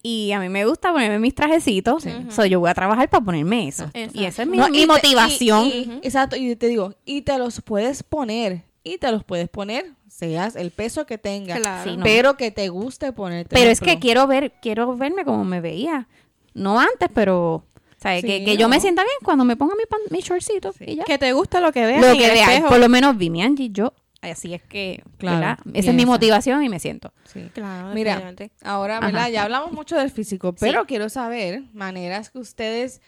y 0.03 0.33
a 0.33 0.41
mí 0.41 0.49
me 0.49 0.65
gusta 0.67 0.93
ponerme 0.93 1.19
mis 1.19 1.35
trajecitos. 1.35 2.05
So, 2.31 2.45
yo 2.45 2.61
voy 2.61 2.71
a 2.71 2.75
trabajar 2.75 3.09
para 3.09 3.25
ponerme 3.25 3.69
eso. 3.69 3.85
Exacto. 3.95 4.21
Y 4.21 4.25
esa 4.25 4.43
es 4.43 4.49
mi, 4.49 4.57
No, 4.59 4.69
mi 4.69 4.79
y 4.79 4.81
te- 4.83 4.87
motivación. 4.87 5.67
y- 5.67 6.01
exacto, 6.03 6.37
y 6.37 6.57
te 6.57 6.67
digo, 6.69 6.95
y 7.05 7.23
te 7.23 7.39
los 7.39 7.61
puedes 7.63 8.03
poner, 8.03 8.63
y 8.85 8.99
te 8.99 9.11
los 9.13 9.23
puedes 9.25 9.49
poner, 9.49 9.93
seas 10.13 10.57
el 10.57 10.71
peso 10.71 11.07
que 11.07 11.17
tengas, 11.19 11.59
Claro. 11.59 11.91
Sí, 11.91 11.97
no. 11.97 12.05
pero 12.05 12.37
que 12.37 12.51
te 12.51 12.69
guste 12.69 13.13
ponerte. 13.13 13.55
Pero 13.55 13.71
es 13.71 13.81
que 13.81 13.99
quiero 13.99 14.27
ver, 14.27 14.53
quiero 14.61 14.95
verme 14.97 15.25
como 15.25 15.45
me 15.45 15.61
veía. 15.61 16.07
No 16.55 16.79
antes, 16.79 17.09
pero 17.15 17.65
¿sabes? 17.97 18.21
Sí, 18.21 18.27
que, 18.27 18.45
que 18.45 18.57
yo 18.57 18.69
me 18.69 18.79
sienta 18.79 19.03
bien 19.03 19.17
cuando 19.25 19.45
me 19.45 19.57
ponga 19.57 19.75
mi, 19.75 19.85
pan- 19.87 20.01
mi 20.11 20.21
shortcito 20.21 20.75
y 20.81 20.97
ya. 20.97 21.05
Que 21.05 21.17
te 21.19 21.33
gusta 21.33 21.61
lo 21.61 21.73
que 21.73 21.87
veas 21.87 22.01
Lo 22.03 22.17
que 22.17 22.27
el 22.27 22.33
vea, 22.33 22.45
espejo. 22.53 22.69
por 22.69 22.79
lo 22.79 22.89
menos 22.89 23.17
vi 23.17 23.31
mi 23.31 23.43
Angie, 23.43 23.71
yo, 23.71 23.95
así 24.21 24.53
es 24.53 24.63
que, 24.63 25.03
Claro, 25.17 25.39
¿verdad? 25.39 25.59
Esa 25.73 25.91
es 25.91 25.97
mi 25.97 26.05
motivación 26.05 26.63
y 26.63 26.69
me 26.69 26.79
siento. 26.79 27.13
Sí. 27.25 27.49
Claro, 27.55 27.95
Mira, 27.95 28.35
ahora, 28.65 28.99
Ajá. 28.99 29.07
¿verdad? 29.07 29.29
Ya 29.31 29.43
hablamos 29.45 29.73
mucho 29.73 29.97
del 29.97 30.11
físico, 30.11 30.53
pero 30.53 30.85
quiero 30.87 31.09
saber 31.09 31.63
maneras 31.73 32.29
que 32.31 32.39
ustedes 32.39 33.01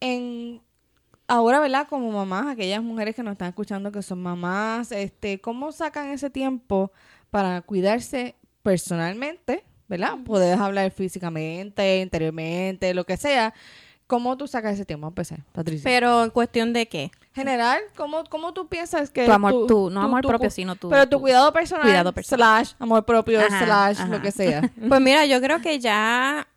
en 0.00 0.60
ahora, 1.28 1.60
¿verdad? 1.60 1.86
Como 1.88 2.10
mamás, 2.10 2.46
aquellas 2.48 2.82
mujeres 2.82 3.14
que 3.14 3.22
nos 3.22 3.32
están 3.32 3.48
escuchando 3.50 3.92
que 3.92 4.02
son 4.02 4.20
mamás, 4.22 4.90
este, 4.92 5.40
¿cómo 5.40 5.70
sacan 5.72 6.08
ese 6.08 6.30
tiempo 6.30 6.90
para 7.30 7.60
cuidarse 7.62 8.34
personalmente, 8.62 9.64
¿verdad? 9.88 10.14
Puedes 10.24 10.58
hablar 10.58 10.90
físicamente, 10.90 12.00
interiormente, 12.00 12.94
lo 12.94 13.04
que 13.04 13.16
sea. 13.16 13.54
¿Cómo 14.06 14.38
tú 14.38 14.46
sacas 14.48 14.72
ese 14.74 14.86
tiempo? 14.86 15.06
Empecé, 15.08 15.36
Patricia. 15.52 15.82
Pero 15.84 16.24
en 16.24 16.30
cuestión 16.30 16.72
de 16.72 16.88
qué? 16.88 17.10
General, 17.34 17.78
¿cómo, 17.94 18.24
cómo 18.30 18.54
tú 18.54 18.66
piensas 18.66 19.10
que 19.10 19.26
Tu 19.26 19.32
amor, 19.32 19.66
tu, 19.66 19.90
no 19.90 20.00
amor 20.00 20.22
propio, 20.26 20.48
sino 20.50 20.76
tu... 20.76 20.88
pero 20.88 21.04
tu 21.04 21.16
tu- 21.16 21.20
cuidado 21.20 21.52
personal, 21.52 21.82
cuidado 21.84 22.12
personal. 22.14 22.64
slash 22.66 22.74
amor 22.78 23.04
propio, 23.04 23.38
Ajá, 23.40 23.64
slash 23.66 24.00
ajá. 24.00 24.08
lo 24.08 24.22
que 24.22 24.32
sea. 24.32 24.62
Pues 24.88 25.00
mira, 25.02 25.26
yo 25.26 25.40
creo 25.42 25.60
que 25.60 25.78
ya, 25.78 26.48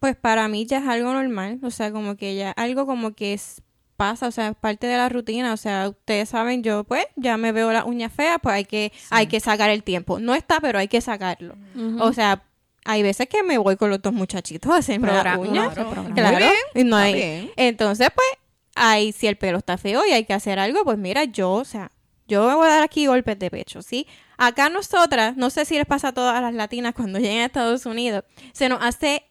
pues 0.00 0.16
para 0.16 0.48
mí 0.48 0.66
ya 0.66 0.78
es 0.78 0.86
algo 0.86 1.12
normal, 1.14 1.58
o 1.62 1.70
sea, 1.70 1.90
como 1.92 2.16
que 2.16 2.36
ya 2.36 2.50
algo 2.50 2.84
como 2.84 3.14
que 3.14 3.32
es, 3.32 3.62
pasa, 3.96 4.28
o 4.28 4.30
sea, 4.30 4.48
es 4.48 4.56
parte 4.56 4.86
de 4.86 4.96
la 4.96 5.08
rutina, 5.08 5.52
o 5.52 5.56
sea, 5.56 5.88
ustedes 5.88 6.28
saben, 6.28 6.62
yo 6.62 6.84
pues 6.84 7.06
ya 7.16 7.36
me 7.36 7.52
veo 7.52 7.72
las 7.72 7.84
uñas 7.84 8.12
feas, 8.12 8.38
pues 8.42 8.54
hay 8.54 8.64
que, 8.64 8.92
hay 9.10 9.26
que 9.26 9.40
sacar 9.40 9.70
el 9.70 9.82
tiempo. 9.82 10.18
No 10.18 10.34
está, 10.34 10.60
pero 10.60 10.78
hay 10.78 10.88
que 10.88 11.00
sacarlo. 11.00 11.56
O 12.00 12.12
sea, 12.12 12.42
hay 12.84 13.02
veces 13.02 13.28
que 13.28 13.42
me 13.42 13.58
voy 13.58 13.76
con 13.76 13.90
los 13.90 14.00
dos 14.00 14.12
muchachitos 14.12 14.70
a 14.72 14.76
hacerme 14.76 15.08
hace 15.08 15.18
programa. 15.40 15.74
Claro. 16.14 16.36
Bien, 16.38 16.52
y 16.74 16.84
no 16.84 16.96
hay- 16.96 17.14
bien. 17.14 17.50
Entonces, 17.56 18.08
pues, 18.14 18.28
hay, 18.74 19.12
si 19.12 19.26
el 19.26 19.36
pelo 19.36 19.58
está 19.58 19.78
feo 19.78 20.06
y 20.06 20.12
hay 20.12 20.24
que 20.24 20.34
hacer 20.34 20.58
algo, 20.58 20.84
pues 20.84 20.98
mira, 20.98 21.24
yo, 21.24 21.50
o 21.52 21.64
sea, 21.64 21.90
yo 22.28 22.46
me 22.48 22.54
voy 22.54 22.66
a 22.66 22.70
dar 22.70 22.82
aquí 22.82 23.06
golpes 23.06 23.38
de 23.38 23.50
pecho, 23.50 23.82
¿sí? 23.82 24.06
Acá 24.38 24.68
nosotras, 24.68 25.36
no 25.36 25.48
sé 25.50 25.64
si 25.64 25.76
les 25.76 25.86
pasa 25.86 26.08
a 26.08 26.12
todas 26.12 26.40
las 26.42 26.52
latinas 26.54 26.94
cuando 26.94 27.18
lleguen 27.18 27.40
a 27.40 27.44
Estados 27.46 27.86
Unidos, 27.86 28.24
se 28.52 28.68
nos 28.68 28.82
hace 28.82 29.24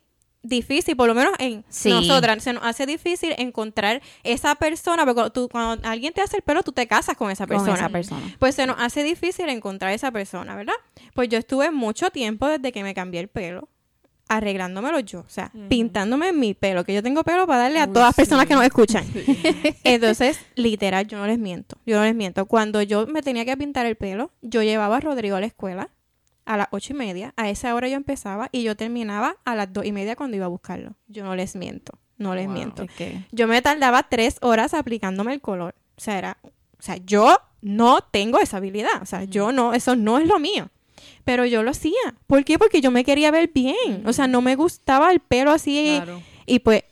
difícil, 0.48 0.96
por 0.96 1.08
lo 1.08 1.16
menos 1.16 1.34
en 1.40 1.64
Sí. 1.70 1.90
nosotras, 1.90 2.44
se 2.44 2.54
nos 2.54 2.64
hace 2.64 2.86
difícil 2.86 3.34
encontrar 3.38 4.02
esa 4.24 4.56
persona, 4.56 5.04
porque 5.04 5.16
cuando, 5.16 5.32
tú- 5.32 5.50
cuando 5.50 5.88
alguien 5.88 6.14
te 6.14 6.22
hace 6.22 6.38
el 6.38 6.44
pelo, 6.44 6.64
tú 6.64 6.72
te 6.72 6.88
casas 6.88 7.18
con 7.18 7.32
esa 7.32 7.46
con 7.48 7.58
persona. 7.58 7.76
esa 7.76 7.90
persona. 7.90 8.36
Pues 8.40 8.56
se 8.56 8.66
nos 8.66 8.78
hace 8.80 9.04
difícil 9.04 9.50
encontrar 9.50 9.92
esa 9.94 10.12
persona, 10.12 10.56
¿verdad? 10.56 10.74
Pues 11.14 11.30
yo 11.30 11.38
estuve 11.38 11.72
mucho 11.72 12.10
tiempo 12.12 12.48
desde 12.48 12.72
que 12.72 12.84
me 12.84 12.94
cambié 12.94 13.20
el 13.22 13.28
pelo 13.28 13.70
arreglándomelo 14.28 15.00
yo, 15.02 15.20
o 15.20 15.26
sea, 15.30 15.52
pintándome 15.70 16.34
mi 16.34 16.56
pelo, 16.56 16.84
que 16.84 16.96
yo 16.96 17.04
tengo 17.04 17.24
pelo 17.24 17.46
para 17.46 17.60
darle 17.60 17.80
a 17.80 17.86
Uy, 17.86 17.94
todas 17.94 18.08
las 18.08 18.16
sí. 18.16 18.22
personas 18.22 18.48
que 18.48 18.56
nos 18.56 18.64
escuchan. 18.64 19.06
Entonces, 19.84 20.40
literal, 20.56 21.06
yo 21.08 21.18
no 21.20 21.28
les 21.28 21.38
miento, 21.38 21.78
yo 21.86 21.98
no 21.98 22.04
les 22.06 22.16
miento. 22.16 22.46
Cuando 22.48 22.82
yo 22.82 23.06
me 23.08 23.22
tenía 23.22 23.46
que 23.46 23.56
pintar 23.56 23.86
el 23.86 23.96
pelo, 23.96 24.32
yo 24.42 24.64
llevaba 24.64 24.98
a 24.98 25.00
Rodrigo 25.00 25.36
a 25.36 25.40
la 25.40 25.46
escuela 25.46 25.90
a 26.46 26.58
las 26.58 26.68
ocho 26.72 26.94
y 26.94 26.96
media, 26.96 27.34
a 27.38 27.50
esa 27.50 27.74
hora 27.76 27.88
yo 27.88 27.96
empezaba 27.96 28.50
y 28.52 28.64
yo 28.64 28.76
terminaba 28.76 29.38
a 29.46 29.56
las 29.56 29.72
dos 29.74 29.86
y 29.86 29.92
media 29.92 30.16
cuando 30.16 30.36
iba 30.38 30.46
a 30.46 30.50
buscarlo. 30.50 30.96
Yo 31.08 31.24
no 31.24 31.36
les 31.36 31.56
miento, 31.56 31.94
no 32.18 32.36
les 32.36 32.46
Wow. 32.46 32.54
miento. 32.54 32.86
Yo 33.32 33.48
me 33.48 33.62
tardaba 33.62 34.04
tres 34.04 34.38
horas 34.42 34.74
aplicándome 34.74 35.34
el 35.34 35.42
color. 35.42 35.76
O 35.98 36.02
sea, 36.02 36.18
era, 36.18 36.38
o 36.44 36.82
sea, 36.82 36.98
yo 36.98 37.38
no 37.62 38.02
tengo 38.02 38.40
esa 38.40 38.58
habilidad. 38.58 39.02
O 39.02 39.06
sea, 39.06 39.24
yo 39.24 39.52
no, 39.52 39.74
eso 39.74 39.96
no 39.96 40.20
es 40.20 40.28
lo 40.28 40.40
mío. 40.40 40.70
Pero 41.24 41.46
yo 41.46 41.64
lo 41.64 41.72
hacía. 41.72 41.94
¿Por 42.28 42.44
qué? 42.46 42.60
Porque 42.60 42.82
yo 42.82 42.92
me 42.92 43.04
quería 43.04 43.32
ver 43.32 43.50
bien. 43.54 44.04
O 44.06 44.14
sea, 44.14 44.28
no 44.28 44.42
me 44.42 44.56
gustaba 44.56 45.12
el 45.12 45.20
pelo 45.20 45.52
así. 45.52 45.96
Claro. 46.04 46.22
Y 46.46 46.60
pues 46.60 46.84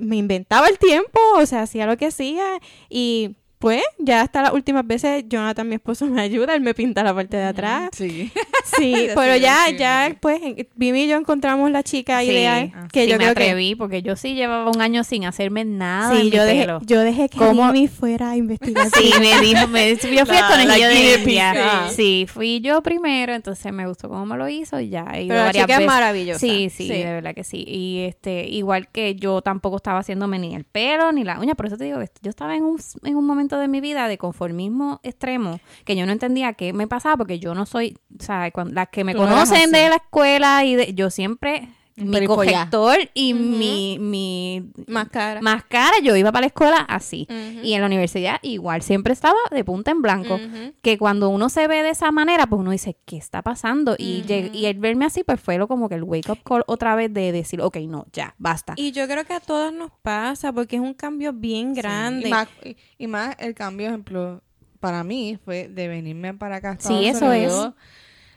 me 0.00 0.16
inventaba 0.16 0.68
el 0.68 0.78
tiempo, 0.78 1.20
o 1.36 1.46
sea, 1.46 1.62
hacía 1.62 1.86
lo 1.86 1.96
que 1.96 2.06
hacía. 2.06 2.44
Y 2.90 3.36
pues 3.66 3.82
ya 3.98 4.20
hasta 4.20 4.42
las 4.42 4.52
últimas 4.52 4.86
veces 4.86 5.24
Jonathan, 5.28 5.68
mi 5.68 5.74
esposo, 5.74 6.06
me 6.06 6.20
ayuda. 6.20 6.54
Él 6.54 6.60
me 6.60 6.72
pinta 6.72 7.02
la 7.02 7.12
parte 7.12 7.36
de 7.36 7.42
atrás. 7.46 7.90
Sí. 7.92 8.30
Sí, 8.76 9.08
pero 9.14 9.36
ya, 9.36 9.70
ya, 9.70 10.14
pues, 10.20 10.42
en- 10.42 10.68
Vivi 10.74 11.02
y 11.04 11.08
yo 11.08 11.16
encontramos 11.16 11.70
la 11.70 11.82
chica 11.84 12.20
Sí, 12.20 12.26
ideal. 12.26 12.72
ah, 12.74 12.88
Que 12.92 13.04
sí, 13.04 13.10
yo 13.10 13.16
me 13.16 13.24
creo 13.24 13.34
que 13.34 13.42
atreví, 13.44 13.74
porque 13.76 14.02
yo 14.02 14.16
sí 14.16 14.34
llevaba 14.34 14.70
un 14.70 14.80
año 14.82 15.02
sin 15.04 15.24
hacerme 15.24 15.64
nada 15.64 16.10
Sí, 16.12 16.18
en 16.18 16.24
mi 16.26 16.30
yo 16.32 16.44
dejé, 16.44 16.60
pelo. 16.62 16.80
yo 16.84 17.00
dejé 17.00 17.28
que 17.28 17.38
¿Cómo? 17.38 17.64
Amy 17.64 17.86
fuera 17.88 18.30
a 18.32 18.36
investigar. 18.36 18.88
Sí, 18.90 19.10
me 19.20 19.40
dijo, 19.40 19.68
me, 19.68 19.94
yo 19.96 20.26
fui 20.26 20.36
La- 20.36 20.64
la 20.64 20.74
de 20.88 21.40
ah. 21.40 21.88
Sí, 21.94 22.26
fui 22.28 22.60
yo 22.60 22.82
primero, 22.82 23.34
entonces 23.34 23.72
me 23.72 23.86
gustó 23.86 24.08
cómo 24.08 24.26
me 24.26 24.36
lo 24.36 24.48
hizo 24.48 24.80
y 24.80 24.88
ya 24.90 25.06
he 25.14 25.22
ido 25.22 25.28
Pero 25.28 25.38
la 25.40 25.44
varias 25.46 25.64
chica 25.64 25.72
es 25.74 25.78
veces. 25.78 25.86
maravillosa. 25.86 26.38
Sí, 26.40 26.68
sí, 26.68 26.88
de 26.88 27.04
verdad 27.04 27.34
que 27.34 27.44
sí. 27.44 27.64
Y 27.66 28.00
este, 28.00 28.46
igual 28.48 28.88
que 28.88 29.14
yo 29.14 29.42
tampoco 29.42 29.76
estaba 29.76 30.00
haciéndome 30.00 30.38
ni 30.40 30.54
el 30.54 30.64
pelo 30.64 31.12
ni 31.12 31.22
la 31.24 31.38
uña, 31.38 31.54
por 31.54 31.66
eso 31.66 31.76
te 31.78 31.84
digo 31.84 32.00
que 32.00 32.08
yo 32.20 32.30
estaba 32.30 32.56
en 32.56 32.64
un, 32.64 32.78
en 33.04 33.16
un 33.16 33.24
momento 33.24 33.55
de 33.58 33.68
mi 33.68 33.80
vida 33.80 34.08
de 34.08 34.18
conformismo 34.18 35.00
extremo, 35.02 35.60
que 35.84 35.96
yo 35.96 36.06
no 36.06 36.12
entendía 36.12 36.52
qué 36.54 36.72
me 36.72 36.86
pasaba, 36.86 37.16
porque 37.16 37.38
yo 37.38 37.54
no 37.54 37.66
soy, 37.66 37.98
o 38.18 38.22
sea, 38.22 38.50
cuando, 38.50 38.74
las 38.74 38.88
que 38.88 39.04
me 39.04 39.12
Tú 39.12 39.18
no 39.18 39.28
eras 39.28 39.48
conocen 39.48 39.70
de 39.72 39.88
la 39.88 39.96
escuela 39.96 40.64
y 40.64 40.76
de, 40.76 40.94
yo 40.94 41.10
siempre 41.10 41.68
mi 41.96 42.26
corrector 42.26 42.98
y 43.14 43.32
Ujú. 43.32 43.42
mi, 43.42 43.98
mi 43.98 44.70
Más 44.86 45.08
cara. 45.08 45.40
máscara, 45.40 45.92
yo 46.02 46.14
iba 46.14 46.30
para 46.30 46.42
la 46.42 46.46
escuela 46.48 46.76
así. 46.88 47.26
Y 47.62 47.72
en 47.72 47.80
la 47.80 47.86
universidad 47.86 48.38
igual, 48.42 48.82
siempre 48.82 49.12
estaba 49.12 49.38
de 49.50 49.64
punta 49.64 49.90
en 49.90 50.02
blanco. 50.02 50.38
Que 50.82 50.98
cuando 50.98 51.30
uno 51.30 51.48
se 51.48 51.66
ve 51.68 51.82
de 51.82 51.90
esa 51.90 52.10
manera, 52.12 52.46
pues 52.46 52.60
uno 52.60 52.70
dice, 52.70 52.96
¿qué 53.06 53.16
está 53.16 53.42
pasando? 53.42 53.96
Y, 53.98 54.24
y 54.52 54.66
el 54.66 54.78
verme 54.78 55.06
así, 55.06 55.24
pues 55.24 55.40
fue 55.40 55.58
lo 55.58 55.68
como 55.68 55.88
que 55.88 55.94
el 55.94 56.02
wake 56.02 56.30
up 56.30 56.42
call 56.44 56.64
otra 56.66 56.94
vez 56.94 57.12
de 57.12 57.32
decir, 57.32 57.60
ok, 57.60 57.78
no, 57.88 58.06
ya, 58.12 58.34
basta. 58.38 58.74
Y 58.76 58.92
yo 58.92 59.06
creo 59.08 59.24
que 59.24 59.32
a 59.32 59.40
todas 59.40 59.72
nos 59.72 59.90
pasa 60.02 60.52
porque 60.52 60.76
es 60.76 60.82
un 60.82 60.94
cambio 60.94 61.32
bien 61.32 61.72
grande. 61.74 62.28
Y 62.28 62.30
más, 62.30 62.48
y, 62.62 62.76
y 62.98 63.06
más 63.06 63.34
el 63.38 63.54
cambio, 63.54 63.88
ejemplo, 63.88 64.42
para 64.80 65.02
mí 65.02 65.38
fue 65.44 65.68
de 65.68 65.88
venirme 65.88 66.34
para 66.34 66.56
acá. 66.56 66.72
a 66.72 66.78
Sí, 66.78 67.06
eso 67.06 67.32
es. 67.32 67.52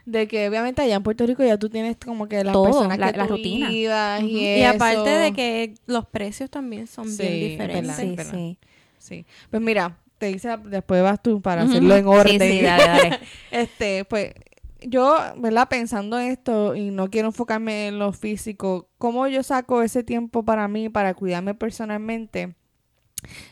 De 0.09 0.27
que 0.27 0.49
obviamente 0.49 0.81
allá 0.81 0.95
en 0.95 1.03
Puerto 1.03 1.25
Rico 1.25 1.43
ya 1.43 1.57
tú 1.57 1.69
tienes 1.69 1.97
como 2.03 2.27
que 2.27 2.43
las 2.43 2.53
Todo, 2.53 2.65
personas 2.71 2.97
la- 2.97 3.11
que 3.11 3.17
la 3.17 3.27
tú 3.27 3.33
rutina. 3.33 3.71
y, 3.71 3.85
Y 4.59 4.63
aparte 4.63 5.09
de 5.09 5.33
que 5.33 5.75
los 5.85 6.05
precios 6.07 6.49
también 6.49 6.87
son 6.87 7.07
Sí, 7.07 7.21
bien 7.21 7.33
es 7.35 7.39
diferentes. 7.41 7.87
verdad. 7.87 7.97
sí, 8.01 8.15
verdad. 8.15 8.33
sí. 8.33 8.57
Sí. 8.97 9.25
Pues 9.49 9.61
mira, 9.61 9.97
te 10.17 10.25
dice, 10.27 10.57
después 10.65 11.01
vas 11.03 11.21
tú 11.21 11.41
para 11.41 11.61
hacerlo 11.61 11.95
en 11.95 12.07
orden. 12.07 12.39
Sí, 12.39 12.47
sí, 12.57 12.61
dale, 12.61 12.83
dale. 12.85 13.19
Este, 13.51 14.03
pues 14.05 14.33
yo, 14.81 15.15
¿verdad? 15.37 15.67
Pensando 15.69 16.19
en 16.19 16.31
esto 16.31 16.75
y 16.75 16.89
no 16.89 17.09
quiero 17.09 17.27
enfocarme 17.27 17.87
en 17.87 17.99
lo 17.99 18.11
físico, 18.11 18.89
¿cómo 18.97 19.27
yo 19.27 19.43
saco 19.43 19.81
ese 19.83 20.03
tiempo 20.03 20.43
para 20.43 20.67
mí, 20.67 20.89
para 20.89 21.13
cuidarme 21.13 21.53
personalmente? 21.53 22.55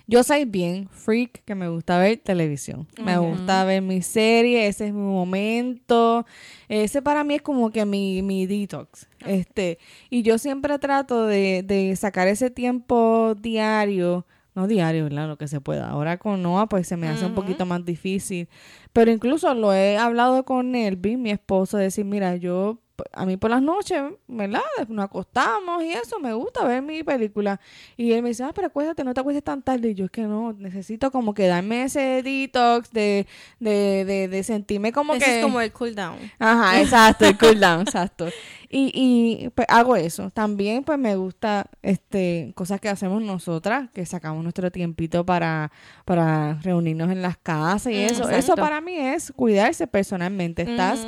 Yo 0.07 0.23
soy 0.23 0.45
bien 0.45 0.87
freak 0.89 1.43
que 1.43 1.55
me 1.55 1.67
gusta 1.67 1.97
ver 1.99 2.17
televisión. 2.17 2.87
Me 3.03 3.17
gusta 3.17 3.63
ver 3.65 3.81
mi 3.81 4.01
serie, 4.01 4.67
ese 4.67 4.87
es 4.87 4.93
mi 4.93 5.01
momento. 5.01 6.25
Ese 6.69 7.01
para 7.01 7.23
mí 7.23 7.35
es 7.35 7.41
como 7.41 7.71
que 7.71 7.85
mi, 7.85 8.21
mi 8.21 8.45
detox. 8.45 9.07
Este, 9.25 9.79
y 10.09 10.21
yo 10.21 10.37
siempre 10.37 10.79
trato 10.79 11.25
de, 11.25 11.63
de 11.63 11.95
sacar 11.95 12.27
ese 12.27 12.49
tiempo 12.49 13.35
diario. 13.39 14.25
No 14.55 14.65
diario, 14.65 15.03
¿verdad? 15.03 15.27
Lo 15.27 15.37
que 15.37 15.47
se 15.47 15.61
pueda. 15.61 15.87
Ahora 15.87 16.17
con 16.17 16.41
Noah, 16.41 16.67
pues 16.67 16.87
se 16.87 16.97
me 16.97 17.07
hace 17.07 17.27
un 17.27 17.35
poquito 17.35 17.67
más 17.67 17.85
difícil. 17.85 18.49
Pero 18.91 19.11
incluso 19.11 19.53
lo 19.53 19.71
he 19.71 19.97
hablado 19.97 20.45
con 20.45 20.73
Elvin, 20.73 21.21
mi 21.21 21.29
esposo, 21.29 21.77
decir, 21.77 22.05
mira, 22.05 22.37
yo, 22.37 22.79
a 23.11 23.25
mí 23.25 23.37
por 23.37 23.49
las 23.49 23.61
noches, 23.61 24.01
¿verdad? 24.27 24.61
Nos 24.87 25.05
acostamos 25.05 25.83
y 25.83 25.91
eso, 25.91 26.19
me 26.19 26.33
gusta 26.33 26.63
ver 26.63 26.81
mi 26.81 27.03
película. 27.03 27.59
Y 27.95 28.13
él 28.13 28.21
me 28.23 28.29
dice, 28.29 28.43
ah, 28.43 28.51
pero 28.53 28.67
acuéstate, 28.67 29.03
no 29.03 29.13
te 29.13 29.19
acuestes 29.19 29.43
tan 29.43 29.61
tarde. 29.61 29.89
Y 29.89 29.95
yo 29.95 30.05
es 30.05 30.11
que 30.11 30.21
no, 30.21 30.53
necesito 30.53 31.11
como 31.11 31.33
que 31.33 31.47
darme 31.47 31.83
ese 31.83 32.23
detox 32.23 32.91
de, 32.91 33.27
de, 33.59 34.05
de, 34.05 34.27
de 34.27 34.43
sentirme 34.43 34.91
como 34.91 35.13
Ese 35.13 35.25
que... 35.25 35.37
es 35.39 35.43
como 35.43 35.61
el 35.61 35.71
cool 35.71 35.95
down. 35.95 36.17
Ajá, 36.39 36.81
exacto, 36.81 37.25
el 37.25 37.37
cool 37.37 37.59
down, 37.59 37.81
exacto. 37.81 38.29
Y, 38.69 38.91
y 38.93 39.49
pues 39.49 39.67
hago 39.69 39.95
eso. 39.95 40.29
También 40.31 40.83
pues 40.83 40.99
me 40.99 41.15
gusta 41.15 41.69
este 41.81 42.51
cosas 42.55 42.81
que 42.81 42.89
hacemos 42.89 43.21
nosotras, 43.21 43.89
que 43.93 44.05
sacamos 44.05 44.43
nuestro 44.43 44.71
tiempito 44.71 45.25
para, 45.25 45.71
para 46.03 46.55
reunirnos 46.61 47.09
en 47.11 47.21
las 47.21 47.37
casas 47.37 47.93
y 47.93 47.97
Mm, 47.97 48.05
eso. 48.05 48.23
Eso 48.23 48.31
exacto. 48.31 48.61
para 48.61 48.81
mí 48.81 48.97
es 48.97 49.31
cuidarse 49.35 49.87
personalmente. 49.87 50.63
Estás. 50.63 51.05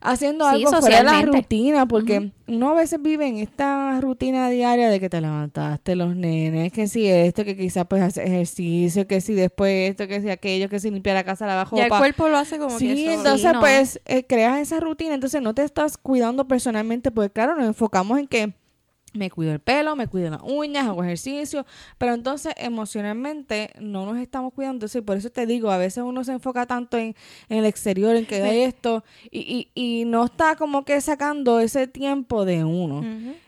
Haciendo 0.00 0.44
Sí, 0.48 0.54
algo 0.56 0.80
fuera 0.80 0.98
de 0.98 1.04
la 1.04 1.22
rutina, 1.22 1.86
porque 1.86 2.30
uno 2.46 2.70
a 2.70 2.74
veces 2.74 3.00
vive 3.02 3.26
en 3.26 3.38
esta 3.38 4.00
rutina 4.00 4.48
diaria 4.50 4.88
de 4.88 5.00
que 5.00 5.08
te 5.08 5.20
levantaste 5.20 5.96
los 5.96 6.14
nenes, 6.14 6.72
que 6.72 6.86
si 6.86 7.06
esto, 7.08 7.44
que 7.44 7.56
quizás 7.56 7.86
pues 7.88 8.02
hacer 8.02 8.26
ejercicio, 8.26 9.06
que 9.06 9.20
si 9.20 9.34
después 9.34 9.90
esto, 9.90 10.06
que 10.06 10.20
si 10.20 10.30
aquello, 10.30 10.68
que 10.68 10.78
si 10.80 10.90
limpiar 10.90 11.16
la 11.16 11.24
casa, 11.24 11.46
la 11.46 11.54
bajo 11.56 11.76
Ya 11.76 11.84
el 11.84 11.90
cuerpo 11.90 12.28
lo 12.28 12.36
hace 12.36 12.58
como 12.58 12.78
Sí, 12.78 12.88
que 12.88 12.96
solo. 13.04 13.12
entonces 13.12 13.40
Sí, 13.48 13.52
no. 13.54 13.60
pues 13.60 14.00
eh, 14.06 14.24
creas 14.26 14.58
esa 14.60 14.80
rutina, 14.80 15.14
entonces 15.14 15.42
no 15.42 15.54
te 15.54 15.62
estás 15.64 15.96
cuidando 15.98 16.46
personalmente, 16.46 17.10
porque 17.10 17.30
claro, 17.30 17.56
nos 17.56 17.66
enfocamos 17.66 18.18
en 18.18 18.26
que 18.26 18.52
me 19.16 19.30
cuido 19.30 19.52
el 19.52 19.60
pelo, 19.60 19.96
me 19.96 20.06
cuido 20.06 20.30
las 20.30 20.42
uñas, 20.42 20.86
hago 20.86 21.02
ejercicio, 21.02 21.66
pero 21.98 22.14
entonces 22.14 22.54
emocionalmente 22.56 23.70
no 23.80 24.06
nos 24.06 24.18
estamos 24.18 24.52
cuidando, 24.52 24.76
entonces 24.76 25.02
por 25.02 25.16
eso 25.16 25.30
te 25.30 25.46
digo, 25.46 25.70
a 25.70 25.78
veces 25.78 26.04
uno 26.04 26.24
se 26.24 26.32
enfoca 26.32 26.66
tanto 26.66 26.96
en, 26.96 27.14
en 27.48 27.58
el 27.58 27.64
exterior, 27.64 28.16
en 28.16 28.26
que 28.26 28.42
hay 28.42 28.60
esto, 28.60 29.04
y, 29.30 29.70
y, 29.74 30.00
y 30.00 30.04
no 30.04 30.24
está 30.24 30.56
como 30.56 30.84
que 30.84 31.00
sacando 31.00 31.60
ese 31.60 31.86
tiempo 31.86 32.44
de 32.44 32.64
uno. 32.64 33.02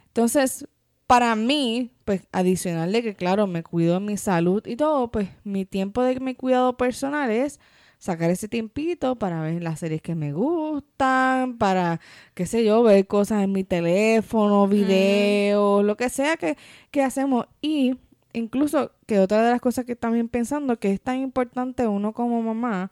Entonces, 0.08 0.66
para 1.06 1.34
mí, 1.36 1.90
pues 2.04 2.22
adicional 2.32 2.92
de 2.92 3.02
que, 3.02 3.14
claro, 3.14 3.46
me 3.46 3.62
cuido 3.62 3.98
mi 4.00 4.16
salud 4.16 4.66
y 4.66 4.76
todo, 4.76 5.10
pues 5.10 5.28
mi 5.44 5.64
tiempo 5.64 6.02
de 6.02 6.20
mi 6.20 6.34
cuidado 6.34 6.76
personal 6.76 7.30
es 7.30 7.60
sacar 7.98 8.30
ese 8.30 8.48
tiempito 8.48 9.16
para 9.16 9.42
ver 9.42 9.62
las 9.62 9.80
series 9.80 10.00
que 10.00 10.14
me 10.14 10.32
gustan, 10.32 11.58
para, 11.58 12.00
qué 12.34 12.46
sé 12.46 12.64
yo, 12.64 12.82
ver 12.82 13.06
cosas 13.06 13.42
en 13.42 13.52
mi 13.52 13.64
teléfono, 13.64 14.68
videos, 14.68 15.84
lo 15.84 15.96
que 15.96 16.08
sea 16.08 16.36
que, 16.36 16.56
que 16.90 17.02
hacemos. 17.02 17.46
Y 17.60 17.98
incluso 18.32 18.92
que 19.06 19.18
otra 19.18 19.42
de 19.42 19.50
las 19.50 19.60
cosas 19.60 19.84
que 19.84 19.96
también 19.96 20.28
pensando 20.28 20.78
que 20.78 20.92
es 20.92 21.00
tan 21.00 21.18
importante 21.18 21.86
uno 21.86 22.12
como 22.12 22.42
mamá 22.42 22.90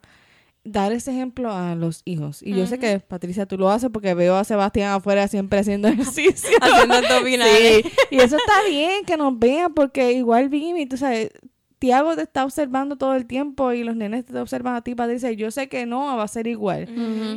dar 0.71 0.91
ese 0.91 1.11
ejemplo 1.11 1.51
a 1.51 1.75
los 1.75 2.01
hijos. 2.03 2.43
Y 2.43 2.53
yo 2.53 2.67
sé 2.67 2.77
que 2.77 2.99
Patricia 2.99 3.45
tú 3.45 3.57
lo 3.57 3.69
haces 3.69 3.89
porque 3.89 4.13
veo 4.13 4.35
a 4.35 4.43
Sebastián 4.43 4.91
afuera 4.91 5.27
siempre 5.29 5.59
haciendo 5.59 5.87
ejercicio. 5.87 6.57
Haciendo 6.61 6.95
abdominales. 6.95 7.83
Sí, 7.83 7.91
y 8.11 8.17
eso 8.17 8.35
está 8.35 8.63
bien 8.69 9.05
que 9.05 9.15
nos 9.15 9.37
vean 9.39 9.73
porque 9.73 10.11
igual 10.11 10.49
Vimi, 10.49 10.85
tú 10.85 10.97
sabes, 10.97 11.31
Tiago 11.79 12.15
te 12.15 12.23
está 12.23 12.43
observando 12.43 12.95
todo 12.95 13.13
el 13.15 13.27
tiempo 13.27 13.71
y 13.71 13.83
los 13.83 13.95
nenes 13.95 14.25
te 14.25 14.37
observan 14.39 14.75
a 14.75 14.81
ti, 14.81 14.95
Patricia, 14.95 15.31
y 15.31 15.35
yo 15.35 15.51
sé 15.51 15.69
que 15.69 15.85
no 15.85 16.17
va 16.17 16.23
a 16.23 16.27
ser 16.27 16.47
igual. 16.47 16.87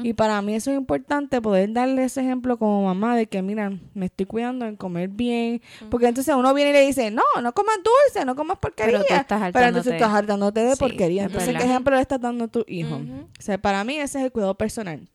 Y 0.03 0.15
para 0.15 0.41
mí 0.41 0.55
eso 0.55 0.71
es 0.71 0.79
importante, 0.79 1.43
poder 1.43 1.73
darle 1.73 2.05
ese 2.05 2.23
ejemplo 2.23 2.59
como 2.59 2.85
mamá 2.85 3.17
de 3.17 3.27
que, 3.27 3.43
mira, 3.43 3.71
me 3.93 4.07
estoy 4.07 4.25
cuidando 4.25 4.65
en 4.65 4.77
comer 4.77 5.09
bien. 5.09 5.61
Porque 5.91 6.07
entonces 6.07 6.35
uno 6.35 6.55
viene 6.55 6.71
y 6.71 6.73
le 6.73 6.87
dice, 6.87 7.11
no, 7.11 7.23
no 7.43 7.53
comas 7.53 7.77
dulce, 7.85 8.25
no 8.25 8.35
comas 8.35 8.59
porquería. 8.59 8.93
Pero 8.93 9.05
tú 9.07 9.15
estás 9.15 9.53
Pero 9.53 9.67
entonces 9.67 9.93
estás 9.93 10.11
hartándote 10.11 10.61
de 10.61 10.75
Sí, 10.75 10.81
porquería. 10.81 11.23
es 11.23 11.27
Entonces, 11.27 11.57
¿qué 11.57 11.65
ejemplo 11.65 11.95
le 11.95 12.01
estás 12.01 12.21
dando 12.21 12.45
a 12.45 12.49
tu 12.49 12.65
hijo? 12.67 12.97
O 12.97 13.43
sea, 13.43 13.59
para 13.59 13.85
mí 13.85 13.97
ese 13.97 14.19
es 14.19 14.25
el 14.25 14.33
cuidado 14.33 14.55
personal. 14.55 15.07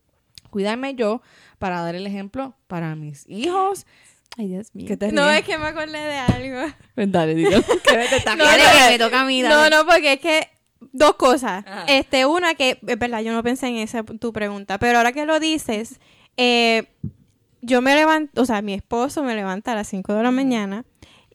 Cuidarme 0.52 0.94
yo 0.94 1.22
para 1.58 1.82
dar 1.82 1.96
el 1.96 2.06
ejemplo 2.06 2.54
para 2.68 2.96
mis 2.96 3.28
hijos. 3.28 3.88
Ay, 4.38 4.48
Dios 4.50 4.74
mío. 4.74 4.86
¿Qué 4.88 4.98
te 4.98 5.12
No, 5.12 5.30
es 5.30 5.44
que 5.44 5.58
me 5.58 5.68
acordé 5.68 6.00
de 6.00 6.18
algo. 6.18 6.74
Pues 6.96 7.12
dale, 7.12 7.36
digo. 7.36 7.52
No, 7.56 8.36
No, 8.36 8.44
dale, 8.44 8.64
no, 8.64 8.70
que 8.72 8.92
me 8.92 9.00
toca 9.00 9.22
a 9.22 9.26
mí. 9.26 9.42
No, 9.42 9.50
dale. 9.50 9.76
no, 9.76 9.86
porque 9.86 10.14
es 10.14 10.20
que 10.20 10.50
dos 10.92 11.16
cosas. 11.16 11.66
Ajá. 11.66 11.86
Este, 11.88 12.26
una 12.26 12.56
que, 12.56 12.80
es 12.86 13.00
verdad, 13.00 13.22
yo 13.22 13.34
no 13.34 13.44
pensé 13.44 13.68
en 13.68 13.78
esa 13.78 14.04
tu 14.04 14.34
pregunta, 14.34 14.78
pero 14.78 14.98
ahora 14.98 15.12
que 15.12 15.26
lo 15.26 15.40
dices, 15.40 16.00
eh, 16.38 16.88
yo 17.62 17.82
me 17.82 17.96
levanto, 17.96 18.42
o 18.42 18.46
sea, 18.46 18.62
mi 18.62 18.74
esposo 18.74 19.24
me 19.24 19.36
levanta 19.36 19.72
a 19.72 19.76
las 19.76 19.88
5 19.88 20.14
de 20.14 20.24
la 20.24 20.32
mañana. 20.32 20.86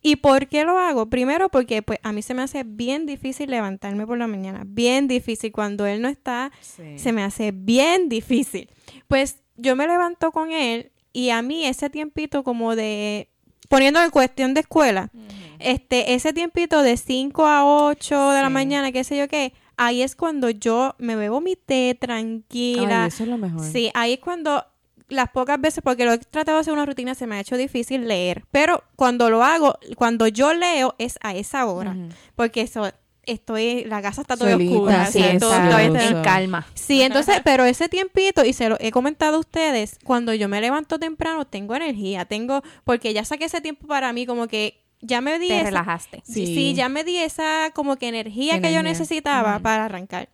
¿Y 0.02 0.16
por 0.16 0.46
qué 0.46 0.64
lo 0.64 0.78
hago? 0.78 1.10
Primero 1.10 1.50
porque 1.50 1.82
pues 1.82 1.98
a 2.02 2.12
mí 2.12 2.22
se 2.22 2.32
me 2.32 2.40
hace 2.42 2.64
bien 2.64 3.04
difícil 3.04 3.50
levantarme 3.50 4.06
por 4.06 4.16
la 4.16 4.26
mañana, 4.26 4.62
bien 4.64 5.08
difícil 5.08 5.52
cuando 5.52 5.86
él 5.86 6.00
no 6.00 6.08
está, 6.08 6.52
se 6.60 7.12
me 7.12 7.22
hace 7.22 7.52
bien 7.52 8.08
difícil. 8.08 8.70
Pues 9.08 9.42
yo 9.56 9.76
me 9.76 9.86
levanto 9.86 10.32
con 10.32 10.52
él 10.52 10.90
y 11.12 11.30
a 11.30 11.42
mí 11.42 11.66
ese 11.66 11.90
tiempito 11.90 12.44
como 12.44 12.76
de 12.76 13.28
poniendo 13.68 14.02
en 14.02 14.10
cuestión 14.10 14.54
de 14.54 14.60
escuela, 14.60 15.10
este 15.58 16.14
ese 16.14 16.32
tiempito 16.32 16.82
de 16.82 16.96
5 16.96 17.46
a 17.46 17.64
8 17.64 18.30
de 18.30 18.42
la 18.42 18.50
mañana, 18.50 18.92
qué 18.92 19.04
sé 19.04 19.16
yo 19.16 19.28
qué, 19.28 19.52
ahí 19.76 20.02
es 20.02 20.16
cuando 20.16 20.50
yo 20.50 20.94
me 20.98 21.16
bebo 21.16 21.40
mi 21.40 21.56
té 21.56 21.96
tranquila. 21.98 23.04
Ay, 23.04 23.08
eso 23.08 23.22
es 23.24 23.28
lo 23.28 23.38
mejor. 23.38 23.62
Sí, 23.62 23.90
ahí 23.94 24.14
es 24.14 24.20
cuando 24.20 24.64
las 25.08 25.30
pocas 25.30 25.60
veces, 25.60 25.82
porque 25.82 26.04
lo 26.04 26.12
he 26.12 26.18
tratado 26.18 26.56
de 26.56 26.60
hacer 26.62 26.72
una 26.72 26.86
rutina, 26.86 27.14
se 27.14 27.26
me 27.26 27.36
ha 27.36 27.40
hecho 27.40 27.56
difícil 27.56 28.08
leer. 28.08 28.44
Pero 28.50 28.84
cuando 28.96 29.28
lo 29.28 29.42
hago, 29.42 29.78
cuando 29.96 30.28
yo 30.28 30.54
leo, 30.54 30.94
es 30.98 31.18
a 31.22 31.34
esa 31.34 31.66
hora. 31.66 31.96
Porque 32.36 32.62
eso, 32.62 32.90
estoy, 33.26 33.84
la 33.84 34.02
casa 34.02 34.22
está 34.22 34.36
toda 34.36 34.52
Solita, 34.52 34.72
oscura. 34.74 35.06
Sí, 35.06 35.18
o 35.18 35.22
sea, 35.22 35.32
es 35.32 35.38
todo- 35.40 35.50
todavía 35.50 35.86
está- 35.86 36.06
en 36.08 36.22
calma. 36.22 36.66
Sí, 36.74 37.02
entonces, 37.02 37.40
pero 37.44 37.64
ese 37.64 37.88
tiempito, 37.88 38.44
y 38.44 38.52
se 38.52 38.68
lo 38.68 38.76
he 38.80 38.90
comentado 38.90 39.36
a 39.36 39.40
ustedes, 39.40 39.98
cuando 40.04 40.34
yo 40.34 40.48
me 40.48 40.60
levanto 40.60 40.98
temprano, 40.98 41.44
tengo 41.46 41.74
energía, 41.74 42.24
tengo, 42.24 42.62
porque 42.84 43.12
ya 43.12 43.24
saqué 43.24 43.44
ese 43.44 43.60
tiempo 43.60 43.86
para 43.86 44.12
mí, 44.12 44.26
como 44.26 44.46
que 44.48 44.80
ya 45.00 45.20
me 45.20 45.38
di 45.38 45.48
Te 45.48 45.56
esa- 45.56 45.64
relajaste. 45.66 46.22
Sí. 46.26 46.46
Sí. 46.46 46.74
ya 46.74 46.88
me 46.88 47.04
di 47.04 47.16
esa 47.18 47.70
como 47.74 47.96
que 47.96 48.08
energía, 48.08 48.60
que 48.60 48.72
yo 48.72 48.82
necesitaba 48.82 49.58
para 49.60 49.84
arrancar. 49.86 50.28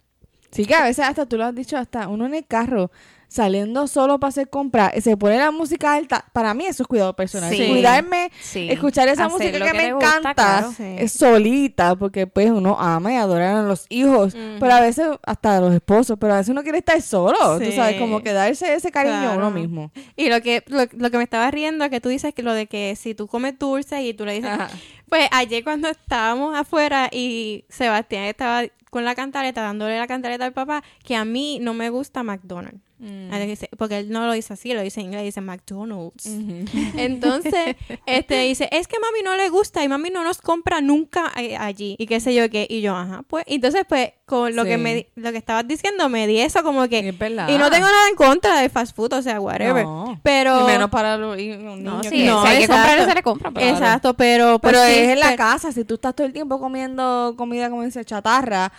Sí, 0.51 0.65
que 0.65 0.75
a 0.75 0.85
veces 0.85 1.05
hasta 1.05 1.27
tú 1.27 1.37
lo 1.37 1.45
has 1.45 1.55
dicho, 1.55 1.77
hasta 1.77 2.09
uno 2.09 2.25
en 2.27 2.35
el 2.35 2.47
carro 2.47 2.91
saliendo 3.37 3.87
solo 3.87 4.19
para 4.19 4.31
hacer 4.31 4.49
compras, 4.51 4.93
se 5.03 5.17
pone 5.17 5.39
la 5.39 5.51
música 5.51 5.95
alta. 5.95 6.25
Para 6.33 6.53
mí 6.55 6.67
eso 6.67 6.83
es 6.83 6.87
cuidado 6.89 7.15
personal. 7.15 7.51
Sí. 7.55 7.69
Cuidarme, 7.69 8.31
Sí. 8.41 8.69
escuchar 8.71 9.07
esa 9.09 9.27
Hacer 9.27 9.39
música 9.39 9.65
que, 9.67 9.73
que 9.73 9.79
me 9.87 9.93
gusta, 9.93 10.09
encanta, 10.09 10.35
claro. 10.35 10.73
Sí. 10.77 10.83
es 10.99 11.13
solita, 11.13 11.95
porque 11.97 12.27
pues 12.27 12.51
uno 12.51 12.77
ama 12.81 13.13
y 13.13 13.17
adora 13.17 13.61
a 13.61 13.63
los 13.63 13.87
hijos, 13.91 14.35
pero 14.59 14.73
a 14.75 14.81
veces 14.81 15.07
hasta 15.25 15.59
a 15.59 15.61
los 15.61 15.75
esposos, 15.75 16.17
pero 16.21 16.35
a 16.35 16.39
veces 16.39 16.51
uno 16.51 16.63
quiere 16.63 16.79
estar 16.79 17.01
solo, 17.01 17.59
tú 17.59 17.65
Sí. 17.67 17.73
sabes, 17.73 18.01
como 18.01 18.23
que 18.23 18.33
darse 18.33 18.75
ese 18.75 18.91
cariño 18.91 19.17
a 19.17 19.21
Claro. 19.21 19.39
uno 19.39 19.51
mismo. 19.51 19.91
Y 20.17 20.29
lo 20.31 20.41
que, 20.43 20.65
lo, 20.67 20.81
lo 20.93 21.11
que 21.11 21.19
me 21.19 21.25
estaba 21.25 21.51
riendo 21.51 21.85
es 21.85 21.91
que 21.91 22.01
tú 22.01 22.09
dices 22.09 22.35
que 22.35 22.43
lo 22.43 22.53
de 22.55 22.67
que 22.67 22.97
si 22.97 23.15
tú 23.15 23.27
comes 23.27 23.59
dulce 23.59 24.03
y 24.03 24.15
tú 24.15 24.25
le 24.25 24.33
dices, 24.35 24.51
Ajá. 24.51 24.69
pues 25.09 25.29
ayer 25.33 25.63
cuando 25.63 25.89
estábamos 25.89 26.57
afuera 26.57 27.09
y 27.13 27.65
Sebastián 27.69 28.25
estaba 28.25 28.63
con 28.97 29.05
la 29.05 29.15
cantaleta, 29.15 29.61
dándole 29.61 29.99
la 29.99 30.07
cantaleta 30.07 30.47
al 30.47 30.55
papá, 30.55 30.83
que 31.05 31.15
a 31.17 31.27
mí 31.27 31.59
no 31.61 31.75
me 31.75 31.91
gusta 31.91 32.23
McDonald's. 32.23 32.81
Mm. 32.99 33.29
Porque 33.77 33.99
él 33.99 34.09
no 34.11 34.25
lo 34.25 34.33
dice 34.33 34.55
así, 34.55 34.73
lo 34.73 34.81
dice 34.81 35.01
en 35.01 35.07
inglés, 35.09 35.23
dice 35.25 35.43
McDonald's. 35.43 36.25
Entonces, 36.97 37.77
este 38.07 38.41
dice, 38.41 38.69
es 38.73 38.89
que 38.89 38.97
mami 38.99 39.23
no 39.23 39.37
le 39.37 39.49
gusta 39.51 39.85
y 39.85 39.89
mami 39.89 40.09
no 40.09 40.25
nos 40.25 40.41
compra 40.41 40.81
nunca 40.81 41.31
eh, 41.37 41.57
allí 41.59 41.97
y 41.99 42.07
qué 42.07 42.21
sé 42.21 42.35
yo 42.35 42.49
qué. 42.51 42.67
Y 42.71 42.81
yo, 42.81 42.97
ajá, 42.97 43.23
pues, 43.29 43.45
entonces 43.49 43.85
pues 43.89 44.13
con 44.25 44.57
lo 44.57 44.63
Sí. 44.65 44.71
que 44.71 44.79
me 44.79 44.95
di- 44.95 45.07
lo 45.15 45.31
que 45.31 45.39
estabas 45.39 45.69
diciendo 45.69 46.09
me 46.09 46.27
di 46.27 46.41
eso 46.41 46.63
como 46.65 46.89
que 46.89 47.11
Es 47.11 47.17
verdad. 47.19 47.49
y 47.49 47.59
no 47.59 47.71
tengo 47.71 47.87
nada 47.87 48.09
en 48.09 48.17
contra 48.17 48.61
de 48.61 48.69
fast 48.69 48.97
food, 48.97 49.13
o 49.13 49.23
sea, 49.23 49.41
whatever. 49.41 49.85
No. 49.85 50.19
Pero 50.25 50.63
Y 50.63 50.65
menos 50.65 50.91
para 50.91 51.17
los 51.17 51.37
un 51.39 51.85
No, 51.85 52.03
sí, 52.03 52.09
que- 52.11 52.25
No, 52.25 52.43
si 52.43 52.49
hay 52.49 52.59
que 52.63 52.67
comprarle, 52.69 53.05
se 53.05 53.15
le 53.15 53.23
compra. 53.23 53.51
pero- 53.53 53.67
Exacto, 53.69 54.15
pero 54.15 54.59
pues, 54.59 54.75
Pero 54.75 54.85
sí, 54.87 54.95
es 55.01 55.09
en 55.11 55.21
la 55.21 55.27
pero- 55.27 55.37
casa, 55.37 55.71
si 55.71 55.85
tú 55.85 55.95
estás 55.95 56.15
todo 56.17 56.27
el 56.27 56.33
tiempo 56.33 56.59
comiendo 56.59 57.35
comida 57.37 57.69
como 57.71 57.83
dice 57.85 58.05
chatarra, 58.07 58.73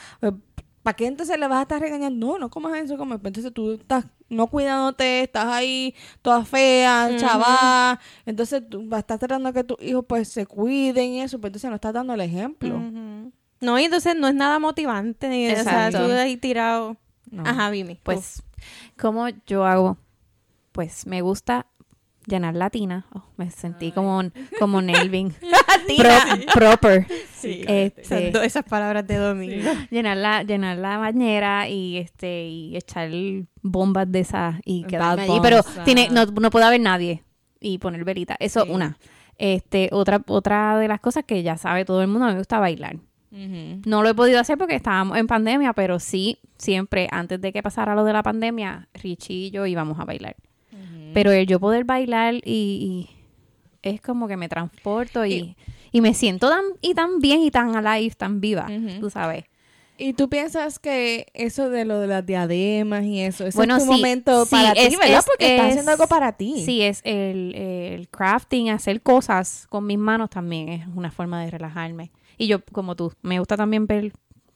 ¿para 0.84 0.96
qué 0.96 1.06
entonces 1.08 1.38
le 1.38 1.48
vas 1.48 1.60
a 1.60 1.62
estar 1.64 1.82
regañando? 1.82 2.28
No, 2.28 2.40
no 2.40 2.50
comas 2.50 2.78
eso, 2.78 2.98
comes. 2.98 3.20
Pues 3.20 3.30
entonces 3.32 3.54
tú 3.54 3.74
estás 3.74 4.06
no 4.30 4.48
cuidándote, 4.48 5.24
estás 5.24 5.46
ahí 5.48 5.94
toda 6.22 6.46
fea, 6.46 7.08
Ujú. 7.10 7.20
chaval. 7.20 8.00
Entonces 8.26 8.64
tú 8.70 8.88
vas 8.88 8.98
a 8.98 9.00
estar 9.02 9.20
tratando 9.20 9.52
que 9.54 9.64
tus 9.64 9.82
hijos 9.82 10.06
pues 10.08 10.30
se 10.30 10.46
cuiden 10.46 11.12
y 11.14 11.22
eso, 11.22 11.40
pues 11.40 11.50
entonces 11.50 11.70
no 11.70 11.76
estás 11.76 11.94
dando 11.94 12.14
el 12.14 12.22
ejemplo. 12.22 12.80
No, 13.60 13.80
y 13.80 13.84
entonces 13.86 14.16
no 14.16 14.28
es 14.28 14.36
nada 14.36 14.60
motivante. 14.60 15.30
Ni, 15.30 15.48
o 15.48 15.50
sea, 15.50 15.88
Exacto. 15.88 16.08
tú 16.08 16.14
ahí 16.14 16.38
tirado. 16.38 16.98
No. 17.30 17.44
Ajá, 17.46 17.70
Vimi. 17.70 18.00
Pues, 18.04 18.44
¿cómo 18.98 19.28
yo 19.46 19.66
hago? 19.66 19.98
Pues 20.72 21.06
me 21.08 21.22
gusta 21.22 21.66
llenar 22.28 22.56
la 22.56 22.70
tina. 22.70 23.08
Oh, 23.14 23.24
me 23.38 23.50
sentí 23.50 23.92
como, 23.92 24.22
como 24.60 24.82
Nelvin. 24.82 25.34
Pro- 25.98 26.54
proper. 26.54 27.08
Sí. 27.34 27.64
Este, 27.68 28.02
Esas, 28.02 28.34
do- 28.34 28.42
esas 28.44 28.64
palabras 28.66 29.08
de 29.08 29.16
domingo. 29.18 29.72
llenar 29.90 30.18
la, 30.18 30.44
llenar 30.44 30.78
la 30.78 30.98
bañera 30.98 31.68
y 31.70 31.98
este 31.98 32.46
y 32.48 32.76
echar 32.78 33.10
bombas 33.62 34.12
de 34.12 34.20
esas 34.20 34.56
y 34.66 34.84
quedarme 34.84 35.24
allí. 35.24 35.40
Pero 35.42 35.60
ah. 35.60 35.84
tiene, 35.86 36.10
no, 36.12 36.26
no 36.26 36.50
puede 36.50 36.66
haber 36.66 36.82
nadie 36.82 37.24
y 37.60 37.78
poner 37.80 38.04
velita. 38.04 38.36
Eso, 38.40 38.64
Sí. 38.66 38.70
una. 38.72 38.98
Este, 39.38 39.90
otra, 39.92 40.22
otra 40.28 40.78
de 40.78 40.88
las 40.88 41.00
cosas 41.00 41.24
que 41.24 41.44
ya 41.44 41.58
sabe 41.58 41.86
todo 41.86 42.02
el 42.02 42.08
mundo, 42.08 42.26
a 42.26 42.28
mí 42.30 42.34
me 42.34 42.40
gusta 42.42 42.60
bailar. 42.60 42.98
No 43.30 44.02
lo 44.02 44.10
he 44.10 44.16
podido 44.16 44.40
hacer 44.40 44.58
porque 44.58 44.74
estábamos 44.76 45.16
en 45.18 45.28
pandemia, 45.28 45.74
pero 45.74 46.00
sí, 46.00 46.40
siempre, 46.58 47.08
antes 47.12 47.40
de 47.40 47.54
que 47.54 47.62
pasara 47.62 47.94
lo 47.94 48.04
de 48.04 48.12
la 48.14 48.24
pandemia, 48.24 48.88
Richie 48.96 49.34
y 49.48 49.52
yo 49.52 49.68
íbamos 49.68 50.00
a 50.00 50.06
bailar. 50.06 50.36
Pero 51.14 51.32
el 51.32 51.46
yo 51.48 51.60
poder 51.60 51.84
bailar 51.86 52.36
y, 52.36 52.40
y 52.46 53.10
es 53.82 54.02
como 54.02 54.28
que 54.28 54.38
me 54.38 54.50
transporto 54.50 55.26
y, 55.26 55.56
y 55.92 56.02
me 56.02 56.14
siento 56.14 56.50
tan, 56.50 56.64
y 56.82 56.94
tan 56.94 57.20
bien 57.20 57.42
y 57.42 57.52
tan 57.52 57.76
alive, 57.76 58.14
tan 58.16 58.42
viva, 58.42 58.68
Ujú. 58.70 59.00
tú 59.00 59.10
sabes. 59.10 59.46
¿Y 60.00 60.14
tú 60.14 60.30
piensas 60.30 60.78
que 60.78 61.26
eso 61.34 61.72
de 61.72 61.84
lo 61.84 62.00
de 62.00 62.06
las 62.06 62.24
diademas 62.24 63.04
y 63.04 63.20
eso, 63.22 63.46
Bueno, 63.56 63.78
es 63.78 63.84
sí, 63.84 63.90
momento 63.90 64.46
sí, 64.46 64.52
para 64.52 64.74
ti, 64.74 64.80
es- 64.82 65.00
¿verdad? 65.00 65.20
es- 65.20 65.26
Porque 65.26 65.46
estás 65.48 65.66
es- 65.66 65.72
haciendo 65.72 65.92
algo 65.92 66.08
para 66.08 66.34
ti. 66.34 66.54
Sí, 66.64 66.84
es 66.84 67.02
el, 67.04 67.56
el 67.56 68.08
crafting, 68.10 68.70
hacer 68.70 69.02
cosas 69.02 69.66
con 69.70 69.88
mis 69.88 69.98
manos 69.98 70.30
también 70.30 70.70
es 70.70 70.88
una 70.96 71.10
forma 71.10 71.44
de 71.44 71.50
relajarme. 71.50 72.12
Y 72.38 72.46
yo, 72.46 72.64
como 72.72 72.96
tú, 72.96 73.12
me 73.24 73.40
gusta 73.40 73.58
también 73.58 73.88
ver 73.88 74.12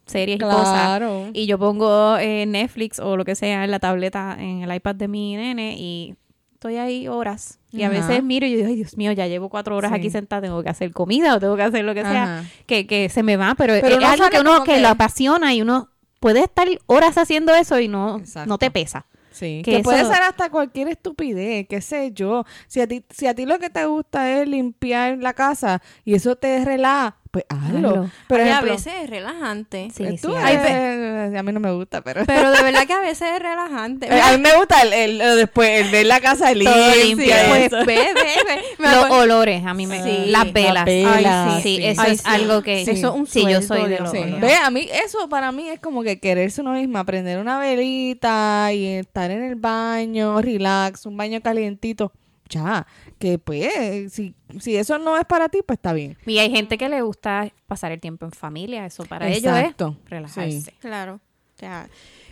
series 0.05 0.35
y 0.37 0.39
cosas. 0.41 0.67
Claro. 0.73 1.29
Y 1.33 1.47
yo 1.47 1.57
pongo 1.57 2.17
eh, 2.19 2.45
Netflix 2.45 2.99
o 2.99 3.17
lo 3.17 3.25
que 3.25 3.33
sea 3.33 3.63
en 3.63 3.71
la 3.71 3.79
tableta, 3.79 4.37
en 4.39 4.61
el 4.61 4.75
iPad 4.75 4.93
de 4.93 5.07
mi 5.07 5.35
nene 5.37 5.75
y 5.75 6.13
estoy 6.62 6.78
ahí 6.78 7.07
horas. 7.07 7.57
Y 7.72 7.82
a 7.82 7.89
veces 7.89 8.22
miro 8.24 8.45
y 8.45 8.51
yo 8.51 8.57
digo, 8.57 8.70
ay 8.70 8.76
Dios 8.76 8.95
mío, 8.95 9.12
ya 9.14 9.26
llevo 9.26 9.49
cuatro 9.49 9.76
horas 9.76 9.89
Sí. 9.89 9.97
aquí 9.97 10.09
sentada, 10.12 10.43
tengo 10.43 10.62
que 10.62 10.70
hacer 10.70 10.91
comida 10.91 11.36
o 11.36 11.39
tengo 11.39 11.55
que 11.55 11.64
hacer 11.64 11.84
lo 11.84 11.95
que 11.95 12.03
sea, 12.03 12.43
que, 12.68 12.86
que 12.86 13.09
se 13.09 13.24
me 13.24 13.36
va, 13.36 13.55
pero, 13.57 13.74
Pero 13.82 13.97
es 13.97 14.03
algo 14.05 14.30
que 14.30 14.39
uno 14.39 14.64
que 14.64 14.74
que- 14.76 14.80
lo 14.80 14.89
apasiona 14.89 15.55
y 15.55 15.62
uno 15.64 15.89
puede 16.20 16.41
estar 16.41 16.68
horas 16.86 17.18
haciendo 17.18 17.55
eso 17.55 17.80
y 17.80 17.88
no, 17.88 18.20
Exacto. 18.20 18.47
no 18.47 18.59
te 18.59 18.70
pesa. 18.70 19.07
Sí, 19.32 19.62
Que 19.66 19.78
que, 19.78 19.80
puede 19.84 20.03
ser 20.05 20.22
hasta 20.22 20.51
cualquier 20.51 20.89
estupidez, 20.89 21.66
qué 21.68 21.82
sé 21.82 22.12
yo. 22.14 22.43
Si 22.68 22.80
a 22.82 22.86
ti, 22.88 23.03
si 23.09 23.26
a 23.26 23.34
ti 23.34 23.45
lo 23.47 23.57
que 23.57 23.70
te 23.72 23.86
gusta 23.86 24.30
es 24.30 24.47
limpiar 24.47 25.18
la 25.18 25.34
casa 25.34 25.82
y 26.05 26.14
eso 26.14 26.36
te 26.36 26.64
relaja, 26.64 27.16
pues 27.32 27.45
hazlo. 27.47 28.11
Pero 28.27 28.53
a 28.53 28.61
veces 28.61 28.93
es 29.03 29.09
relajante. 29.09 29.89
Sí, 29.95 30.03
pues, 30.03 30.21
sí, 30.21 30.27
tú 30.27 30.36
hay 30.36 30.55
eres- 30.55 31.39
a 31.39 31.43
mí 31.43 31.51
no 31.53 31.59
me 31.61 31.71
gusta, 31.71 32.01
pero 32.01 32.25
Pero 32.25 32.51
de 32.51 32.61
verdad 32.61 32.86
que 32.86 32.93
a 32.93 32.99
veces 32.99 33.29
es 33.36 33.39
relajante. 33.41 34.07
Eh, 34.13 34.21
a 34.21 34.32
mí 34.36 34.38
me 34.43 34.53
gusta 34.57 34.82
el, 34.82 34.91
el- 34.93 35.21
el 35.21 35.36
después 35.38 35.69
el 35.86 35.91
ver 35.91 36.05
la 36.07 36.19
casa 36.19 36.53
limpia. 36.53 36.73
Todo 36.75 36.91
Sí, 36.93 37.07
limpio. 37.07 37.34
pues, 37.47 37.71
ve, 37.71 37.86
ve, 37.86 38.13
ve. 38.15 38.61
Los 38.79 38.93
acuerdo- 39.05 39.17
olores, 39.23 39.65
a 39.65 39.73
mí 39.73 39.88
me 39.88 40.03
Sí. 40.03 40.25
las 40.27 40.45
Las 40.45 40.53
velas. 40.53 40.86
Ay, 40.88 41.61
sí, 41.61 41.77
sí. 41.77 41.86
eso 41.86 42.01
Ay, 42.01 42.11
es 42.13 42.17
sí. 42.21 42.27
algo 42.27 42.61
que 42.61 42.84
Sí, 42.86 42.91
eso 42.91 43.07
es 43.09 43.13
un 43.15 43.25
sí, 43.27 43.45
yo 43.49 43.61
soy 43.61 43.88
de 43.89 43.99
los 43.99 44.09
olores. 44.11 44.41
Ve, 44.41 44.55
a 44.55 44.69
mí, 44.69 44.89
eso 45.05 45.29
para 45.29 45.51
mí 45.51 45.69
es 45.69 45.79
como 45.79 46.03
que 46.03 46.19
quererse 46.19 46.61
uno 46.61 46.73
misma, 46.73 47.05
prender 47.05 47.39
una 47.39 47.59
velita 47.59 48.71
y 48.73 48.88
estar 48.88 49.32
en 49.32 49.43
el 49.43 49.55
baño, 49.55 50.41
relax, 50.41 51.05
un 51.05 51.15
baño 51.17 51.39
calientito. 51.41 52.11
Ya, 52.51 52.85
que 53.17 53.39
pues, 53.39 54.11
si, 54.13 54.35
si 54.59 54.75
eso 54.75 54.99
no 54.99 55.17
es 55.17 55.25
para 55.25 55.49
ti, 55.49 55.61
pues 55.65 55.77
está 55.77 55.93
bien. 55.93 56.15
Y 56.27 56.37
hay 56.37 56.51
gente 56.51 56.77
que 56.77 56.87
le 56.89 57.01
gusta 57.01 57.51
pasar 57.65 57.91
el 57.91 57.99
tiempo 57.99 58.25
en 58.25 58.31
familia, 58.31 58.85
eso 58.85 59.05
para 59.05 59.27
ellos 59.27 59.45
Exacto, 59.57 59.97
es 60.03 60.09
relajarse. 60.09 60.61
sí. 60.61 60.71
Claro. 60.79 61.19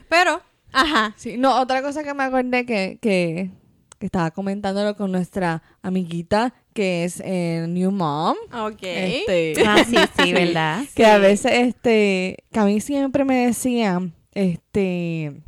Pero, 0.10 0.42
ajá. 0.72 1.14
Sí, 1.18 1.38
no, 1.38 1.60
otra 1.62 1.82
cosa 1.82 2.04
que 2.04 2.14
me 2.14 2.24
acordé 2.24 2.66
que, 2.66 2.98
que, 3.02 3.52
que 4.00 4.06
estaba 4.06 4.32
comentándolo 4.32 4.96
con 4.96 5.12
nuestra 5.12 5.62
amiguita, 5.82 6.54
que 6.74 7.04
es 7.04 7.22
eh, 7.24 7.66
New 7.70 7.92
Mom. 7.92 8.36
Ok. 8.54 8.80
Este, 8.82 9.54
Ah, 9.66 9.84
sí, 9.88 9.96
sí, 10.24 10.34
¿verdad? 10.34 10.84
que 10.96 11.06
a 11.06 11.18
veces, 11.20 11.52
este, 11.54 12.38
que 12.52 12.60
a 12.60 12.66
mí 12.66 12.82
siempre 12.82 13.24
me 13.26 13.46
decían, 13.48 14.14
este, 14.34 15.42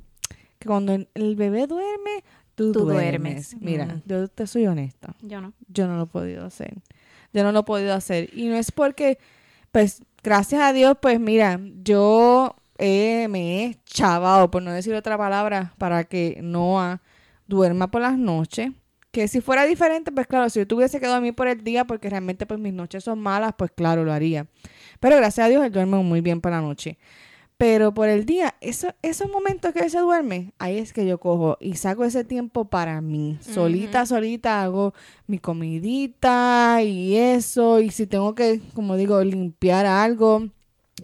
que 0.60 0.68
cuando 0.68 0.94
el 0.94 1.36
bebé 1.36 1.66
duerme, 1.68 2.24
tú, 2.68 2.72
Tú 2.74 2.80
duermes. 2.86 3.52
duermes. 3.52 3.56
Mira, 3.62 4.02
yo 4.06 4.28
te 4.28 4.48
soy 4.48 4.68
honesta. 4.68 5.16
Yo 5.22 5.42
no. 5.42 5.54
yo 5.68 5.88
no 5.88 5.98
lo 5.98 6.04
he 6.04 6.08
podido 6.08 6.46
hacer. 6.46 6.76
Yo 7.34 7.44
no 7.44 7.52
lo 7.52 7.60
he 7.60 7.64
podido 7.64 7.94
hacer. 7.94 8.30
Y 8.34 8.48
no 8.48 8.56
es 8.56 8.72
porque, 8.72 9.18
pues, 9.72 10.04
gracias 10.24 10.62
a 10.62 10.74
Dios, 10.74 10.98
pues 11.02 11.20
mira, 11.20 11.60
yo 11.84 12.56
eh, 12.78 13.28
me 13.30 13.64
he 13.66 13.78
chavado, 13.86 14.52
por 14.52 14.62
no 14.64 14.72
decir 14.72 14.94
otra 14.96 15.18
palabra, 15.18 15.74
para 15.78 16.04
que 16.04 16.40
Noah 16.42 17.02
duerma 17.48 17.90
por 17.90 18.02
las 18.02 18.18
noches. 18.18 18.72
Que 19.12 19.28
si 19.28 19.42
fuera 19.42 19.66
diferente, 19.66 20.10
pues 20.12 20.26
claro, 20.26 20.50
si 20.50 20.60
yo 20.60 20.68
tuviese 20.68 21.02
que 21.02 21.08
dormir 21.08 21.36
por 21.36 21.48
el 21.50 21.64
día, 21.66 21.86
porque 21.86 22.10
realmente 22.10 22.46
pues 22.46 22.60
mis 22.62 22.72
noches 22.74 23.04
son 23.04 23.20
malas, 23.20 23.54
pues 23.58 23.70
claro, 23.76 24.06
lo 24.06 24.14
haría. 24.14 24.48
Pero 25.02 25.18
gracias 25.18 25.46
a 25.46 25.50
Dios 25.50 25.66
él 25.66 25.72
duerme 25.72 25.98
muy 25.98 26.22
bien 26.22 26.40
por 26.40 26.52
la 26.52 26.62
noche. 26.62 26.98
Pero 27.62 27.94
por 27.94 28.10
el 28.10 28.26
día, 28.26 28.56
eso, 28.60 28.88
esos 29.04 29.30
momentos 29.30 29.72
que 29.72 29.82
él 29.82 29.92
se 29.92 30.00
duerme, 30.00 30.52
ahí 30.58 30.80
es 30.80 30.94
que 30.94 31.06
yo 31.06 31.20
cojo 31.20 31.60
y 31.60 31.76
saco 31.76 32.04
ese 32.04 32.24
tiempo 32.24 32.66
para 32.66 33.02
mí. 33.02 33.38
Solita, 33.40 34.08
solita 34.08 34.64
hago 34.64 34.96
mi 35.28 35.38
comidita 35.38 36.82
y 36.82 37.18
eso. 37.18 37.80
Y 37.80 37.92
si 37.92 38.08
tengo 38.08 38.34
que, 38.34 38.62
como 38.74 38.96
digo, 38.96 39.24
limpiar 39.24 39.86
algo, 39.86 40.48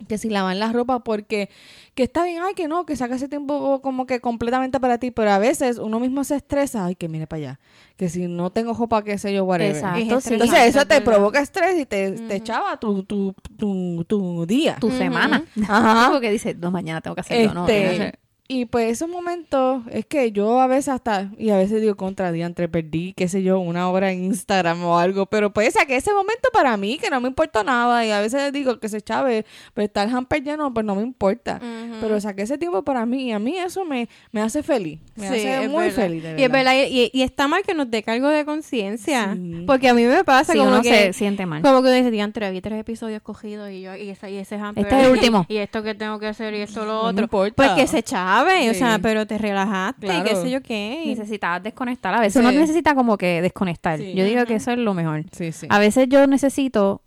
que 0.07 0.17
si 0.17 0.29
lavar 0.29 0.55
la 0.55 0.71
ropa, 0.71 1.03
porque 1.03 1.49
que 1.95 2.03
está 2.03 2.23
bien, 2.23 2.41
ay, 2.43 2.53
que 2.53 2.67
no, 2.67 2.85
que 2.85 2.95
saca 2.95 3.15
ese 3.15 3.27
tiempo 3.27 3.81
como 3.81 4.05
que 4.05 4.19
completamente 4.19 4.79
para 4.79 4.97
ti. 4.97 5.11
Pero 5.11 5.31
a 5.31 5.39
veces 5.39 5.77
uno 5.77 5.99
mismo 5.99 6.23
se 6.23 6.35
estresa, 6.35 6.85
ay, 6.85 6.95
que 6.95 7.07
mire 7.09 7.27
para 7.27 7.37
allá. 7.39 7.59
Que 7.95 8.09
si 8.09 8.27
no 8.27 8.51
tengo 8.51 8.73
ropa, 8.73 9.03
qué 9.03 9.17
sé 9.17 9.33
yo, 9.33 9.43
whatever. 9.45 9.75
Exacto. 9.75 9.97
Es 9.97 10.03
sí. 10.05 10.13
estresante, 10.13 10.33
Entonces 10.45 10.75
eso 10.75 10.85
te 10.87 11.01
provoca 11.01 11.39
estrés 11.41 11.79
y 11.79 11.85
te, 11.85 12.11
te 12.11 12.35
echaba 12.35 12.79
tu, 12.79 13.03
tu, 13.03 13.33
tu, 13.57 14.05
tu 14.07 14.45
día. 14.45 14.75
Tu 14.79 14.91
semana. 14.91 15.43
Ajá. 15.67 16.09
Porque 16.11 16.29
dice, 16.31 16.53
no, 16.53 16.69
mañana 16.71 17.01
tengo 17.01 17.15
que 17.15 17.21
hacerlo. 17.21 17.53
No, 17.53 17.67
Este, 17.67 17.87
hacer- 17.87 18.19
y 18.47 18.65
pues 18.65 18.91
esos 18.91 19.09
momentos 19.09 19.83
es 19.91 20.05
que 20.05 20.31
yo 20.31 20.59
a 20.61 20.67
veces 20.67 20.89
hasta, 20.89 21.31
y 21.37 21.49
a 21.49 21.57
veces 21.57 21.81
digo 21.81 21.95
contra 21.95 22.31
día 22.31 22.45
entre 22.45 22.67
perdí, 22.69 23.13
qué 23.15 23.27
sé 23.27 23.43
yo, 23.43 23.59
una 23.59 23.89
hora 23.89 24.11
en 24.11 24.23
Instagram 24.23 24.83
o 24.83 24.97
algo, 24.97 25.25
pero 25.25 25.51
pues 25.53 25.75
que 25.87 25.95
ese 25.95 26.13
momento 26.13 26.49
para 26.53 26.75
mí, 26.77 26.97
que 26.97 27.09
no 27.09 27.19
me 27.21 27.27
importa 27.27 27.63
nada, 27.63 28.05
y 28.05 28.11
a 28.11 28.19
veces 28.21 28.51
digo 28.53 28.79
que 28.79 28.89
se 28.89 29.01
chave, 29.01 29.45
pues 29.73 29.87
está 29.87 30.03
el 30.03 30.09
hamper 30.15 30.43
lleno, 30.43 30.73
pues 30.73 30.85
no 30.85 30.95
me 30.95 31.01
importa. 31.03 31.59
Pero 32.01 32.19
saqué 32.21 32.43
ese 32.43 32.57
tiempo 32.57 32.83
para 32.83 33.05
mí 33.05 33.25
y 33.27 33.31
a 33.31 33.39
mí 33.39 33.57
eso 33.57 33.85
me, 33.85 34.07
me 34.31 34.41
hace 34.41 34.63
feliz, 34.63 34.99
me 35.15 35.27
Sí, 35.29 35.47
hace 35.47 35.67
muy 35.67 35.85
verdad. 35.85 35.95
feliz. 35.95 36.23
de 36.23 36.29
Y 36.29 36.43
es 36.43 36.51
verdad. 36.51 36.73
verdad, 36.73 36.87
y, 36.89 37.09
y 37.13 37.21
está 37.23 37.47
mal 37.47 37.63
que 37.63 37.73
nos 37.73 37.89
dé 37.89 38.03
cargo 38.03 38.27
de 38.29 38.45
conciencia. 38.45 39.33
Sí. 39.35 39.63
Porque 39.65 39.89
a 39.89 39.93
mí 39.93 40.03
me 40.03 40.23
pasa 40.23 40.53
Sí, 40.53 40.59
como 40.59 40.71
uno 40.71 40.81
que... 40.81 40.89
se 40.89 41.13
siente 41.13 41.45
mal. 41.45 41.61
Como 41.61 41.81
que 41.81 41.87
uno 41.89 41.95
dice, 41.97 42.11
diantre, 42.11 42.45
había 42.45 42.61
tres 42.61 42.79
episodios 42.79 43.21
cogidos 43.21 43.69
y 43.71 43.81
yo, 43.81 43.95
y 43.95 44.09
ese, 44.09 44.31
y 44.31 44.37
ese 44.37 44.55
hamper, 44.55 44.83
Este 44.85 44.99
es 44.99 45.05
el 45.05 45.11
último. 45.17 45.45
Y 45.49 45.57
esto 45.57 45.83
que 45.83 45.95
tengo 45.95 46.19
que 46.19 46.27
hacer 46.27 46.53
y 46.53 46.61
esto 46.61 46.85
lo 46.85 46.93
No 46.93 47.03
me 47.03 47.09
otro. 47.09 47.23
importa. 47.23 47.53
Pues 47.55 47.69
que 47.71 47.87
se 47.87 48.03
chave, 48.03 48.36
o 48.43 48.73
Sí. 48.73 48.79
sea, 48.79 48.99
pero 48.99 49.25
te 49.27 49.37
relajaste 49.37 50.07
qué 50.25 50.35
sé 50.35 50.49
yo 50.49 50.61
qué. 50.61 51.03
Necesitabas 51.05 51.63
desconectar. 51.63 52.13
A 52.13 52.19
veces 52.19 52.33
Sí. 52.33 52.39
uno 52.39 52.51
necesita 52.51 52.95
como 52.95 53.17
que 53.17 53.41
desconectar. 53.41 53.99
Sí. 53.99 54.13
Yo 54.13 54.25
digo 54.25 54.45
que 54.45 54.55
eso 54.55 54.71
es 54.71 54.77
lo 54.77 54.93
mejor. 54.93 55.23
Sí, 55.31 55.51
sí. 55.51 55.67
A 55.69 55.79
veces 55.79 56.07
yo 56.09 56.25
necesito 56.27 57.01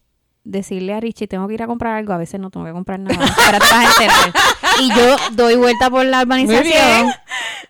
decirle 0.45 0.95
a 0.95 1.01
Richie, 1.01 1.27
tengo 1.29 1.47
que 1.49 1.55
ir 1.55 1.63
a 1.63 1.67
comprar 1.67 1.97
algo. 1.97 2.13
A 2.13 2.19
veces 2.19 2.41
no 2.41 2.51
tengo 2.51 2.65
que 2.67 2.73
comprar 2.73 2.99
nada. 2.99 3.17
Ahora 3.47 3.59
te 3.59 3.67
vas 3.67 3.73
a 3.73 3.85
enterar. 4.03 4.33
Y 4.81 4.89
yo 4.89 5.17
doy 5.33 5.57
vuelta 5.57 5.91
por 5.91 6.05
la 6.07 6.23
urbanización 6.23 7.09
y 7.09 7.11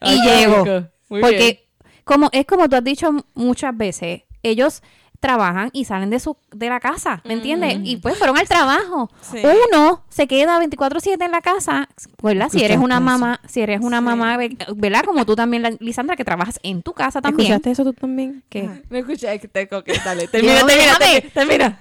Ay, 0.01 0.21
llego. 0.23 0.65
porque 1.09 1.37
bien. 1.37 1.59
como 2.05 2.29
es 2.33 2.47
como 2.47 2.69
tú 2.69 2.77
has 2.77 2.85
dicho 2.85 3.11
muchas 3.35 3.77
veces, 3.77 4.23
ellos 4.43 4.83
trabajan 5.21 5.69
y 5.75 5.85
salen 5.85 6.09
de 6.11 6.19
su 6.19 6.37
de 6.51 6.69
la 6.71 6.81
casa, 6.81 7.21
¿me 7.25 7.35
entiendes? 7.35 7.79
Y 7.85 7.99
pues 7.99 8.17
fueron 8.17 8.39
al 8.39 8.49
trabajo. 8.49 9.11
Sí. 9.21 9.39
Uno 9.71 10.03
se 10.09 10.27
queda 10.27 10.59
24/7 10.59 11.25
en 11.25 11.31
la 11.31 11.41
casa, 11.43 11.89
¿verdad? 12.23 12.49
Si 12.51 12.65
eres 12.65 12.79
una 12.79 12.97
¿Escuchaste 12.97 13.21
mamá, 13.21 13.41
si 13.47 13.61
eres 13.61 13.81
una 13.83 13.99
Sí. 13.99 14.05
mamá, 14.05 14.37
ve- 14.39 14.57
¿verdad? 14.77 15.05
Como 15.05 15.25
tú 15.27 15.37
también, 15.37 15.63
la- 15.63 15.77
Lisandra, 15.79 16.17
que 16.17 16.25
trabajas 16.25 16.59
en 16.63 16.83
tu 16.83 16.95
casa 16.95 17.21
también. 17.21 17.53
¿Escuchaste 17.53 17.71
eso 17.71 17.85
tú 17.85 17.93
también? 17.93 18.43
Que- 18.49 18.63
Ajá. 18.63 18.79
No 18.89 18.97
escuché 18.99 19.39
que 19.39 19.49
te 19.49 19.69
dale. 20.05 20.27
Termina, 20.33 20.67
termina, 20.67 20.99
termina, 20.99 21.31
termina. 21.35 21.79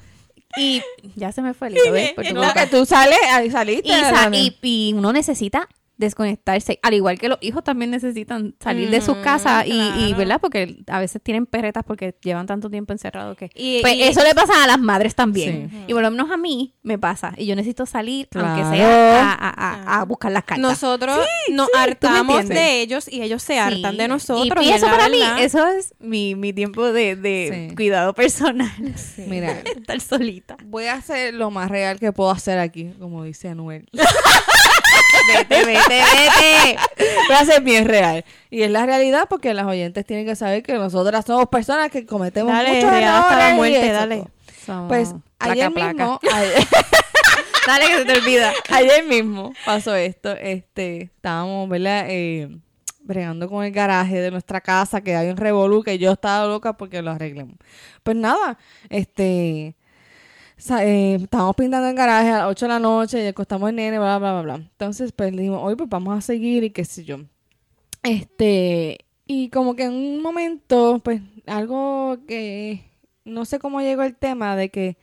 Y 0.58 0.82
ya 1.16 1.32
se 1.32 1.42
me 1.42 1.54
fue 1.54 1.68
el 1.70 1.78
hilo, 1.78 1.92
¿ves? 1.92 2.12
Por 2.14 2.26
tu 2.26 2.34
No, 2.34 2.42
boca. 2.42 2.66
que 2.66 2.68
tú 2.76 2.86
sales, 2.86 3.20
ahí 3.32 3.50
saliste. 3.52 3.88
y, 3.88 3.92
sa- 3.92 4.12
Dana. 4.12 4.36
y, 4.36 4.58
y 4.64 4.94
uno 4.98 5.14
necesita 5.14 5.70
desconectarse, 6.00 6.80
al 6.82 6.93
igual 6.95 7.20
que 7.20 7.30
los 7.30 7.38
hijos 7.41 7.64
también 7.64 7.91
necesitan 7.91 8.56
salir 8.60 8.89
de 8.89 9.02
sus 9.02 9.10
Ujú, 9.16 9.22
casas 9.24 9.66
y. 9.68 10.14
¿verdad? 10.18 10.39
Porque 10.41 10.78
a 10.88 11.00
veces 11.00 11.22
tienen 11.22 11.45
perretas 11.45 11.84
porque 11.86 12.16
llevan 12.22 12.47
tanto 12.47 12.70
tiempo 12.70 12.91
encerrados 12.93 13.38
que... 13.38 13.50
Y- 13.54 13.82
pues 13.82 13.93
y- 13.95 14.04
eso 14.04 14.24
le 14.24 14.34
pasa 14.34 14.64
a 14.64 14.68
las 14.68 14.80
madres 14.80 15.14
también. 15.14 15.70
Sí. 15.70 15.84
Y 15.88 15.93
por 15.93 16.02
lo 16.02 16.10
menos 16.12 16.32
a 16.32 16.38
mí 16.38 16.74
me 16.84 16.97
pasa. 16.97 17.34
Y 17.38 17.45
yo 17.45 17.56
necesito 17.56 17.86
salir, 17.86 18.28
aunque 18.34 18.64
sea 18.78 19.22
a, 19.22 19.34
a- 19.34 19.50
a- 19.97 20.00
a 20.02 20.06
buscar 20.06 20.32
las 20.32 20.43
cartas. 20.43 20.60
Nosotros 20.62 21.18
nos 21.52 21.68
sí, 21.68 21.72
me 21.76 21.80
hartamos 21.84 22.47
de 22.47 22.82
ellos 22.82 23.08
y 23.08 23.22
ellos 23.22 23.43
se 23.43 23.60
hartan 23.60 23.91
Sí. 23.91 23.97
de 23.97 24.08
nosotros. 24.08 24.66
Y, 24.66 24.68
y 24.68 24.72
es 24.72 24.78
eso 24.78 24.86
para 24.88 25.10
mí, 25.10 25.22
eso 25.39 25.68
es 25.68 25.93
mi, 26.00 26.36
mi 26.36 26.54
tiempo 26.54 26.91
de, 26.91 27.16
de 27.16 27.68
Sí. 27.70 27.76
cuidado 27.76 28.14
personal. 28.14 28.72
Mira, 29.28 29.52
Estar 29.66 30.00
solita. 30.02 30.58
voy 30.66 30.86
a 30.86 30.93
hacer 30.93 31.34
lo 31.34 31.52
más 31.52 31.70
real 31.70 32.00
que 32.00 32.12
puedo 32.14 32.32
hacer 32.32 32.58
aquí, 32.60 32.91
como 33.00 33.24
dice 33.24 33.50
Anuel. 33.50 33.88
Vete, 35.38 35.66
vete, 35.66 36.04
vete. 36.16 37.46
Ser 37.46 37.62
bien 37.62 37.86
real. 37.86 38.26
Y 38.50 38.64
es 38.64 38.72
la 38.72 38.86
realidad 38.86 39.28
porque 39.30 39.54
las 39.54 39.66
oyentes 39.66 40.06
tienen 40.06 40.26
que 40.26 40.36
saber 40.36 40.64
que 40.64 40.74
nosotras 40.74 41.26
somos 41.26 41.48
personas 41.48 41.90
que 41.90 42.06
cometemos 42.06 42.52
Dale, 42.52 42.76
muchos 42.76 42.90
real 42.92 43.16
hasta 43.16 43.38
la 43.38 43.50
errores 43.50 43.56
muerte, 43.56 43.92
dale. 43.92 44.24
Pues 44.88 45.10
placa, 45.10 45.52
ayer 45.52 45.72
placa. 45.72 45.94
mismo, 45.94 46.20
ayer, 46.34 46.68
Dale 47.66 47.88
que 47.88 47.98
se 47.98 48.06
te 48.06 48.20
olvida. 48.20 48.54
ayer 48.70 49.06
mismo 49.06 49.54
pasó 49.66 49.96
esto. 49.96 50.32
Este, 50.32 51.04
estábamos, 51.04 51.70
¿verdad? 51.70 52.06
Eh, 52.10 52.50
bregando 53.02 53.50
con 53.50 53.66
el 53.66 53.72
garaje 53.72 54.20
de 54.22 54.30
nuestra 54.32 54.62
casa 54.62 55.02
que 55.02 55.16
hay 55.16 55.30
un 55.30 55.38
revolú 55.38 55.82
que 55.82 55.98
yo 55.98 56.12
estaba 56.12 56.46
loca 56.46 56.74
porque 56.74 57.02
lo 57.02 57.12
arreglemos. 57.12 57.56
Pues 58.04 58.16
nada, 58.16 58.58
este 58.90 59.76
eh, 60.82 61.18
estábamos 61.22 61.55
pintando 61.55 61.88
el 61.88 61.95
garaje 61.95 62.30
a 62.30 62.38
las 62.39 62.47
8 62.47 62.66
de 62.66 62.70
la 62.70 62.80
noche 62.80 63.24
y 63.24 63.28
acostamos 63.28 63.70
el 63.70 63.76
nene, 63.76 63.97
bla, 63.97 64.18
bla, 64.18 64.34
bla, 64.34 64.41
bla. 64.41 64.55
Entonces, 64.55 65.12
pues 65.12 65.32
le 65.32 65.41
dijimos, 65.41 65.62
hoy 65.64 65.76
pues 65.76 65.89
vamos 65.89 66.18
a 66.18 66.22
seguir 66.22 66.64
y 66.64 66.72
qué 66.72 66.86
sé 66.86 67.03
yo. 67.03 67.20
Este, 68.03 69.05
y 69.26 69.49
como 69.49 69.76
que 69.76 69.84
en 69.84 69.93
un 69.93 70.22
momento, 70.22 70.99
pues 71.03 71.22
algo 71.45 72.18
que 72.28 72.84
no 73.26 73.45
sé 73.45 73.60
cómo 73.60 73.82
llegó 73.82 74.03
el 74.03 74.16
tema 74.16 74.55
de 74.55 74.70
que 74.70 74.97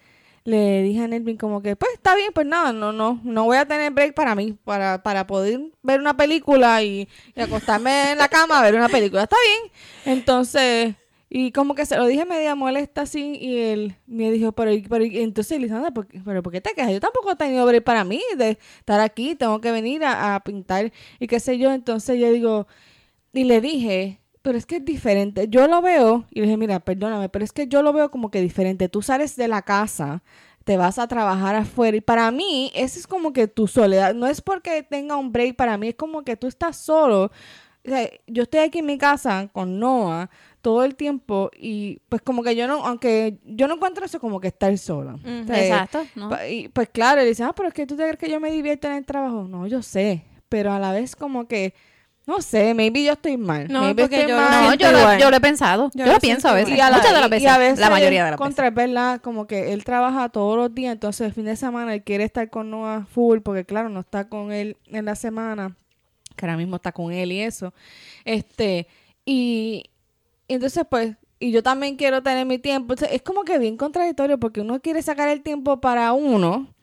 le 0.44 0.82
dije 0.82 1.02
a 1.02 1.08
Nelvin 1.08 1.36
como 1.36 1.60
que, 1.60 1.74
pues 1.74 1.92
está 1.94 2.14
bien, 2.14 2.32
pues 2.32 2.46
nada, 2.46 2.72
no, 2.72 2.92
no, 2.92 3.20
no 3.24 3.44
voy 3.44 3.56
a 3.56 3.66
tener 3.66 3.92
break 3.92 4.14
para 4.14 4.34
mí, 4.34 4.56
para, 4.64 5.02
para 5.02 5.26
poder 5.26 5.60
ver 5.82 6.00
una 6.00 6.16
película 6.16 6.82
y, 6.82 7.08
y 7.34 7.40
acostarme 7.40 8.12
en 8.12 8.18
la 8.18 8.28
cama 8.28 8.58
a 8.58 8.62
ver 8.62 8.74
una 8.74 8.88
película. 8.88 9.24
Está 9.24 9.36
bien. 9.44 10.16
Entonces, 10.16 10.94
y 11.28 11.50
como 11.50 11.74
que 11.74 11.86
se 11.86 11.96
lo 11.96 12.06
dije 12.06 12.24
media 12.24 12.54
molesta 12.54 13.02
así 13.02 13.36
y 13.40 13.58
él 13.58 13.96
me 14.06 14.30
dijo, 14.30 14.52
pero, 14.52 14.70
pero 14.88 15.04
entonces 15.04 15.60
Lisandra, 15.60 15.90
¿por 15.90 16.06
pero 16.06 16.42
¿por 16.42 16.52
qué 16.52 16.60
te 16.60 16.72
quejas? 16.72 16.92
Yo 16.92 17.00
tampoco 17.00 17.32
he 17.32 17.36
tenido 17.36 17.66
break 17.66 17.82
para 17.82 18.04
mí 18.04 18.20
de 18.36 18.58
estar 18.78 19.00
aquí, 19.00 19.34
tengo 19.34 19.60
que 19.60 19.72
venir 19.72 20.04
a, 20.04 20.40
pintar 20.44 20.92
y 21.18 21.26
qué 21.26 21.40
sé 21.40 21.58
yo. 21.58 21.72
Entonces 21.72 22.20
yo 22.20 22.30
digo, 22.30 22.68
y 23.32 23.44
le 23.44 23.60
dije, 23.60 24.20
pero 24.42 24.56
es 24.56 24.66
que 24.66 24.76
es 24.76 24.84
diferente. 24.84 25.48
Yo 25.48 25.66
lo 25.66 25.82
veo, 25.82 26.26
y 26.30 26.40
le 26.40 26.46
dije, 26.46 26.56
mira, 26.56 26.80
perdóname, 26.80 27.28
pero 27.28 27.44
es 27.44 27.52
que 27.52 27.66
yo 27.66 27.82
lo 27.82 27.92
veo 27.92 28.10
como 28.10 28.30
que 28.30 28.40
diferente. 28.40 28.88
Tú 28.88 29.02
sales 29.02 29.34
de 29.36 29.48
la 29.48 29.62
casa, 29.62 30.22
te 30.64 30.76
vas 30.76 30.98
a 30.98 31.08
trabajar 31.08 31.56
afuera, 31.56 31.96
y 31.96 32.00
para 32.00 32.30
mí, 32.30 32.70
ese 32.74 33.00
es 33.00 33.06
como 33.08 33.32
que 33.32 33.48
tu 33.48 33.66
soledad. 33.66 34.14
No 34.14 34.28
es 34.28 34.40
porque 34.40 34.84
tenga 34.84 35.16
un 35.16 35.32
break, 35.32 35.56
para 35.56 35.76
mí 35.78 35.88
es 35.88 35.96
como 35.96 36.22
que 36.22 36.36
tú 36.36 36.46
estás 36.46 36.76
solo. 36.76 37.32
Yo 38.26 38.42
estoy 38.44 38.60
aquí 38.60 38.78
en 38.80 38.86
mi 38.86 38.98
casa 38.98 39.48
con 39.52 39.78
Noah 39.78 40.28
todo 40.66 40.82
el 40.82 40.96
tiempo, 40.96 41.48
y 41.56 42.00
pues 42.08 42.22
como 42.22 42.42
que 42.42 42.56
yo 42.56 42.66
no, 42.66 42.84
aunque 42.84 43.38
yo 43.44 43.68
no 43.68 43.74
encuentro 43.76 44.04
eso 44.04 44.18
como 44.18 44.40
que 44.40 44.48
estar 44.48 44.76
sola. 44.78 45.14
Ujú. 45.14 45.42
O 45.44 45.46
sea, 45.46 45.62
Exacto, 45.64 46.04
¿no? 46.16 46.28
Pa- 46.28 46.48
y, 46.48 46.66
pues 46.70 46.88
claro, 46.88 47.20
él 47.20 47.28
dice, 47.28 47.44
ah, 47.44 47.52
pero 47.54 47.68
es 47.68 47.74
que 47.74 47.86
tú 47.86 47.94
te 47.96 48.02
crees 48.02 48.16
que 48.18 48.28
yo 48.28 48.40
me 48.40 48.50
divierto 48.50 48.88
en 48.88 48.94
el 48.94 49.06
trabajo. 49.06 49.46
No, 49.48 49.68
yo 49.68 49.80
sé, 49.80 50.24
pero 50.48 50.72
a 50.72 50.80
la 50.80 50.90
vez 50.90 51.14
como 51.14 51.46
que, 51.46 51.72
no 52.26 52.40
sé, 52.40 52.74
maybe 52.74 53.04
yo 53.04 53.12
estoy 53.12 53.36
mal. 53.36 53.68
No, 53.70 53.82
maybe 53.82 54.02
porque 54.02 54.16
estoy 54.22 54.30
yo 54.32 54.36
lo 54.40 54.42
mal. 54.42 54.64
No, 54.64 54.74
yo 54.74 54.90
lo, 54.90 55.18
yo 55.18 55.30
lo 55.30 55.36
he 55.36 55.40
pensado. 55.40 55.90
Yo 55.94 56.00
Yo, 56.00 56.06
lo 56.06 56.12
lo 56.14 56.18
pienso 56.18 56.48
a 56.48 56.54
veces. 56.54 56.76
Y 56.76 56.80
a 56.80 56.90
la, 56.90 56.96
Muchas 56.96 57.14
de 57.14 57.20
las 57.20 57.30
veces. 57.30 57.44
y 57.44 57.46
a 57.46 57.58
veces 57.58 57.78
la 57.78 57.90
mayoría 57.90 58.24
de 58.24 58.30
las 58.32 58.38
contra, 58.38 58.64
veces. 58.68 58.72
es 58.84 58.88
verdad, 58.92 59.20
como 59.20 59.46
que 59.46 59.72
él 59.72 59.84
trabaja 59.84 60.28
todos 60.30 60.56
los 60.56 60.74
días, 60.74 60.94
entonces 60.94 61.24
el 61.28 61.32
fin 61.32 61.44
de 61.44 61.54
semana 61.54 61.94
él 61.94 62.02
quiere 62.02 62.24
estar 62.24 62.50
con 62.50 62.72
Noah 62.72 63.06
full, 63.14 63.38
porque 63.38 63.64
claro, 63.64 63.88
no 63.88 64.00
está 64.00 64.28
con 64.28 64.50
él 64.50 64.76
en 64.88 65.04
la 65.04 65.14
semana, 65.14 65.76
que 66.34 66.44
ahora 66.44 66.56
mismo 66.56 66.74
está 66.74 66.90
con 66.90 67.12
él 67.12 67.30
y 67.30 67.40
eso. 67.42 67.72
Este, 68.24 68.88
y 69.24 69.84
entonces 70.48 70.84
pues 70.88 71.16
y 71.38 71.52
yo 71.52 71.62
también 71.62 71.96
quiero 71.96 72.22
tener 72.22 72.46
mi 72.46 72.58
tiempo. 72.58 72.94
Entonces, 72.94 73.14
es 73.14 73.22
como 73.22 73.44
que 73.44 73.58
bien 73.58 73.76
contradictorio 73.76 74.38
porque 74.38 74.60
uno 74.62 74.80
quiere 74.80 75.02
sacar 75.02 75.28
el 75.28 75.42
tiempo 75.42 75.80
para 75.80 76.12
uno, 76.12 76.74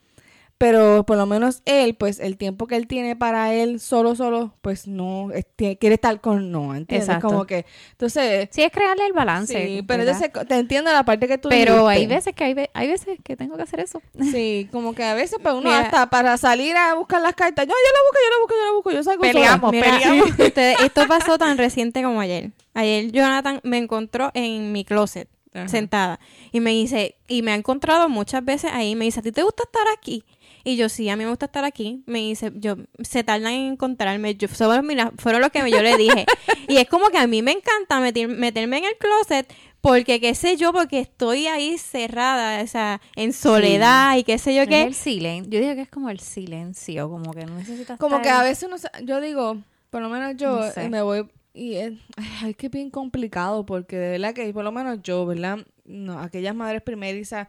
pero 0.64 1.04
por 1.04 1.18
lo 1.18 1.26
menos 1.26 1.60
él, 1.66 1.94
pues 1.94 2.20
el 2.20 2.38
tiempo 2.38 2.66
que 2.66 2.76
él 2.76 2.86
tiene 2.86 3.16
para 3.16 3.52
él 3.52 3.80
solo, 3.80 4.16
solo, 4.16 4.54
pues 4.62 4.86
no, 4.88 5.30
es- 5.32 5.44
quiere 5.56 5.96
estar 5.96 6.22
con 6.22 6.50
no, 6.50 6.74
¿entiendes? 6.74 7.06
Exacto. 7.06 7.28
Como 7.28 7.44
que, 7.44 7.66
entonces, 7.92 8.48
Sí, 8.50 8.62
es 8.62 8.72
crearle 8.72 9.04
el 9.04 9.12
balance. 9.12 9.52
sí, 9.52 9.82
pero 9.86 10.04
te 10.48 10.54
entiendo 10.56 10.90
la 10.90 11.04
parte 11.04 11.28
que 11.28 11.36
tú 11.36 11.50
Pero 11.50 11.86
hay 11.86 12.06
veces 12.06 12.34
que 12.34 12.44
hay, 12.44 12.54
ve- 12.54 12.70
hay 12.72 12.88
veces 12.88 13.18
que 13.22 13.36
tengo 13.36 13.56
que 13.58 13.62
hacer 13.62 13.80
eso. 13.80 14.00
Sí, 14.32 14.66
como 14.72 14.94
que 14.94 15.04
a 15.04 15.12
veces 15.12 15.38
pues 15.42 15.52
uno 15.54 15.64
Mira. 15.68 15.80
hasta 15.80 16.08
para 16.08 16.38
salir 16.38 16.74
a 16.78 16.94
buscar 16.94 17.20
las 17.20 17.34
cartas, 17.34 17.66
yo, 17.66 17.72
yo 17.72 17.92
la 17.92 18.00
busco, 18.06 18.18
yo 18.24 18.30
la 18.30 18.40
busco, 18.40 18.54
yo 18.54 18.64
la 18.64 18.72
busco, 18.72 18.90
yo 18.90 19.02
salgo 19.02 19.24
sola. 19.24 19.70
Mira, 19.70 20.24
ustedes- 20.48 20.80
esto 20.80 21.06
pasó 21.06 21.36
tan 21.36 21.58
reciente 21.58 22.02
como 22.02 22.20
ayer. 22.22 22.52
Ayer 22.72 23.12
Jonathan 23.12 23.60
me 23.64 23.76
encontró 23.76 24.30
en 24.32 24.72
mi 24.72 24.86
closet, 24.86 25.28
Ajá. 25.52 25.68
sentada. 25.68 26.20
Y 26.52 26.60
me 26.60 26.70
dice, 26.70 27.16
y 27.28 27.42
me 27.42 27.52
ha 27.52 27.54
encontrado 27.54 28.08
muchas 28.08 28.42
veces 28.44 28.70
ahí. 28.72 28.94
Me 28.96 29.04
dice, 29.04 29.20
¿a 29.20 29.22
ti 29.22 29.30
te 29.30 29.42
gusta 29.42 29.64
estar 29.64 29.84
aquí? 29.96 30.24
Y 30.64 30.76
yo, 30.76 30.88
sí, 30.88 31.08
a 31.10 31.16
mí 31.16 31.24
me 31.24 31.30
gusta 31.30 31.46
estar 31.46 31.64
aquí. 31.64 32.02
Me 32.06 32.20
dice, 32.20 32.50
yo, 32.54 32.76
se 33.02 33.22
tardan 33.22 33.52
en 33.52 33.72
encontrarme. 33.72 34.34
Yo, 34.34 34.48
fueron, 34.48 34.86
mira, 34.86 35.12
fueron 35.18 35.42
lo 35.42 35.50
que 35.50 35.58
yo 35.70 35.82
le 35.82 35.96
dije. 35.98 36.24
y 36.68 36.78
es 36.78 36.88
como 36.88 37.08
que 37.10 37.18
a 37.18 37.26
mí 37.26 37.42
me 37.42 37.52
encanta 37.52 38.00
meter- 38.00 38.28
meterme 38.28 38.78
en 38.78 38.84
el 38.84 38.96
closet 38.98 39.52
porque, 39.82 40.18
qué 40.20 40.34
sé 40.34 40.56
yo, 40.56 40.72
porque 40.72 40.98
estoy 41.00 41.46
ahí 41.46 41.76
cerrada, 41.76 42.62
o 42.62 42.66
sea, 42.66 43.02
en 43.16 43.34
soledad 43.34 44.16
y 44.16 44.24
qué 44.24 44.38
sé 44.38 44.54
yo 44.54 44.62
Es 44.62 44.68
qué. 44.68 44.82
el 44.84 44.94
silencio. 44.94 45.52
Yo 45.52 45.60
digo 45.60 45.74
que 45.74 45.82
es 45.82 45.90
como 45.90 46.08
el 46.08 46.20
silencio, 46.20 47.10
como 47.10 47.32
que 47.34 47.44
no 47.44 47.56
necesitas 47.58 47.98
Como 47.98 48.16
estar- 48.16 48.22
que 48.22 48.30
a 48.30 48.42
veces 48.42 48.64
uno, 48.66 48.78
sa- 48.78 48.90
yo 49.02 49.20
digo, 49.20 49.58
por 49.90 50.00
lo 50.00 50.08
menos 50.08 50.36
yo 50.38 50.60
No 50.60 50.70
sé. 50.72 50.84
eh, 50.84 50.88
me 50.88 51.02
voy 51.02 51.28
y 51.52 51.74
es, 51.74 51.92
ay, 52.16 52.50
es 52.52 52.56
que 52.56 52.66
es 52.66 52.72
bien 52.72 52.88
complicado 52.90 53.66
porque 53.66 53.96
de 53.96 54.10
verdad 54.12 54.32
que 54.32 54.50
por 54.54 54.64
lo 54.64 54.72
menos 54.72 55.00
yo, 55.02 55.26
¿verdad? 55.26 55.58
No, 55.84 56.18
aquellas 56.18 56.54
madres 56.54 56.80
primerizas 56.80 57.48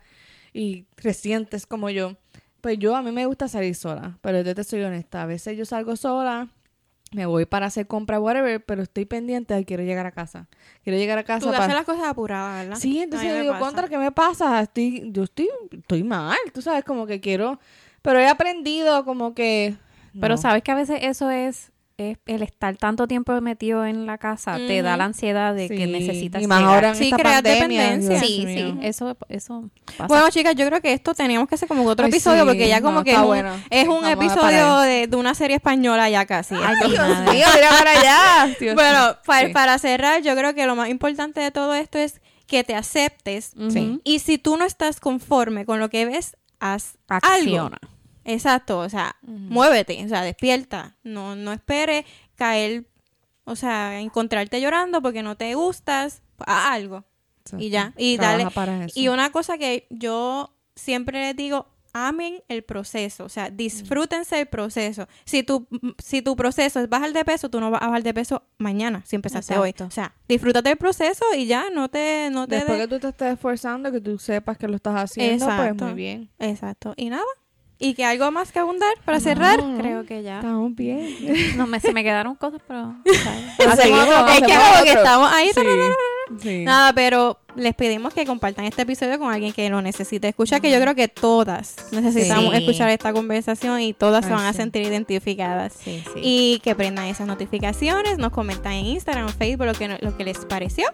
y 0.53 0.85
recientes 0.97 1.65
como 1.65 1.89
yo, 1.89 2.17
pues 2.65 2.79
yo 2.79 2.95
a 2.95 3.03
mí 3.03 3.11
me 3.11 3.27
gusta 3.27 3.47
salir 3.47 3.75
sola, 3.75 4.17
pero 4.21 4.41
yo 4.41 4.55
te 4.55 4.63
soy 4.63 4.81
honesta, 4.81 5.21
a 5.21 5.27
veces 5.27 5.55
yo 5.55 5.65
salgo 5.65 5.95
sola, 5.95 6.47
me 7.11 7.27
voy 7.27 7.45
para 7.45 7.67
hacer 7.67 7.85
compra 7.85 8.19
whatever, 8.19 8.65
pero 8.65 8.81
estoy 8.81 9.05
pendiente 9.05 9.53
de 9.53 9.65
quiero 9.65 9.83
llegar 9.83 10.07
a 10.07 10.11
casa. 10.11 10.47
Quiero 10.83 10.97
llegar 10.97 11.19
a 11.19 11.23
casa 11.23 11.41
Tú 11.41 11.51
para 11.51 11.65
haces 11.65 11.75
las 11.75 11.85
cosas 11.85 12.05
apuradas, 12.05 12.63
¿verdad? 12.63 12.79
Sí, 12.79 13.03
entonces 13.03 13.29
yo 13.29 13.35
me 13.35 13.41
digo, 13.41 13.53
pasa. 13.53 13.65
contra, 13.65 13.87
¿qué 13.87 13.99
me 13.99 14.11
pasa? 14.11 14.59
Estoy, 14.63 15.11
yo 15.11 15.25
estoy, 15.25 15.47
estoy 15.73 16.03
mal, 16.03 16.39
tú 16.55 16.63
sabes, 16.63 16.83
como 16.83 17.05
que 17.05 17.21
quiero, 17.21 17.59
pero 18.01 18.17
he 18.17 18.27
aprendido 18.27 19.05
como 19.05 19.35
que... 19.35 19.75
Pero 20.19 20.35
sabes 20.35 20.63
que 20.63 20.71
a 20.71 20.75
veces 20.75 21.01
eso 21.03 21.29
es, 21.29 21.71
es 21.97 22.17
el 22.25 22.43
estar 22.43 22.75
tanto 22.75 23.07
tiempo 23.07 23.39
metido 23.41 23.85
en 23.85 24.05
la 24.05 24.17
casa, 24.17 24.57
te 24.57 24.81
da 24.81 24.97
la 24.97 25.05
ansiedad 25.05 25.55
de 25.55 25.69
que 25.69 25.87
necesitas 25.87 26.41
y 26.41 26.47
más 26.47 26.59
llegar. 26.59 26.73
ahora 26.75 26.89
en 26.89 26.95
Sí, 26.95 27.03
esta 27.05 27.17
pandemia, 27.17 27.51
dependencia. 27.83 28.09
Dios 28.19 28.27
Sí, 28.27 28.45
mío. 28.45 28.77
sí, 28.81 28.87
eso, 28.87 29.17
eso 29.29 29.69
pasa. 29.97 30.07
Bueno, 30.07 30.29
chicas, 30.29 30.55
yo 30.55 30.65
creo 30.67 30.81
que 30.81 30.91
esto 30.93 31.13
teníamos 31.13 31.47
que 31.47 31.55
hacer 31.55 31.67
como 31.69 31.85
otro 31.85 32.05
Ay, 32.05 32.11
episodio 32.11 32.41
sí, 32.43 32.47
porque 32.49 32.67
ya 32.67 32.81
como 32.81 32.99
no, 32.99 33.03
que 33.03 33.11
es 33.11 33.17
un, 33.17 33.25
bueno. 33.25 33.53
es 33.69 33.87
un 33.87 34.01
Vamos 34.01 34.05
a 34.09 34.11
episodio 34.11 34.79
de, 34.79 35.07
de 35.07 35.15
una 35.15 35.33
serie 35.35 35.55
española 35.55 36.09
ya 36.09 36.25
casi. 36.25 36.55
Ay, 36.55 36.75
Dios 36.89 36.97
madre. 36.99 37.31
mío, 37.33 37.45
mira 37.55 37.69
para 37.69 37.91
allá. 37.91 38.55
Dios 38.59 38.75
bueno, 38.75 39.15
para, 39.25 39.47
Sí. 39.47 39.53
para 39.53 39.79
cerrar, 39.79 40.21
yo 40.21 40.35
creo 40.35 40.53
que 40.53 40.65
lo 40.65 40.75
más 40.75 40.89
importante 40.89 41.39
de 41.39 41.51
todo 41.51 41.73
esto 41.75 41.97
es 41.97 42.21
que 42.47 42.63
te 42.63 42.75
aceptes 42.75 43.53
y 44.03 44.19
si 44.19 44.37
tú 44.37 44.57
no 44.57 44.65
estás 44.65 44.99
conforme 44.99 45.65
con 45.65 45.79
lo 45.79 45.89
que 45.89 46.05
ves, 46.05 46.35
haz 46.59 46.97
algo. 47.21 47.69
Exacto, 48.25 48.79
o 48.79 48.89
sea, 48.89 49.15
muévete, 49.21 50.03
o 50.03 50.09
sea, 50.09 50.23
despierta, 50.23 50.97
no, 51.03 51.35
no 51.35 51.53
esperes 51.53 52.05
caer, 52.35 52.85
o 53.45 53.55
sea, 53.55 53.99
encontrarte 54.01 54.59
llorando 54.59 55.01
porque 55.01 55.21
no 55.23 55.37
te 55.37 55.53
gustas, 55.55 56.21
haz 56.39 56.65
algo 56.71 57.05
y 57.59 57.69
ya, 57.69 57.93
y 57.97 58.17
Trabaja 58.17 58.37
dale. 58.39 58.51
para 58.51 58.85
eso. 58.85 58.99
Y 58.99 59.07
una 59.09 59.31
cosa 59.31 59.57
que 59.59 59.85
yo 59.91 60.51
siempre 60.75 61.19
les 61.21 61.35
digo, 61.35 61.67
amen 61.93 62.41
el 62.49 62.63
proceso, 62.63 63.23
o 63.25 63.29
sea, 63.29 63.49
disfrútense 63.51 64.39
el 64.41 64.47
proceso. 64.47 65.07
Si 65.23 65.43
tu, 65.43 65.67
si 65.99 66.21
tu 66.23 66.35
proceso 66.35 66.79
es 66.81 66.89
bajar 66.89 67.13
de 67.13 67.23
peso, 67.23 67.49
tú 67.49 67.61
no 67.61 67.69
vas 67.71 67.81
a 67.83 67.85
bajar 67.87 68.01
de 68.03 68.13
peso 68.13 68.41
mañana, 68.57 69.03
si 69.05 69.15
empezaste 69.15 69.57
hoy. 69.57 69.69
Exacto. 69.69 69.85
O 69.87 69.91
sea, 69.91 70.13
disfrútate 70.27 70.71
el 70.71 70.77
proceso 70.77 71.23
y 71.37 71.45
ya, 71.45 71.69
no 71.69 71.87
te... 71.89 72.29
No 72.31 72.47
te 72.47 72.55
Después 72.55 72.79
de- 72.79 72.83
que 72.85 72.87
tú 72.95 72.99
te 72.99 73.07
estés 73.09 73.33
esforzando, 73.35 73.91
que 73.91 74.01
tú 74.01 74.17
sepas 74.17 74.57
que 74.57 74.67
lo 74.67 74.75
estás 74.75 74.95
haciendo, 74.95 75.45
Exacto. 75.45 75.75
pues 75.77 75.91
muy 75.91 75.93
bien. 75.93 76.29
Exacto. 76.39 76.93
Y 76.97 77.09
nada. 77.11 77.23
¿Y 77.77 77.93
que 77.93 78.05
algo 78.05 78.31
más 78.31 78.51
que 78.53 78.59
abundar 78.59 78.93
para 79.03 79.19
cerrar? 79.19 79.61
No, 79.61 79.77
Creo 79.77 80.05
que 80.05 80.23
ya. 80.23 80.37
Estamos 80.37 80.73
bien. 80.75 81.57
No, 81.57 81.67
me, 81.67 81.79
se 81.81 81.91
me 81.91 82.03
quedaron 82.03 82.35
cosas, 82.35 82.61
pero... 82.67 82.95
Es 83.05 83.79
que 83.79 83.89
como 83.89 84.83
que 84.83 84.91
estamos 84.93 85.31
ahí. 85.31 85.49
Sí, 85.53 85.61
sí. 86.41 86.63
Nada, 86.63 86.93
pero 86.93 87.37
les 87.55 87.73
pedimos 87.75 88.13
que 88.13 88.25
compartan 88.25 88.65
este 88.65 88.81
episodio 88.83 89.19
con 89.19 89.31
alguien 89.31 89.51
que 89.53 89.69
lo 89.69 89.81
necesite 89.81 90.27
escuchar, 90.29 90.61
que 90.61 90.71
yo 90.71 90.79
creo 90.79 90.95
que 90.95 91.07
todas 91.07 91.75
necesitamos 91.91 92.51
Sí. 92.55 92.57
escuchar 92.61 92.89
esta 92.89 93.11
conversación 93.13 93.81
y 93.81 93.93
todas 93.93 94.25
se 94.25 94.31
van 94.31 94.45
a 94.45 94.53
sentir 94.53 94.81
identificadas. 94.83 95.73
Sí, 95.73 96.01
sí. 96.13 96.19
Y 96.21 96.59
que 96.63 96.75
prendan 96.75 97.05
esas 97.05 97.27
notificaciones, 97.27 98.17
nos 98.17 98.31
comentan 98.31 98.73
en 98.73 98.85
Instagram 98.85 99.25
o 99.25 99.29
Facebook 99.29 99.65
lo 99.67 99.73
que, 99.73 99.87
no- 99.87 99.97
lo 99.99 100.15
que 100.17 100.23
les 100.23 100.37
pareció. 100.45 100.85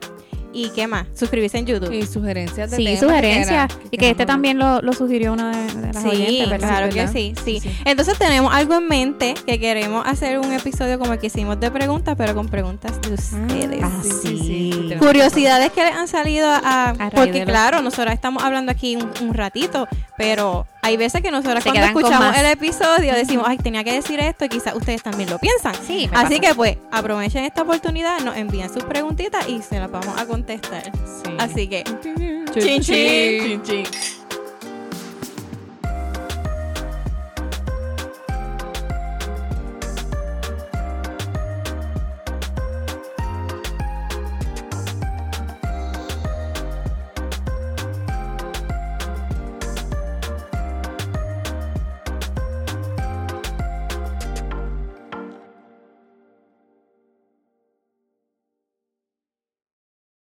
¿Y 0.53 0.69
qué 0.69 0.85
más? 0.87 1.07
Suscribirse 1.13 1.57
en 1.57 1.65
YouTube. 1.65 1.91
Y 1.93 2.05
sugerencias 2.05 2.71
de 2.71 2.77
Sí, 2.77 2.97
sugerencias. 2.97 3.73
que 3.73 3.87
Y 3.91 3.97
que 3.97 4.09
este 4.09 4.25
también 4.25 4.57
lo, 4.57 4.81
lo 4.81 4.93
sugirió 4.93 5.31
una 5.33 5.51
de, 5.55 5.73
de 5.81 5.93
las 5.93 6.03
Sí, 6.03 6.09
oyentes, 6.09 6.49
¿verdad? 6.49 6.67
claro 6.67 6.89
que 6.93 7.07
sí, 7.07 7.33
sí. 7.43 7.61
Entonces 7.85 8.17
tenemos 8.17 8.53
algo 8.53 8.75
en 8.75 8.87
mente 8.87 9.33
que 9.45 9.59
queremos 9.59 10.05
hacer 10.05 10.39
un 10.39 10.51
episodio 10.51 10.99
como 10.99 11.13
el 11.13 11.19
que 11.19 11.27
hicimos 11.27 11.59
de 11.59 11.71
preguntas, 11.71 12.15
pero 12.17 12.35
con 12.35 12.47
preguntas 12.49 12.99
de 13.01 13.13
ustedes. 13.13 13.81
Ah, 13.83 13.99
Sí, 14.03 14.09
sí, 14.11 14.17
sí. 14.21 14.37
sí, 14.39 14.69
tenemos- 14.89 15.05
Curiosidades 15.07 15.71
que 15.71 15.83
les 15.83 15.93
han 15.95 16.07
salido 16.07 16.47
a... 16.51 16.93
Porque 17.15 17.45
claro, 17.45 17.81
nosotros 17.81 18.13
estamos 18.13 18.43
hablando 18.43 18.71
aquí 18.71 18.97
un, 18.97 19.09
un 19.21 19.33
ratito, 19.33 19.87
pero 20.17 20.65
hay 20.81 20.97
veces 20.97 21.21
que 21.21 21.31
nosotros 21.31 21.63
cuando 21.63 21.81
escuchamos 21.83 22.35
el 22.37 22.45
episodio 22.47 23.13
decimos, 23.13 23.45
ay, 23.47 23.57
tenía 23.57 23.83
que 23.83 23.93
decir 23.93 24.19
esto 24.19 24.45
y 24.45 24.49
quizás 24.49 24.75
ustedes 24.75 25.03
también 25.03 25.29
lo 25.29 25.37
piensan. 25.39 25.75
Sí, 25.85 26.09
Así 26.13 26.35
pasa. 26.35 26.39
que 26.39 26.55
pues 26.55 26.77
aprovechen 26.91 27.43
esta 27.43 27.61
oportunidad, 27.61 28.19
nos 28.21 28.35
envían 28.37 28.71
sus 28.73 28.83
preguntitas 28.83 29.47
y 29.47 29.61
se 29.61 29.79
las 29.79 29.91
vamos 29.91 30.17
a 30.19 30.25
contestar. 30.25 30.83
Sí. 31.23 31.31
Así 31.37 31.67
que... 31.67 31.83
Chin, 31.83 32.45
Chin, 32.51 32.81
chin. 32.81 33.61
chin, 33.61 33.61
chin. 33.63 34.20